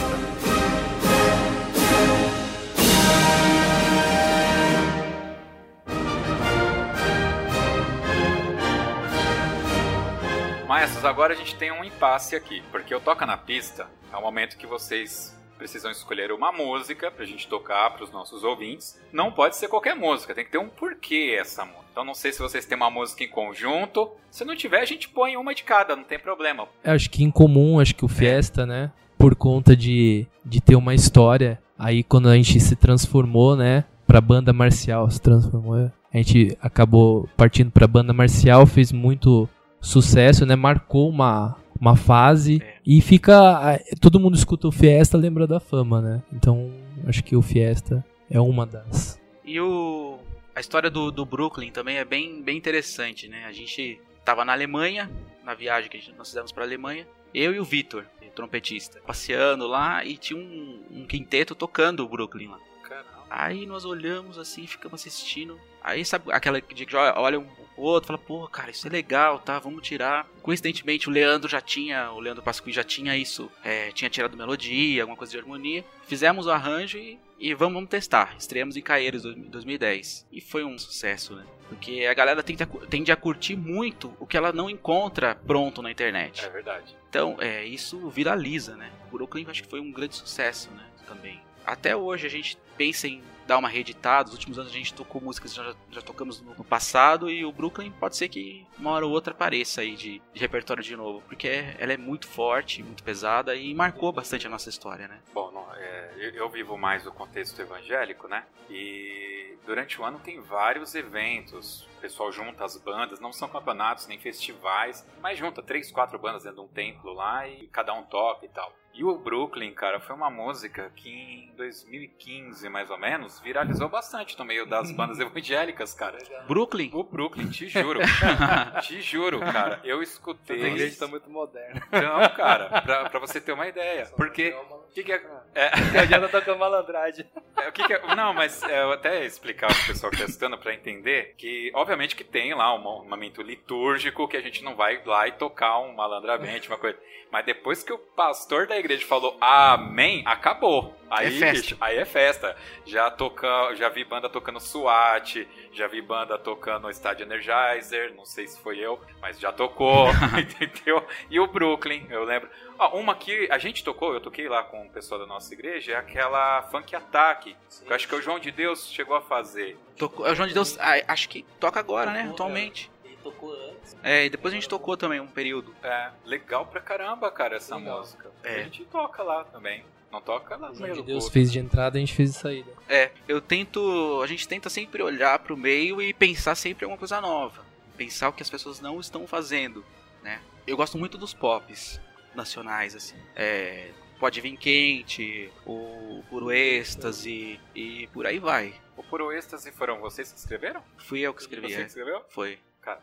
Maestros, 10.67 11.05
agora 11.05 11.33
a 11.33 11.35
gente 11.35 11.55
tem 11.55 11.71
um 11.71 11.83
impasse 11.83 12.35
aqui, 12.35 12.63
porque 12.71 12.95
o 12.95 12.99
Toca 12.99 13.25
na 13.27 13.37
Pista 13.37 13.87
é 14.11 14.17
o 14.17 14.21
momento 14.21 14.57
que 14.57 14.65
vocês 14.65 15.37
precisam 15.63 15.91
escolher 15.91 16.29
uma 16.33 16.51
música 16.51 17.09
pra 17.09 17.25
gente 17.25 17.47
tocar 17.47 17.91
pros 17.91 18.11
nossos 18.11 18.43
ouvintes. 18.43 18.99
Não 19.13 19.31
pode 19.31 19.55
ser 19.55 19.69
qualquer 19.69 19.95
música, 19.95 20.35
tem 20.35 20.43
que 20.43 20.51
ter 20.51 20.57
um 20.57 20.67
porquê 20.67 21.37
essa 21.39 21.63
música. 21.63 21.85
Então 21.89 22.03
não 22.03 22.13
sei 22.13 22.33
se 22.33 22.39
vocês 22.39 22.65
têm 22.65 22.75
uma 22.75 22.89
música 22.89 23.23
em 23.23 23.29
conjunto. 23.29 24.11
Se 24.29 24.43
não 24.43 24.57
tiver, 24.57 24.81
a 24.81 24.85
gente 24.85 25.07
põe 25.07 25.37
uma 25.37 25.55
de 25.55 25.63
cada, 25.63 25.95
não 25.95 26.03
tem 26.03 26.19
problema. 26.19 26.67
Eu 26.83 26.91
acho 26.91 27.09
que 27.09 27.23
em 27.23 27.31
comum, 27.31 27.79
acho 27.79 27.95
que 27.95 28.03
o 28.03 28.09
Fiesta, 28.09 28.65
né? 28.65 28.91
Por 29.17 29.35
conta 29.35 29.73
de, 29.73 30.27
de 30.43 30.59
ter 30.59 30.75
uma 30.75 30.93
história. 30.93 31.57
Aí 31.79 32.03
quando 32.03 32.27
a 32.27 32.35
gente 32.35 32.59
se 32.59 32.75
transformou, 32.75 33.55
né? 33.55 33.85
Pra 34.05 34.19
banda 34.19 34.51
marcial, 34.51 35.09
se 35.09 35.21
transformou. 35.21 35.89
A 36.13 36.17
gente 36.17 36.57
acabou 36.61 37.29
partindo 37.37 37.71
pra 37.71 37.87
banda 37.87 38.11
marcial, 38.11 38.65
fez 38.65 38.91
muito 38.91 39.47
sucesso, 39.79 40.45
né? 40.45 40.57
Marcou 40.57 41.09
uma, 41.09 41.55
uma 41.79 41.95
fase. 41.95 42.61
É. 42.61 42.72
E 42.85 43.01
fica. 43.01 43.79
Todo 44.01 44.19
mundo 44.19 44.35
escuta 44.35 44.67
o 44.67 44.71
Fiesta, 44.71 45.17
lembra 45.17 45.47
da 45.47 45.59
fama, 45.59 46.01
né? 46.01 46.23
Então 46.31 46.71
acho 47.07 47.23
que 47.23 47.35
o 47.35 47.41
Fiesta 47.41 48.05
é 48.29 48.39
uma 48.39 48.65
das. 48.65 49.19
E 49.45 49.59
o 49.59 50.19
a 50.55 50.59
história 50.59 50.89
do, 50.89 51.11
do 51.11 51.25
Brooklyn 51.25 51.71
também 51.71 51.97
é 51.97 52.05
bem, 52.05 52.41
bem 52.41 52.55
interessante, 52.57 53.27
né? 53.27 53.45
A 53.45 53.51
gente 53.51 53.99
tava 54.23 54.45
na 54.45 54.53
Alemanha, 54.53 55.09
na 55.43 55.53
viagem 55.55 55.89
que 55.89 55.97
gente- 55.97 56.15
nós 56.17 56.27
fizemos 56.27 56.51
pra 56.51 56.63
Alemanha, 56.63 57.07
eu 57.33 57.53
e 57.53 57.59
o 57.59 57.65
Vitor, 57.65 58.05
o 58.21 58.29
trompetista, 58.29 58.99
passeando 59.05 59.65
lá 59.67 60.05
e 60.05 60.15
tinha 60.15 60.37
um, 60.39 60.79
um 60.91 61.05
quinteto 61.07 61.55
tocando 61.55 62.03
o 62.03 62.07
Brooklyn 62.07 62.49
lá. 62.49 62.59
Caramba. 62.83 63.07
Aí 63.31 63.65
nós 63.65 63.83
olhamos 63.83 64.37
assim, 64.37 64.67
ficamos 64.67 65.01
assistindo. 65.01 65.59
Aí 65.83 66.05
sabe 66.05 66.31
aquela 66.31 66.61
de 66.61 66.85
que 66.85 66.95
olha 66.95 67.39
um 67.39 67.47
o 67.75 67.81
outro, 67.81 68.07
fala, 68.07 68.19
pô, 68.19 68.47
cara, 68.47 68.71
isso 68.71 68.87
é 68.87 68.89
legal, 68.89 69.39
tá? 69.39 69.57
Vamos 69.59 69.81
tirar. 69.87 70.27
Coincidentemente, 70.41 71.09
o 71.09 71.11
Leandro 71.11 71.49
já 71.49 71.59
tinha, 71.59 72.11
o 72.11 72.19
Leandro 72.19 72.43
Pasqui 72.43 72.71
já 72.71 72.83
tinha 72.83 73.17
isso, 73.17 73.51
é, 73.63 73.91
tinha 73.91 74.09
tirado 74.09 74.37
melodia, 74.37 75.03
alguma 75.03 75.17
coisa 75.17 75.31
de 75.31 75.39
harmonia. 75.39 75.83
Fizemos 76.07 76.45
o 76.45 76.51
arranjo 76.51 76.97
e, 76.97 77.19
e 77.39 77.53
vamos, 77.53 77.73
vamos 77.73 77.89
testar. 77.89 78.35
Estreamos 78.37 78.77
em 78.77 78.81
Caeiros 78.81 79.25
em 79.25 79.41
2010. 79.41 80.27
E 80.31 80.39
foi 80.39 80.63
um 80.63 80.77
sucesso, 80.77 81.35
né? 81.35 81.45
Porque 81.67 82.05
a 82.05 82.13
galera 82.13 82.43
tende 82.43 82.63
a, 82.63 82.67
tende 82.67 83.11
a 83.11 83.15
curtir 83.15 83.55
muito 83.55 84.13
o 84.19 84.27
que 84.27 84.37
ela 84.37 84.51
não 84.51 84.69
encontra 84.69 85.33
pronto 85.33 85.81
na 85.81 85.91
internet. 85.91 86.45
É 86.45 86.49
verdade. 86.49 86.95
Então, 87.09 87.37
é, 87.39 87.65
isso 87.65 88.09
viraliza, 88.09 88.75
né? 88.75 88.91
O 89.07 89.17
Brooklyn 89.17 89.45
acho 89.49 89.63
que 89.63 89.69
foi 89.69 89.79
um 89.79 89.91
grande 89.91 90.15
sucesso, 90.15 90.69
né? 90.71 90.85
Também. 91.07 91.41
Até 91.65 91.95
hoje 91.95 92.27
a 92.27 92.29
gente 92.29 92.57
pensa 92.77 93.07
em 93.07 93.23
dar 93.45 93.57
uma 93.57 93.69
reeditada. 93.69 94.25
Nos 94.25 94.33
últimos 94.33 94.59
anos 94.59 94.71
a 94.71 94.75
gente 94.75 94.93
tocou 94.93 95.21
músicas 95.21 95.51
que 95.51 95.57
já, 95.57 95.75
já 95.91 96.01
tocamos 96.01 96.41
no, 96.41 96.53
no 96.55 96.63
passado 96.63 97.29
e 97.29 97.45
o 97.45 97.51
Brooklyn 97.51 97.91
pode 97.91 98.15
ser 98.15 98.29
que 98.29 98.65
uma 98.77 98.91
hora 98.91 99.05
ou 99.05 99.11
outra 99.11 99.33
apareça 99.33 99.81
aí 99.81 99.95
de, 99.95 100.21
de 100.33 100.39
repertório 100.39 100.83
de 100.83 100.95
novo, 100.95 101.21
porque 101.27 101.47
ela 101.77 101.93
é 101.93 101.97
muito 101.97 102.27
forte, 102.27 102.83
muito 102.83 103.03
pesada 103.03 103.55
e 103.55 103.73
marcou 103.73 104.11
bastante 104.11 104.47
a 104.47 104.49
nossa 104.49 104.69
história, 104.69 105.07
né? 105.07 105.19
Bom, 105.33 105.51
não, 105.51 105.73
é, 105.75 106.13
eu, 106.17 106.31
eu 106.31 106.49
vivo 106.49 106.77
mais 106.77 107.05
o 107.05 107.11
contexto 107.11 107.59
evangélico, 107.61 108.27
né? 108.27 108.45
E 108.69 109.57
durante 109.65 109.99
o 109.99 110.03
ano 110.03 110.19
tem 110.19 110.39
vários 110.39 110.95
eventos. 110.95 111.87
O 111.97 112.01
pessoal 112.01 112.31
junta 112.31 112.65
as 112.65 112.77
bandas, 112.77 113.19
não 113.19 113.31
são 113.31 113.47
campeonatos 113.47 114.07
nem 114.07 114.19
festivais, 114.19 115.05
mas 115.21 115.37
junta 115.37 115.61
três, 115.61 115.91
quatro 115.91 116.19
bandas 116.19 116.43
dentro 116.43 116.61
de 116.61 116.65
um 116.65 116.67
templo 116.67 117.13
lá 117.13 117.47
e 117.47 117.67
cada 117.67 117.93
um 117.93 118.03
toca 118.03 118.45
e 118.45 118.49
tal. 118.49 118.73
E 118.93 119.03
o 119.03 119.17
Brooklyn, 119.17 119.73
cara, 119.73 119.99
foi 119.99 120.15
uma 120.15 120.29
música 120.29 120.91
que 120.95 121.09
em 121.09 121.51
2015, 121.57 122.69
mais 122.69 122.91
ou 122.91 122.97
menos, 122.97 123.39
viralizou 123.39 123.89
bastante 123.89 124.37
no 124.37 124.45
meio 124.45 124.67
das 124.67 124.91
bandas 124.91 125.17
evangélicas, 125.19 125.93
cara. 125.95 126.19
Brooklyn? 126.47 126.91
O 126.93 127.03
Brooklyn, 127.03 127.49
te 127.49 127.67
juro. 127.67 127.99
te 128.83 129.01
juro, 129.01 129.39
cara. 129.39 129.79
Eu 129.83 130.03
escutei. 130.03 130.63
A 130.63 130.67
igreja 130.67 130.99
tá 130.99 131.07
muito 131.07 131.27
moderna. 131.27 131.81
Não, 131.91 132.29
cara, 132.35 132.81
pra, 132.81 133.09
pra 133.09 133.19
você 133.19 133.41
ter 133.41 133.53
uma 133.53 133.67
ideia. 133.67 134.05
Porque. 134.15 134.55
O 134.93 134.95
que, 134.95 135.03
que 135.03 135.11
é. 135.11 135.21
é... 135.55 135.71
Não 135.91 136.01
adianta 136.01 136.29
tocar 136.29 136.55
malandragem. 136.55 137.25
É, 137.57 137.67
o 137.67 137.71
que, 137.71 137.83
que 137.83 137.93
é... 137.93 138.15
Não, 138.15 138.31
mas 138.31 138.61
é, 138.61 138.83
eu 138.83 138.91
até 138.91 139.25
explicar 139.25 139.73
pro 139.73 139.87
pessoal 139.87 140.11
que 140.11 140.19
tá 140.19 140.25
escutando 140.25 140.55
pra 140.55 140.71
entender 140.71 141.33
que, 141.35 141.71
obviamente, 141.73 142.15
que 142.15 142.23
tem 142.23 142.53
lá 142.53 142.75
um, 142.75 143.01
um 143.01 143.09
momento 143.09 143.41
litúrgico 143.41 144.27
que 144.27 144.37
a 144.37 144.41
gente 144.41 144.63
não 144.63 144.75
vai 144.75 145.01
lá 145.03 145.27
e 145.27 145.31
tocar 145.31 145.79
um 145.79 145.95
malandramente, 145.95 146.67
uma 146.67 146.77
coisa. 146.77 146.99
Mas 147.31 147.43
depois 147.43 147.81
que 147.81 147.91
o 147.91 147.97
pastor 147.97 148.67
da 148.67 148.77
igreja 148.77 149.03
falou 149.07 149.35
amém, 149.41 150.21
acabou. 150.27 150.95
Aí, 151.09 151.27
é 151.27 151.31
festa. 151.31 151.61
Bicho, 151.61 151.77
aí 151.81 151.97
é 151.97 152.05
festa. 152.05 152.55
Já 152.85 153.09
toca, 153.09 153.73
já 153.73 153.89
vi 153.89 154.03
banda 154.03 154.29
tocando 154.29 154.59
SWAT, 154.59 155.47
já 155.71 155.87
vi 155.87 155.99
banda 155.99 156.37
tocando 156.37 156.91
Estádio 156.91 157.23
Energizer, 157.23 158.13
não 158.15 158.23
sei 158.23 158.47
se 158.47 158.61
foi 158.61 158.77
eu, 158.77 159.01
mas 159.19 159.39
já 159.39 159.51
tocou, 159.51 160.09
entendeu? 160.37 161.03
E 161.27 161.39
o 161.39 161.47
Brooklyn, 161.47 162.05
eu 162.11 162.23
lembro. 162.23 162.47
Ó, 162.83 162.99
uma 162.99 163.15
que 163.15 163.47
a 163.49 163.57
gente 163.57 163.81
tocou, 163.83 164.13
eu 164.13 164.19
toquei 164.19 164.49
lá 164.49 164.63
com 164.63 164.85
o 164.85 164.89
pessoal 164.89 165.19
da 165.19 165.25
nossa 165.25 165.53
igreja, 165.53 165.93
é 165.93 165.95
aquela 165.95 166.63
Funk 166.63 166.93
Attack. 166.93 167.55
Que 167.85 167.89
eu 167.89 167.95
acho 167.95 168.07
que 168.07 168.15
o 168.15 168.21
João 168.21 168.39
de 168.39 168.51
Deus 168.51 168.91
chegou 168.91 169.15
a 169.15 169.21
fazer. 169.21 169.77
Tocou, 169.97 170.25
o 170.25 170.35
João 170.35 170.47
de 170.47 170.53
Deus, 170.53 170.77
ah, 170.79 170.93
acho 171.07 171.29
que 171.29 171.43
toca 171.59 171.79
agora, 171.79 172.11
né? 172.11 172.27
Atualmente. 172.29 172.91
Ele 173.05 173.17
tocou 173.23 173.53
antes. 173.53 173.95
É, 174.03 174.25
e 174.25 174.29
depois 174.29 174.53
a 174.53 174.57
gente 174.57 174.67
tocou 174.67 174.97
também 174.97 175.21
um 175.21 175.27
período. 175.27 175.73
É, 175.81 176.09
legal 176.25 176.65
pra 176.65 176.81
caramba, 176.81 177.31
cara, 177.31 177.55
essa 177.55 177.77
Legal. 177.77 177.99
música. 177.99 178.29
É. 178.43 178.55
A 178.55 178.63
gente 178.63 178.83
toca 178.85 179.23
lá 179.23 179.45
também. 179.45 179.85
Não 180.11 180.21
toca 180.21 180.55
lá 180.57 180.69
no 180.69 180.93
de 180.93 181.01
Deus 181.01 181.29
fez 181.29 181.51
de 181.51 181.59
entrada, 181.59 181.97
a 181.97 181.99
gente 181.99 182.13
fez 182.13 182.33
de 182.33 182.37
saída. 182.37 182.71
É, 182.87 183.11
eu 183.27 183.41
tento. 183.41 184.21
A 184.21 184.27
gente 184.27 184.47
tenta 184.47 184.69
sempre 184.69 185.01
olhar 185.01 185.39
pro 185.39 185.57
meio 185.57 186.01
e 186.01 186.13
pensar 186.13 186.53
sempre 186.53 186.83
em 186.83 186.85
alguma 186.85 186.99
coisa 186.99 187.19
nova. 187.19 187.65
Pensar 187.97 188.29
o 188.29 188.33
que 188.33 188.43
as 188.43 188.49
pessoas 188.49 188.79
não 188.79 188.99
estão 188.99 189.25
fazendo, 189.25 189.83
né? 190.21 190.39
Eu 190.67 190.77
gosto 190.77 190.97
muito 190.97 191.17
dos 191.17 191.33
pops 191.33 191.99
nacionais, 192.35 192.95
assim. 192.95 193.15
É. 193.35 193.91
Pode 194.19 194.39
vir 194.39 194.55
quente, 194.55 195.51
o 195.65 196.23
puro 196.29 196.51
êxtase 196.51 197.59
e 197.75 198.07
por 198.13 198.25
aí 198.25 198.39
vai. 198.39 198.73
O 198.95 199.03
Puro 199.03 199.31
Êxtase 199.31 199.71
foram 199.71 199.99
vocês 199.99 200.31
que 200.31 200.37
escreveram? 200.37 200.83
Fui 200.99 201.19
eu 201.19 201.33
que 201.33 201.41
escrevi, 201.41 201.67
Você 201.67 201.73
é. 201.73 201.81
que 201.81 201.87
escreveu? 201.87 202.23
Foi. 202.29 202.59
Cara. 202.79 203.01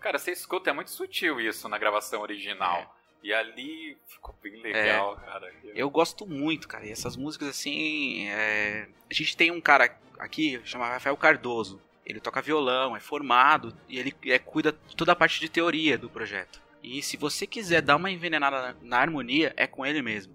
Cara, 0.00 0.18
você 0.18 0.32
escuta, 0.32 0.70
é 0.70 0.72
muito 0.72 0.90
sutil 0.90 1.40
isso 1.40 1.68
na 1.68 1.76
gravação 1.76 2.22
original. 2.22 2.96
E 3.22 3.34
ali 3.34 3.98
ficou 4.06 4.34
bem 4.42 4.62
legal, 4.62 5.16
cara. 5.16 5.52
Eu 5.74 5.90
gosto 5.90 6.26
muito, 6.26 6.66
cara. 6.66 6.86
E 6.86 6.90
essas 6.90 7.16
músicas, 7.16 7.48
assim. 7.48 8.28
é, 8.28 8.88
A 9.10 9.14
gente 9.14 9.36
tem 9.36 9.50
um 9.50 9.60
cara 9.60 9.94
aqui, 10.18 10.60
chama 10.64 10.88
Rafael 10.88 11.16
Cardoso. 11.16 11.80
Ele 12.10 12.20
toca 12.20 12.42
violão, 12.42 12.96
é 12.96 13.00
formado 13.00 13.74
e 13.88 13.98
ele 13.98 14.14
é, 14.26 14.38
cuida 14.38 14.72
toda 14.96 15.12
a 15.12 15.16
parte 15.16 15.40
de 15.40 15.48
teoria 15.48 15.96
do 15.96 16.10
projeto. 16.10 16.60
E 16.82 17.02
se 17.02 17.16
você 17.16 17.46
quiser 17.46 17.82
dar 17.82 17.96
uma 17.96 18.10
envenenada 18.10 18.60
na, 18.60 18.76
na 18.82 18.98
harmonia, 18.98 19.52
é 19.56 19.66
com 19.66 19.84
ele 19.84 20.00
mesmo. 20.02 20.34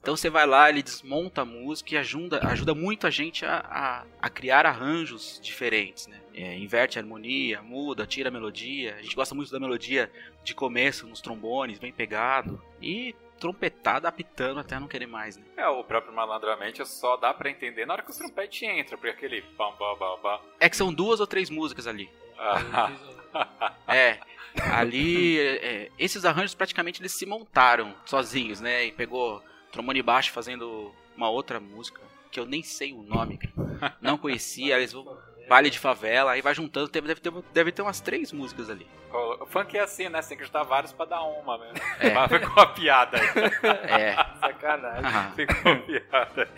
Então 0.00 0.16
você 0.16 0.28
vai 0.28 0.46
lá, 0.46 0.68
ele 0.68 0.82
desmonta 0.82 1.42
a 1.42 1.44
música 1.44 1.94
e 1.94 1.98
ajuda, 1.98 2.40
ajuda 2.48 2.74
muito 2.74 3.06
a 3.06 3.10
gente 3.10 3.44
a, 3.44 3.58
a, 3.58 4.04
a 4.20 4.28
criar 4.28 4.66
arranjos 4.66 5.38
diferentes, 5.40 6.08
né? 6.08 6.20
É, 6.34 6.58
inverte 6.58 6.98
a 6.98 7.02
harmonia, 7.02 7.62
muda, 7.62 8.06
tira 8.06 8.28
a 8.28 8.32
melodia. 8.32 8.96
A 8.96 9.02
gente 9.02 9.14
gosta 9.14 9.34
muito 9.34 9.52
da 9.52 9.60
melodia 9.60 10.10
de 10.42 10.54
começo, 10.54 11.06
nos 11.06 11.20
trombones, 11.20 11.78
bem 11.78 11.92
pegado. 11.92 12.60
E 12.80 13.14
trompetada 13.42 14.06
apitando 14.06 14.60
até 14.60 14.78
não 14.78 14.86
querer 14.86 15.06
mais, 15.06 15.36
né? 15.36 15.44
É, 15.56 15.66
o 15.66 15.82
próprio 15.82 16.14
Malandramente 16.14 16.86
só 16.86 17.16
dá 17.16 17.34
pra 17.34 17.50
entender 17.50 17.84
na 17.84 17.94
hora 17.94 18.02
que 18.04 18.12
o 18.12 18.16
trompete 18.16 18.64
entra, 18.64 18.96
porque 18.96 19.10
aquele 19.10 19.42
pam, 19.42 19.72
pam, 19.72 19.96
pam, 19.96 20.18
pam. 20.22 20.40
É 20.60 20.70
que 20.70 20.76
são 20.76 20.94
duas 20.94 21.18
ou 21.18 21.26
três 21.26 21.50
músicas 21.50 21.86
ali. 21.86 22.08
É. 23.88 24.18
Ali, 24.70 25.40
é, 25.40 25.90
esses 25.98 26.26
arranjos 26.26 26.54
praticamente 26.54 27.00
eles 27.00 27.12
se 27.12 27.24
montaram 27.24 27.94
sozinhos, 28.04 28.60
né? 28.60 28.84
E 28.84 28.92
pegou 28.92 29.42
trombone 29.70 30.02
baixo 30.02 30.30
fazendo 30.30 30.94
uma 31.16 31.30
outra 31.30 31.58
música 31.58 32.02
que 32.30 32.38
eu 32.38 32.44
nem 32.44 32.62
sei 32.62 32.92
o 32.92 33.02
nome, 33.02 33.38
cara. 33.38 33.96
não 34.02 34.18
conhecia. 34.18 34.76
Eles 34.76 34.92
vão 34.92 35.18
baile 35.48 35.70
de 35.70 35.78
favela, 35.78 36.32
aí 36.32 36.40
vai 36.42 36.54
juntando, 36.54 36.88
deve, 36.90 37.14
ter, 37.16 37.32
deve 37.52 37.72
ter 37.72 37.82
umas 37.82 38.00
três 38.00 38.32
músicas 38.32 38.70
ali. 38.70 38.86
o 39.12 39.46
funk 39.46 39.76
é 39.76 39.80
assim, 39.80 40.08
né? 40.08 40.20
Você 40.22 40.30
tem 40.30 40.38
que 40.38 40.44
juntar 40.44 40.62
vários 40.62 40.92
pra 40.92 41.04
dar 41.04 41.22
uma 41.22 41.58
mesmo. 41.58 41.74
É. 42.00 42.10
Mas 42.12 42.30
ficou 42.30 42.62
a 42.62 42.66
piada 42.66 43.18
aí. 43.18 43.26
É. 44.02 44.14
Sacanagem. 44.40 45.04
Ah, 45.04 45.32
Ficou 45.34 45.76
piada. 45.80 46.48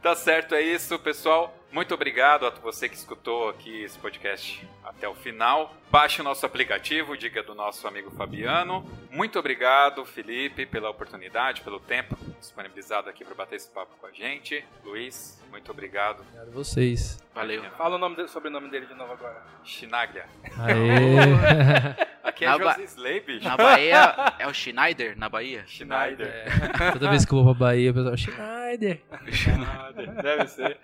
Tá 0.00 0.14
certo, 0.14 0.54
é 0.54 0.62
isso, 0.62 0.98
pessoal. 1.00 1.54
Muito 1.70 1.92
obrigado 1.94 2.46
a 2.46 2.50
você 2.50 2.88
que 2.88 2.94
escutou 2.96 3.50
aqui 3.50 3.82
esse 3.82 3.98
podcast 3.98 4.66
até 4.82 5.06
o 5.06 5.14
final. 5.14 5.74
Baixe 5.90 6.20
o 6.22 6.24
nosso 6.24 6.44
aplicativo, 6.46 7.14
dica 7.16 7.42
do 7.42 7.54
nosso 7.54 7.86
amigo 7.86 8.10
Fabiano. 8.10 8.84
Muito 9.10 9.38
obrigado, 9.38 10.02
Felipe, 10.06 10.64
pela 10.64 10.88
oportunidade, 10.88 11.60
pelo 11.60 11.78
tempo 11.78 12.16
disponibilizado 12.40 13.10
aqui 13.10 13.22
para 13.22 13.34
bater 13.34 13.56
esse 13.56 13.68
papo 13.68 13.94
com 14.00 14.06
a 14.06 14.10
gente. 14.12 14.64
Luiz, 14.82 15.38
muito 15.50 15.70
obrigado. 15.70 16.20
Obrigado 16.22 16.48
a 16.48 16.50
vocês. 16.52 17.22
valeu. 17.34 17.62
Fala 17.76 17.96
o 17.96 17.98
nome 17.98 18.16
dele, 18.16 18.28
sobrenome 18.28 18.70
dele 18.70 18.86
de 18.86 18.94
novo 18.94 19.12
agora. 19.12 19.42
Schnaglia. 19.62 20.24
Aê! 20.58 22.06
Aqui 22.24 22.44
é 22.46 22.48
Na 22.48 22.58
ba- 22.58 22.72
José 22.72 22.84
Slay, 22.84 23.20
bicho. 23.20 23.44
Na 23.46 23.56
Bahia 23.58 24.14
é 24.40 24.46
o 24.46 24.54
Schneider, 24.54 25.18
na 25.18 25.28
Bahia. 25.28 25.64
Schneider. 25.66 26.26
É, 26.28 26.92
toda 26.92 27.10
vez 27.10 27.26
que 27.26 27.32
eu 27.32 27.44
vou 27.44 27.54
pra 27.54 27.66
Bahia, 27.68 27.90
o 27.90 27.94
pessoal, 27.94 28.16
Schneider. 28.16 29.02
Schneider. 29.30 30.22
Deve 30.22 30.46
ser. 30.48 30.78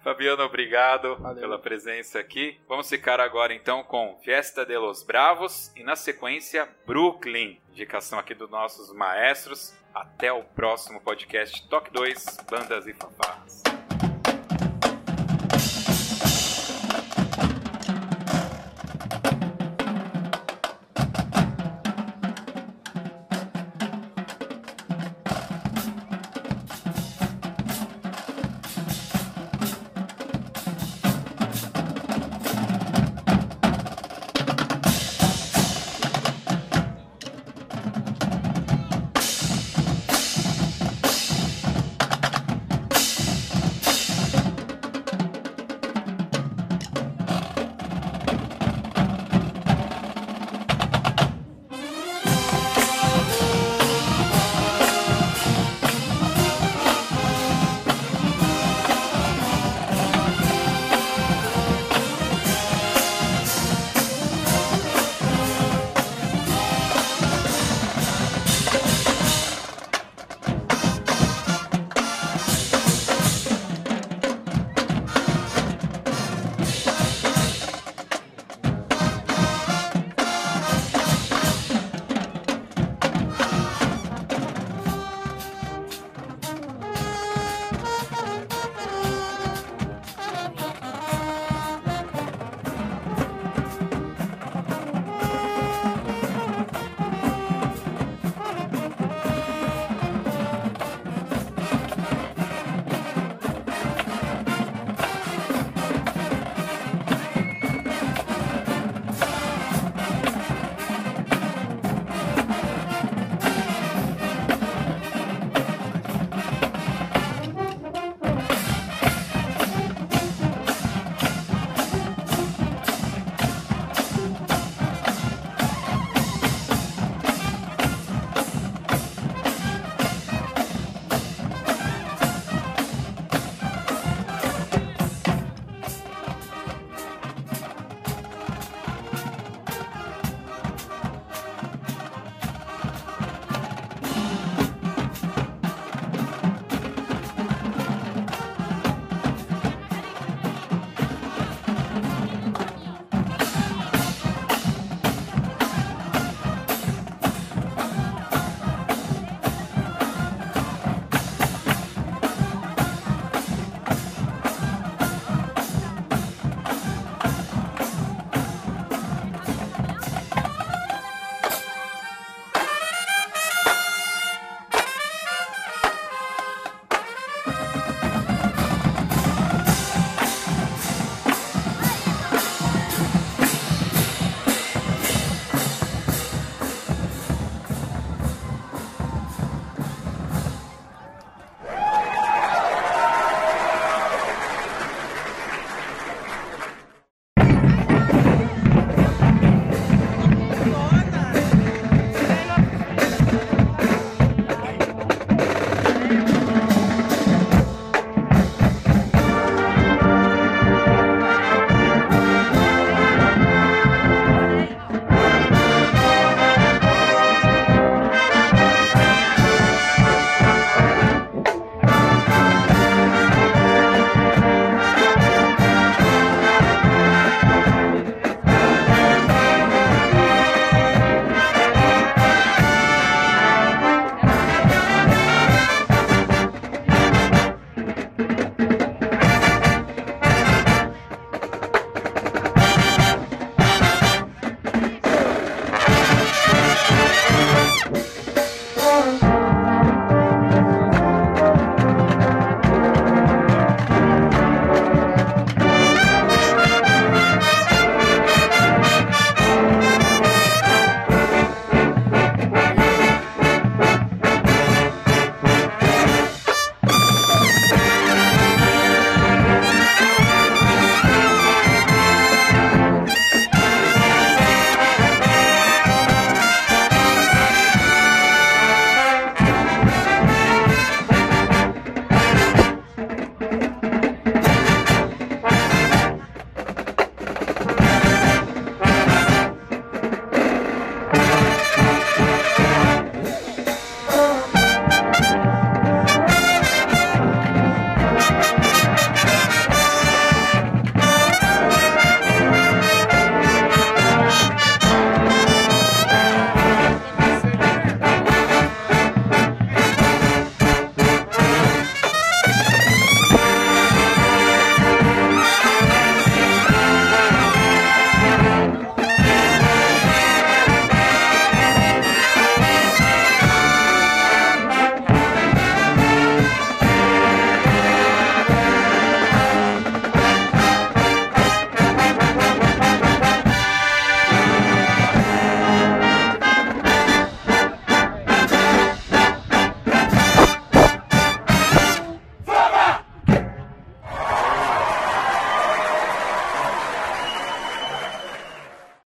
Fabiano, 0.04 0.42
obrigado 0.42 1.16
Valeu. 1.16 1.40
pela 1.40 1.58
presença 1.58 2.18
aqui. 2.18 2.58
Vamos 2.68 2.88
ficar 2.88 3.20
agora 3.20 3.52
então 3.54 3.82
com 3.82 4.18
Fiesta 4.22 4.64
de 4.64 4.76
los 4.76 5.02
Bravos 5.02 5.72
e 5.76 5.82
na 5.82 5.96
sequência 5.96 6.68
Brooklyn, 6.86 7.60
indicação 7.70 8.18
aqui 8.18 8.34
dos 8.34 8.50
nossos 8.50 8.92
maestros. 8.92 9.74
Até 9.94 10.32
o 10.32 10.44
próximo 10.44 11.00
podcast 11.00 11.68
Toque 11.68 11.92
2, 11.92 12.38
Bandas 12.48 12.86
e 12.86 12.94
Fanfarras. 12.94 13.59